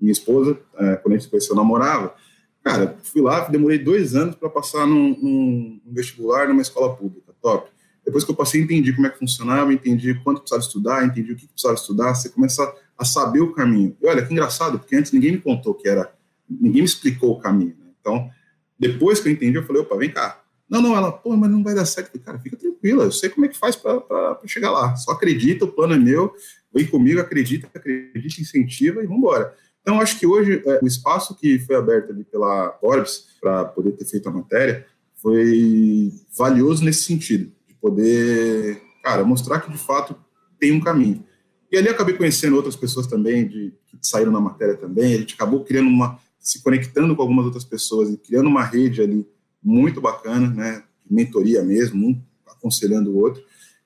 minha 0.01 0.13
esposa, 0.13 0.59
é, 0.77 0.97
quando 0.97 1.15
a 1.15 1.19
gente 1.19 1.31
conheceu, 1.31 1.55
namorava. 1.55 2.15
Cara, 2.63 2.97
fui 3.03 3.23
lá, 3.23 3.47
demorei 3.49 3.79
dois 3.79 4.15
anos 4.15 4.35
para 4.35 4.49
passar 4.49 4.87
num, 4.87 5.17
num 5.21 5.81
vestibular 5.87 6.49
numa 6.49 6.63
escola 6.63 6.97
pública, 6.97 7.33
top. 7.41 7.71
Depois 8.05 8.25
que 8.25 8.31
eu 8.31 8.35
passei, 8.35 8.61
entendi 8.61 8.93
como 8.93 9.07
é 9.07 9.11
que 9.11 9.19
funcionava, 9.19 9.73
entendi 9.73 10.15
quanto 10.23 10.41
precisava 10.41 10.63
estudar, 10.63 11.07
entendi 11.07 11.33
o 11.33 11.37
que 11.37 11.47
precisava 11.47 11.75
estudar, 11.75 12.15
você 12.15 12.29
começa 12.29 12.75
a 12.99 13.05
saber 13.05 13.41
o 13.41 13.53
caminho. 13.53 13.97
E 14.01 14.07
olha, 14.07 14.25
que 14.25 14.33
engraçado, 14.33 14.79
porque 14.79 14.95
antes 14.95 15.13
ninguém 15.13 15.33
me 15.33 15.41
contou 15.41 15.75
que 15.75 15.89
era, 15.89 16.13
ninguém 16.49 16.83
me 16.83 16.89
explicou 16.89 17.33
o 17.33 17.41
caminho. 17.41 17.75
Né? 17.79 17.87
Então, 18.01 18.31
depois 18.79 19.21
que 19.21 19.29
eu 19.29 19.33
entendi, 19.33 19.57
eu 19.57 19.65
falei, 19.65 19.83
opa, 19.83 19.97
vem 19.97 20.11
cá. 20.11 20.44
Não, 20.69 20.81
não, 20.81 20.97
ela, 20.97 21.13
pô, 21.13 21.37
mas 21.37 21.51
não 21.51 21.63
vai 21.63 21.75
dar 21.75 21.85
certo. 21.85 22.19
Cara, 22.19 22.39
fica 22.39 22.57
tranquila, 22.57 23.05
eu 23.05 23.13
sei 23.13 23.29
como 23.29 23.47
é 23.47 23.49
que 23.49 23.59
faz 23.59 23.77
para 23.77 24.39
chegar 24.47 24.71
lá. 24.71 24.97
Só 24.97 25.13
acredita, 25.13 25.65
o 25.65 25.73
plano 25.73 25.95
é 25.95 25.99
meu, 25.99 26.33
vem 26.73 26.87
comigo, 26.87 27.21
acredita, 27.21 27.69
acredita, 27.73 28.41
incentiva 28.41 29.03
e 29.03 29.07
vamos 29.07 29.19
embora. 29.19 29.55
Então, 29.83 30.01
acho 30.01 30.19
que 30.19 30.27
hoje 30.27 30.63
é, 30.65 30.81
o 30.83 30.87
espaço 30.87 31.37
que 31.37 31.59
foi 31.59 31.77
aberto 31.77 32.11
ali 32.11 32.25
pela 32.25 32.79
Orbis 32.81 33.27
para 33.41 33.67
poder 33.67 33.93
ter 33.93 34.07
feito 34.07 34.29
a 34.29 34.33
matéria 34.33 34.87
foi 35.15 36.11
valioso 36.37 36.85
nesse 36.85 37.05
sentido 37.05 37.53
poder, 37.85 38.81
cara, 39.03 39.23
mostrar 39.25 39.61
que 39.61 39.71
de 39.71 39.77
fato 39.77 40.17
tem 40.59 40.73
um 40.73 40.81
caminho. 40.81 41.23
E 41.71 41.77
ali 41.77 41.91
acabei 41.91 42.17
conhecendo 42.17 42.57
outras 42.57 42.75
pessoas 42.75 43.07
também, 43.07 43.47
de, 43.47 43.75
que 43.87 43.99
saíram 44.01 44.33
na 44.33 44.41
matéria 44.41 44.75
também, 44.75 45.13
a 45.13 45.19
gente 45.19 45.35
acabou 45.35 45.63
criando 45.63 45.89
uma, 45.89 46.19
se 46.41 46.63
conectando 46.63 47.15
com 47.15 47.21
algumas 47.21 47.45
outras 47.45 47.65
pessoas 47.65 48.09
e 48.09 48.17
criando 48.17 48.49
uma 48.49 48.65
rede 48.65 49.03
ali 49.03 49.27
muito 49.65 50.01
bacana, 50.01 50.49
né, 50.49 50.83
mentoria 51.09 51.63
mesmo, 51.63 52.07
um 52.07 52.23
aconselhando 52.47 53.11
o 53.11 53.19
outro. 53.19 53.43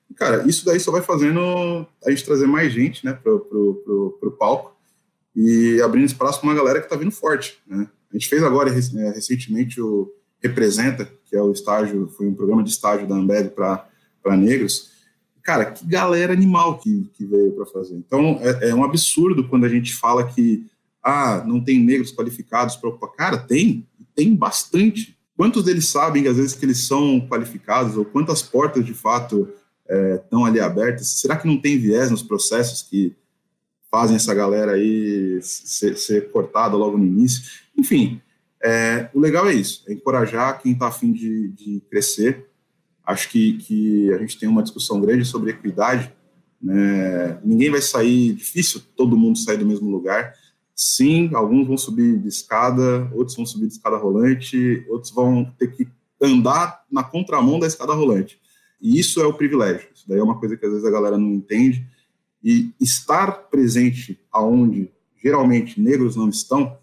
E, 0.09 0.13
cara, 0.13 0.47
isso 0.47 0.65
daí 0.65 0.79
só 0.79 0.91
vai 0.91 1.01
fazendo 1.01 1.39
a 2.05 2.09
gente 2.09 2.25
trazer 2.25 2.47
mais 2.47 2.73
gente, 2.73 3.05
né, 3.05 3.13
pro, 3.13 3.39
pro, 3.39 3.75
pro, 3.85 4.17
pro 4.19 4.31
palco 4.31 4.75
e 5.35 5.81
abrindo 5.81 6.05
espaço 6.05 6.41
para 6.41 6.49
uma 6.49 6.55
galera 6.55 6.79
que 6.79 6.85
está 6.85 6.95
vindo 6.95 7.11
forte, 7.11 7.57
né. 7.65 7.87
A 8.11 8.17
gente 8.17 8.27
fez 8.27 8.41
agora, 8.41 8.69
é, 8.69 9.11
recentemente, 9.11 9.79
o 9.79 10.11
Representa, 10.41 11.05
que 11.25 11.35
é 11.35 11.41
o 11.41 11.51
estágio, 11.51 12.07
foi 12.17 12.27
um 12.27 12.33
programa 12.33 12.63
de 12.63 12.69
estágio 12.69 13.07
da 13.07 13.15
Ambev 13.15 13.49
para 13.49 14.37
negros. 14.37 14.91
Cara, 15.43 15.65
que 15.65 15.85
galera 15.85 16.33
animal 16.33 16.79
que, 16.79 17.09
que 17.13 17.25
veio 17.25 17.51
para 17.51 17.65
fazer. 17.65 17.95
Então, 17.95 18.39
é, 18.41 18.69
é, 18.69 18.75
um 18.75 18.83
absurdo 18.83 19.47
quando 19.47 19.65
a 19.65 19.69
gente 19.69 19.93
fala 19.93 20.25
que 20.25 20.65
ah, 21.03 21.43
não 21.45 21.61
tem 21.63 21.79
negros 21.79 22.11
qualificados 22.11 22.75
para 22.75 22.89
ocupar. 22.89 23.11
Cara, 23.11 23.37
tem, 23.37 23.85
tem 24.15 24.33
bastante. 24.35 25.17
Quantos 25.39 25.63
deles 25.63 25.87
sabem, 25.87 26.27
às 26.27 26.35
vezes, 26.35 26.53
que 26.53 26.65
eles 26.65 26.85
são 26.85 27.21
qualificados, 27.21 27.95
ou 27.95 28.03
quantas 28.03 28.41
portas, 28.41 28.85
de 28.85 28.93
fato, 28.93 29.47
estão 29.89 30.45
é, 30.45 30.49
ali 30.49 30.59
abertas? 30.59 31.21
Será 31.21 31.37
que 31.37 31.47
não 31.47 31.55
tem 31.55 31.79
viés 31.79 32.11
nos 32.11 32.21
processos 32.21 32.81
que 32.81 33.15
fazem 33.89 34.17
essa 34.17 34.33
galera 34.33 34.73
aí 34.73 35.39
ser, 35.41 35.95
ser 35.95 36.29
cortada 36.29 36.75
logo 36.75 36.97
no 36.97 37.05
início? 37.05 37.41
Enfim, 37.77 38.21
é, 38.61 39.09
o 39.13 39.19
legal 39.21 39.47
é 39.47 39.53
isso, 39.53 39.85
é 39.87 39.93
encorajar 39.93 40.61
quem 40.61 40.73
está 40.73 40.87
afim 40.87 41.13
de, 41.13 41.47
de 41.53 41.81
crescer. 41.89 42.45
Acho 43.05 43.29
que, 43.29 43.53
que 43.59 44.11
a 44.11 44.17
gente 44.17 44.37
tem 44.37 44.49
uma 44.49 44.61
discussão 44.61 44.99
grande 44.99 45.23
sobre 45.23 45.51
equidade. 45.51 46.13
Né? 46.61 47.39
Ninguém 47.45 47.71
vai 47.71 47.81
sair, 47.81 48.33
difícil 48.33 48.81
todo 48.93 49.15
mundo 49.15 49.37
sair 49.37 49.55
do 49.55 49.65
mesmo 49.65 49.89
lugar. 49.89 50.33
Sim, 50.81 51.31
alguns 51.33 51.67
vão 51.67 51.77
subir 51.77 52.17
de 52.17 52.29
escada, 52.29 53.11
outros 53.13 53.35
vão 53.35 53.45
subir 53.45 53.67
de 53.67 53.73
escada 53.73 53.97
rolante, 53.97 54.85
outros 54.87 55.11
vão 55.11 55.43
ter 55.59 55.75
que 55.75 55.85
andar 56.21 56.85
na 56.89 57.03
contramão 57.03 57.59
da 57.59 57.67
escada 57.67 57.91
rolante. 57.91 58.39
E 58.81 58.97
isso 58.97 59.19
é 59.19 59.25
o 59.25 59.33
privilégio. 59.33 59.89
Isso 59.93 60.07
daí 60.07 60.19
é 60.19 60.23
uma 60.23 60.39
coisa 60.39 60.55
que 60.55 60.65
às 60.65 60.71
vezes 60.71 60.87
a 60.87 60.89
galera 60.89 61.17
não 61.17 61.33
entende. 61.33 61.85
E 62.41 62.71
estar 62.79 63.49
presente 63.49 64.17
aonde 64.31 64.89
geralmente 65.21 65.81
negros 65.81 66.15
não 66.15 66.29
estão 66.29 66.77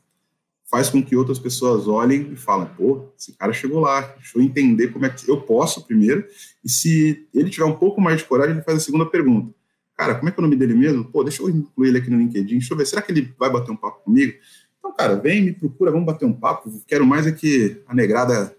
faz 0.70 0.90
com 0.90 1.02
que 1.02 1.16
outras 1.16 1.38
pessoas 1.38 1.88
olhem 1.88 2.32
e 2.32 2.36
falem, 2.36 2.68
pô, 2.76 3.08
esse 3.18 3.32
cara 3.32 3.54
chegou 3.54 3.80
lá, 3.80 4.02
deixa 4.02 4.36
eu 4.36 4.42
entender 4.42 4.88
como 4.88 5.06
é 5.06 5.08
que 5.08 5.26
eu 5.26 5.40
posso 5.40 5.86
primeiro, 5.86 6.26
e 6.62 6.68
se 6.68 7.26
ele 7.32 7.48
tiver 7.48 7.64
um 7.64 7.76
pouco 7.76 7.98
mais 7.98 8.18
de 8.18 8.24
coragem, 8.24 8.56
ele 8.56 8.64
faz 8.64 8.76
a 8.76 8.80
segunda 8.80 9.06
pergunta. 9.06 9.54
Cara, 9.96 10.14
como 10.14 10.28
é 10.28 10.32
que 10.32 10.38
é 10.38 10.42
o 10.42 10.44
nome 10.44 10.56
dele 10.56 10.74
mesmo? 10.74 11.04
Pô, 11.04 11.24
deixa 11.24 11.42
eu 11.42 11.48
incluir 11.48 11.88
ele 11.88 11.98
aqui 11.98 12.10
no 12.10 12.18
LinkedIn, 12.18 12.58
deixa 12.58 12.74
eu 12.74 12.78
ver, 12.78 12.86
será 12.86 13.00
que 13.00 13.10
ele 13.10 13.32
vai 13.38 13.50
bater 13.50 13.70
um 13.70 13.76
papo 13.76 14.04
comigo? 14.04 14.34
Então, 14.78 14.92
cara, 14.94 15.16
vem, 15.16 15.42
me 15.42 15.52
procura, 15.52 15.90
vamos 15.90 16.06
bater 16.06 16.26
um 16.26 16.32
papo, 16.32 16.70
quero 16.86 17.06
mais 17.06 17.26
é 17.26 17.32
que 17.32 17.82
a 17.86 17.94
negrada 17.94 18.54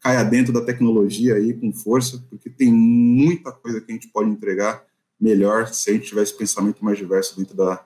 caia 0.00 0.24
dentro 0.24 0.52
da 0.52 0.60
tecnologia 0.60 1.34
aí 1.34 1.52
com 1.52 1.72
força, 1.72 2.24
porque 2.30 2.48
tem 2.48 2.72
muita 2.72 3.52
coisa 3.52 3.80
que 3.80 3.92
a 3.92 3.94
gente 3.94 4.08
pode 4.08 4.30
entregar 4.30 4.82
melhor 5.20 5.66
se 5.66 5.90
a 5.90 5.92
gente 5.92 6.06
tiver 6.06 6.22
esse 6.22 6.36
pensamento 6.36 6.84
mais 6.84 6.96
diverso 6.96 7.36
dentro 7.36 7.56
da, 7.56 7.84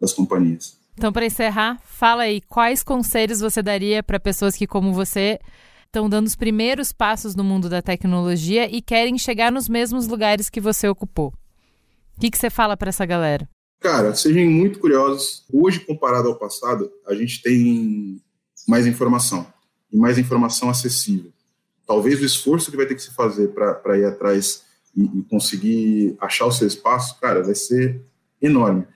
das 0.00 0.12
companhias. 0.12 0.76
Então, 0.94 1.12
para 1.12 1.24
encerrar, 1.24 1.80
fala 1.84 2.24
aí 2.24 2.40
quais 2.42 2.82
conselhos 2.82 3.40
você 3.40 3.62
daria 3.62 4.02
para 4.02 4.20
pessoas 4.20 4.56
que, 4.56 4.66
como 4.66 4.92
você, 4.92 5.38
estão 5.86 6.08
dando 6.08 6.26
os 6.26 6.36
primeiros 6.36 6.92
passos 6.92 7.34
no 7.34 7.44
mundo 7.44 7.68
da 7.68 7.80
tecnologia 7.80 8.68
e 8.70 8.82
querem 8.82 9.16
chegar 9.16 9.50
nos 9.50 9.68
mesmos 9.68 10.06
lugares 10.06 10.50
que 10.50 10.60
você 10.60 10.88
ocupou. 10.88 11.32
Que, 12.22 12.30
que 12.30 12.38
você 12.38 12.50
fala 12.50 12.76
para 12.76 12.88
essa 12.88 13.04
galera? 13.04 13.48
Cara, 13.80 14.14
sejam 14.14 14.48
muito 14.48 14.78
curiosos. 14.78 15.44
Hoje, 15.52 15.80
comparado 15.80 16.28
ao 16.28 16.38
passado, 16.38 16.88
a 17.04 17.16
gente 17.16 17.42
tem 17.42 18.22
mais 18.68 18.86
informação 18.86 19.44
e 19.92 19.96
mais 19.96 20.18
informação 20.18 20.70
acessível. 20.70 21.32
Talvez 21.84 22.20
o 22.20 22.24
esforço 22.24 22.70
que 22.70 22.76
vai 22.76 22.86
ter 22.86 22.94
que 22.94 23.02
se 23.02 23.12
fazer 23.12 23.48
para 23.48 23.98
ir 23.98 24.04
atrás 24.04 24.62
e, 24.96 25.02
e 25.02 25.22
conseguir 25.24 26.16
achar 26.20 26.46
o 26.46 26.52
seu 26.52 26.68
espaço, 26.68 27.18
cara, 27.18 27.42
vai 27.42 27.56
ser 27.56 28.00
enorme. 28.40 28.86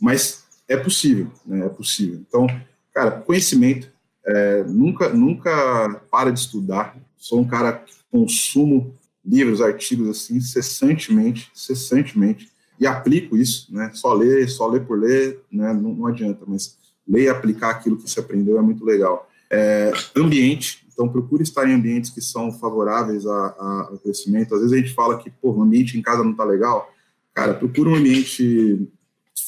Mas 0.00 0.44
é 0.68 0.76
possível, 0.76 1.28
né? 1.44 1.66
É 1.66 1.68
possível. 1.68 2.24
Então, 2.24 2.46
cara, 2.94 3.10
conhecimento, 3.10 3.90
é, 4.24 4.62
nunca, 4.62 5.08
nunca 5.08 6.04
para 6.08 6.30
de 6.30 6.38
estudar. 6.38 6.96
Sou 7.16 7.40
um 7.40 7.48
cara 7.48 7.72
que 7.72 7.94
consumo 8.12 8.96
livros, 9.24 9.60
artigos 9.60 10.08
assim, 10.08 10.40
cessantemente, 10.40 11.50
cessantemente, 11.52 12.48
e 12.80 12.86
aplico 12.86 13.36
isso, 13.36 13.72
né? 13.72 13.90
Só 13.92 14.14
ler, 14.14 14.48
só 14.48 14.66
ler 14.66 14.86
por 14.86 14.98
ler, 14.98 15.38
né? 15.52 15.72
Não, 15.74 15.94
não 15.94 16.06
adianta, 16.06 16.44
mas 16.46 16.78
ler 17.06 17.24
e 17.24 17.28
aplicar 17.28 17.70
aquilo 17.70 17.98
que 17.98 18.08
você 18.08 18.20
aprendeu 18.20 18.58
é 18.58 18.62
muito 18.62 18.84
legal. 18.84 19.28
É, 19.50 19.92
ambiente, 20.16 20.86
então 20.90 21.08
procure 21.08 21.42
estar 21.42 21.68
em 21.68 21.74
ambientes 21.74 22.10
que 22.10 22.22
são 22.22 22.50
favoráveis 22.50 23.26
a, 23.26 23.46
a, 23.46 23.88
ao 23.90 23.98
crescimento. 23.98 24.54
Às 24.54 24.62
vezes 24.62 24.76
a 24.76 24.80
gente 24.80 24.94
fala 24.94 25.18
que, 25.18 25.28
pô, 25.28 25.52
o 25.52 25.62
ambiente 25.62 25.98
em 25.98 26.02
casa 26.02 26.24
não 26.24 26.30
está 26.30 26.44
legal. 26.44 26.90
cara, 27.34 27.52
procura 27.52 27.90
um 27.90 27.96
ambiente 27.96 28.88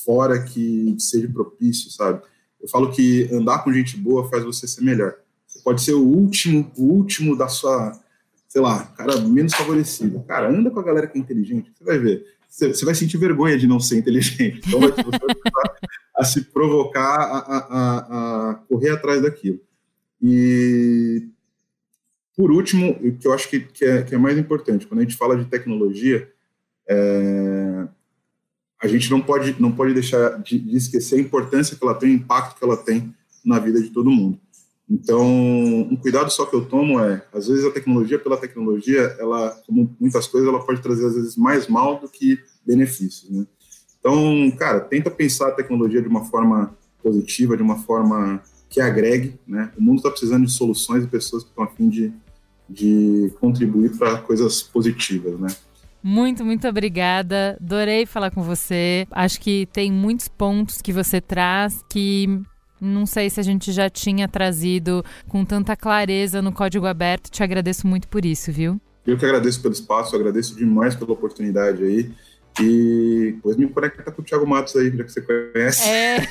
fora 0.04 0.42
que 0.42 0.94
seja 0.98 1.28
propício, 1.28 1.90
sabe? 1.90 2.20
Eu 2.60 2.68
falo 2.68 2.92
que 2.92 3.28
andar 3.32 3.64
com 3.64 3.72
gente 3.72 3.96
boa 3.96 4.28
faz 4.28 4.44
você 4.44 4.68
ser 4.68 4.82
melhor. 4.82 5.14
Você 5.46 5.60
pode 5.60 5.82
ser 5.82 5.94
o 5.94 6.02
último, 6.02 6.70
o 6.76 6.84
último 6.84 7.36
da 7.36 7.48
sua, 7.48 7.92
sei 8.46 8.60
lá, 8.60 8.84
cara 8.84 9.20
menos 9.20 9.54
favorecido. 9.54 10.22
Cara, 10.24 10.50
anda 10.50 10.70
com 10.70 10.80
a 10.80 10.84
galera 10.84 11.06
que 11.06 11.16
é 11.16 11.20
inteligente, 11.20 11.72
você 11.74 11.84
vai 11.84 11.98
ver. 11.98 12.26
Você, 12.52 12.84
vai 12.84 12.94
sentir 12.94 13.16
vergonha 13.16 13.56
de 13.56 13.66
não 13.66 13.80
ser 13.80 13.96
inteligente. 13.96 14.60
Então 14.66 14.78
você 14.78 15.02
vai 15.02 15.12
a 16.14 16.22
se 16.22 16.42
provocar 16.42 17.00
a, 17.00 17.38
a, 17.38 18.50
a, 18.50 18.54
correr 18.68 18.90
atrás 18.90 19.22
daquilo. 19.22 19.58
E 20.20 21.28
por 22.36 22.50
último, 22.50 22.90
o 22.90 23.16
que 23.16 23.26
eu 23.26 23.32
acho 23.32 23.48
que, 23.48 23.60
que, 23.60 23.84
é, 23.86 24.02
que 24.02 24.14
é 24.14 24.18
mais 24.18 24.36
importante, 24.36 24.86
quando 24.86 25.00
a 25.00 25.02
gente 25.02 25.16
fala 25.16 25.36
de 25.36 25.46
tecnologia, 25.46 26.30
é, 26.86 27.88
a 28.82 28.86
gente 28.86 29.10
não 29.10 29.22
pode, 29.22 29.60
não 29.60 29.72
pode 29.72 29.94
deixar 29.94 30.38
de, 30.42 30.58
de, 30.58 30.76
esquecer 30.76 31.16
a 31.16 31.20
importância 31.20 31.74
que 31.74 31.82
ela 31.82 31.94
tem, 31.94 32.10
o 32.10 32.14
impacto 32.14 32.58
que 32.58 32.64
ela 32.64 32.76
tem 32.76 33.14
na 33.42 33.58
vida 33.58 33.80
de 33.80 33.88
todo 33.88 34.10
mundo. 34.10 34.38
Então, 34.92 35.24
um 35.24 35.96
cuidado 35.96 36.30
só 36.30 36.44
que 36.44 36.54
eu 36.54 36.66
tomo 36.66 37.00
é, 37.00 37.24
às 37.32 37.48
vezes 37.48 37.64
a 37.64 37.70
tecnologia 37.70 38.18
pela 38.18 38.36
tecnologia, 38.36 39.16
ela, 39.18 39.50
como 39.66 39.96
muitas 39.98 40.26
coisas, 40.26 40.46
ela 40.46 40.62
pode 40.62 40.82
trazer 40.82 41.06
às 41.06 41.14
vezes 41.14 41.34
mais 41.34 41.66
mal 41.66 41.98
do 41.98 42.06
que 42.10 42.38
benefícios, 42.66 43.30
né? 43.30 43.46
Então, 43.98 44.50
cara, 44.58 44.80
tenta 44.80 45.10
pensar 45.10 45.48
a 45.48 45.52
tecnologia 45.52 46.02
de 46.02 46.08
uma 46.08 46.26
forma 46.26 46.76
positiva, 47.02 47.56
de 47.56 47.62
uma 47.62 47.78
forma 47.78 48.42
que 48.68 48.82
agregue, 48.82 49.38
né? 49.46 49.72
O 49.78 49.82
mundo 49.82 49.96
está 49.98 50.10
precisando 50.10 50.44
de 50.44 50.52
soluções 50.52 51.04
e 51.04 51.08
pessoas 51.08 51.42
que 51.42 51.48
estão 51.48 51.64
a 51.64 51.68
fim 51.68 51.88
de, 51.88 52.12
de 52.68 53.32
contribuir 53.40 53.96
para 53.96 54.18
coisas 54.18 54.62
positivas, 54.62 55.40
né? 55.40 55.48
Muito, 56.02 56.44
muito 56.44 56.68
obrigada. 56.68 57.56
Adorei 57.58 58.04
falar 58.04 58.30
com 58.30 58.42
você. 58.42 59.06
Acho 59.10 59.40
que 59.40 59.66
tem 59.72 59.90
muitos 59.90 60.28
pontos 60.28 60.82
que 60.82 60.92
você 60.92 61.20
traz 61.20 61.82
que 61.88 62.42
não 62.82 63.06
sei 63.06 63.30
se 63.30 63.38
a 63.38 63.42
gente 63.44 63.70
já 63.70 63.88
tinha 63.88 64.26
trazido 64.26 65.04
com 65.28 65.44
tanta 65.44 65.76
clareza 65.76 66.42
no 66.42 66.52
código 66.52 66.84
aberto. 66.86 67.30
Te 67.30 67.40
agradeço 67.42 67.86
muito 67.86 68.08
por 68.08 68.24
isso, 68.24 68.50
viu? 68.50 68.80
Eu 69.06 69.16
que 69.16 69.24
agradeço 69.24 69.62
pelo 69.62 69.72
espaço, 69.72 70.16
agradeço 70.16 70.56
demais 70.56 70.96
pela 70.96 71.12
oportunidade 71.12 71.84
aí. 71.84 72.10
E 72.60 73.34
depois 73.36 73.56
me 73.56 73.68
conecta 73.68 74.10
com 74.10 74.20
o 74.20 74.24
Thiago 74.24 74.44
Matos 74.46 74.74
aí, 74.76 74.90
já 74.96 75.04
que 75.04 75.12
você 75.12 75.22
conhece. 75.22 75.88
É. 75.88 76.18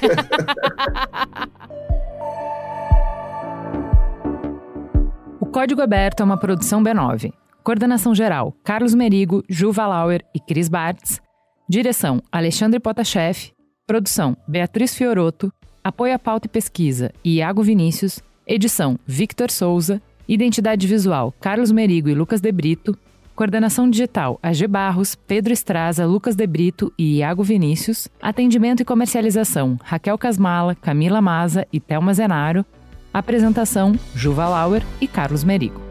o 5.39 5.45
Código 5.45 5.81
Aberto 5.81 6.19
é 6.19 6.23
uma 6.23 6.37
produção 6.37 6.83
B9. 6.83 7.33
Coordenação 7.63 8.13
geral: 8.13 8.53
Carlos 8.63 8.93
Merigo, 8.93 9.43
Juva 9.49 9.87
Lauer 9.87 10.23
e 10.35 10.39
Cris 10.39 10.67
Bartz. 10.67 11.21
Direção: 11.67 12.21
Alexandre 12.31 12.79
Potashev. 12.79 13.51
Produção: 13.87 14.37
Beatriz 14.47 14.93
Fioroto. 14.93 15.51
Apoio 15.83 16.13
à 16.13 16.19
pauta 16.19 16.45
e 16.45 16.49
pesquisa: 16.49 17.11
Iago 17.25 17.63
Vinícius. 17.63 18.19
Edição: 18.45 18.99
Victor 19.05 19.49
Souza. 19.49 20.01
Identidade 20.27 20.85
visual: 20.85 21.33
Carlos 21.41 21.71
Merigo 21.71 22.07
e 22.07 22.13
Lucas 22.13 22.39
De 22.39 22.51
Brito. 22.51 22.95
Coordenação 23.35 23.89
digital: 23.89 24.39
AG 24.43 24.67
Barros, 24.67 25.15
Pedro 25.15 25.51
Estraza, 25.51 26.05
Lucas 26.05 26.35
De 26.35 26.45
Brito 26.45 26.93
e 26.97 27.17
Iago 27.17 27.43
Vinícius. 27.43 28.07
Atendimento 28.21 28.81
e 28.81 28.85
comercialização: 28.85 29.79
Raquel 29.83 30.17
Casmala, 30.17 30.75
Camila 30.75 31.19
Maza 31.19 31.67
e 31.73 31.79
Thelma 31.79 32.13
Zenaro. 32.13 32.63
Apresentação: 33.11 33.97
Juva 34.15 34.47
Lauer 34.47 34.83
e 35.01 35.07
Carlos 35.07 35.43
Merigo. 35.43 35.90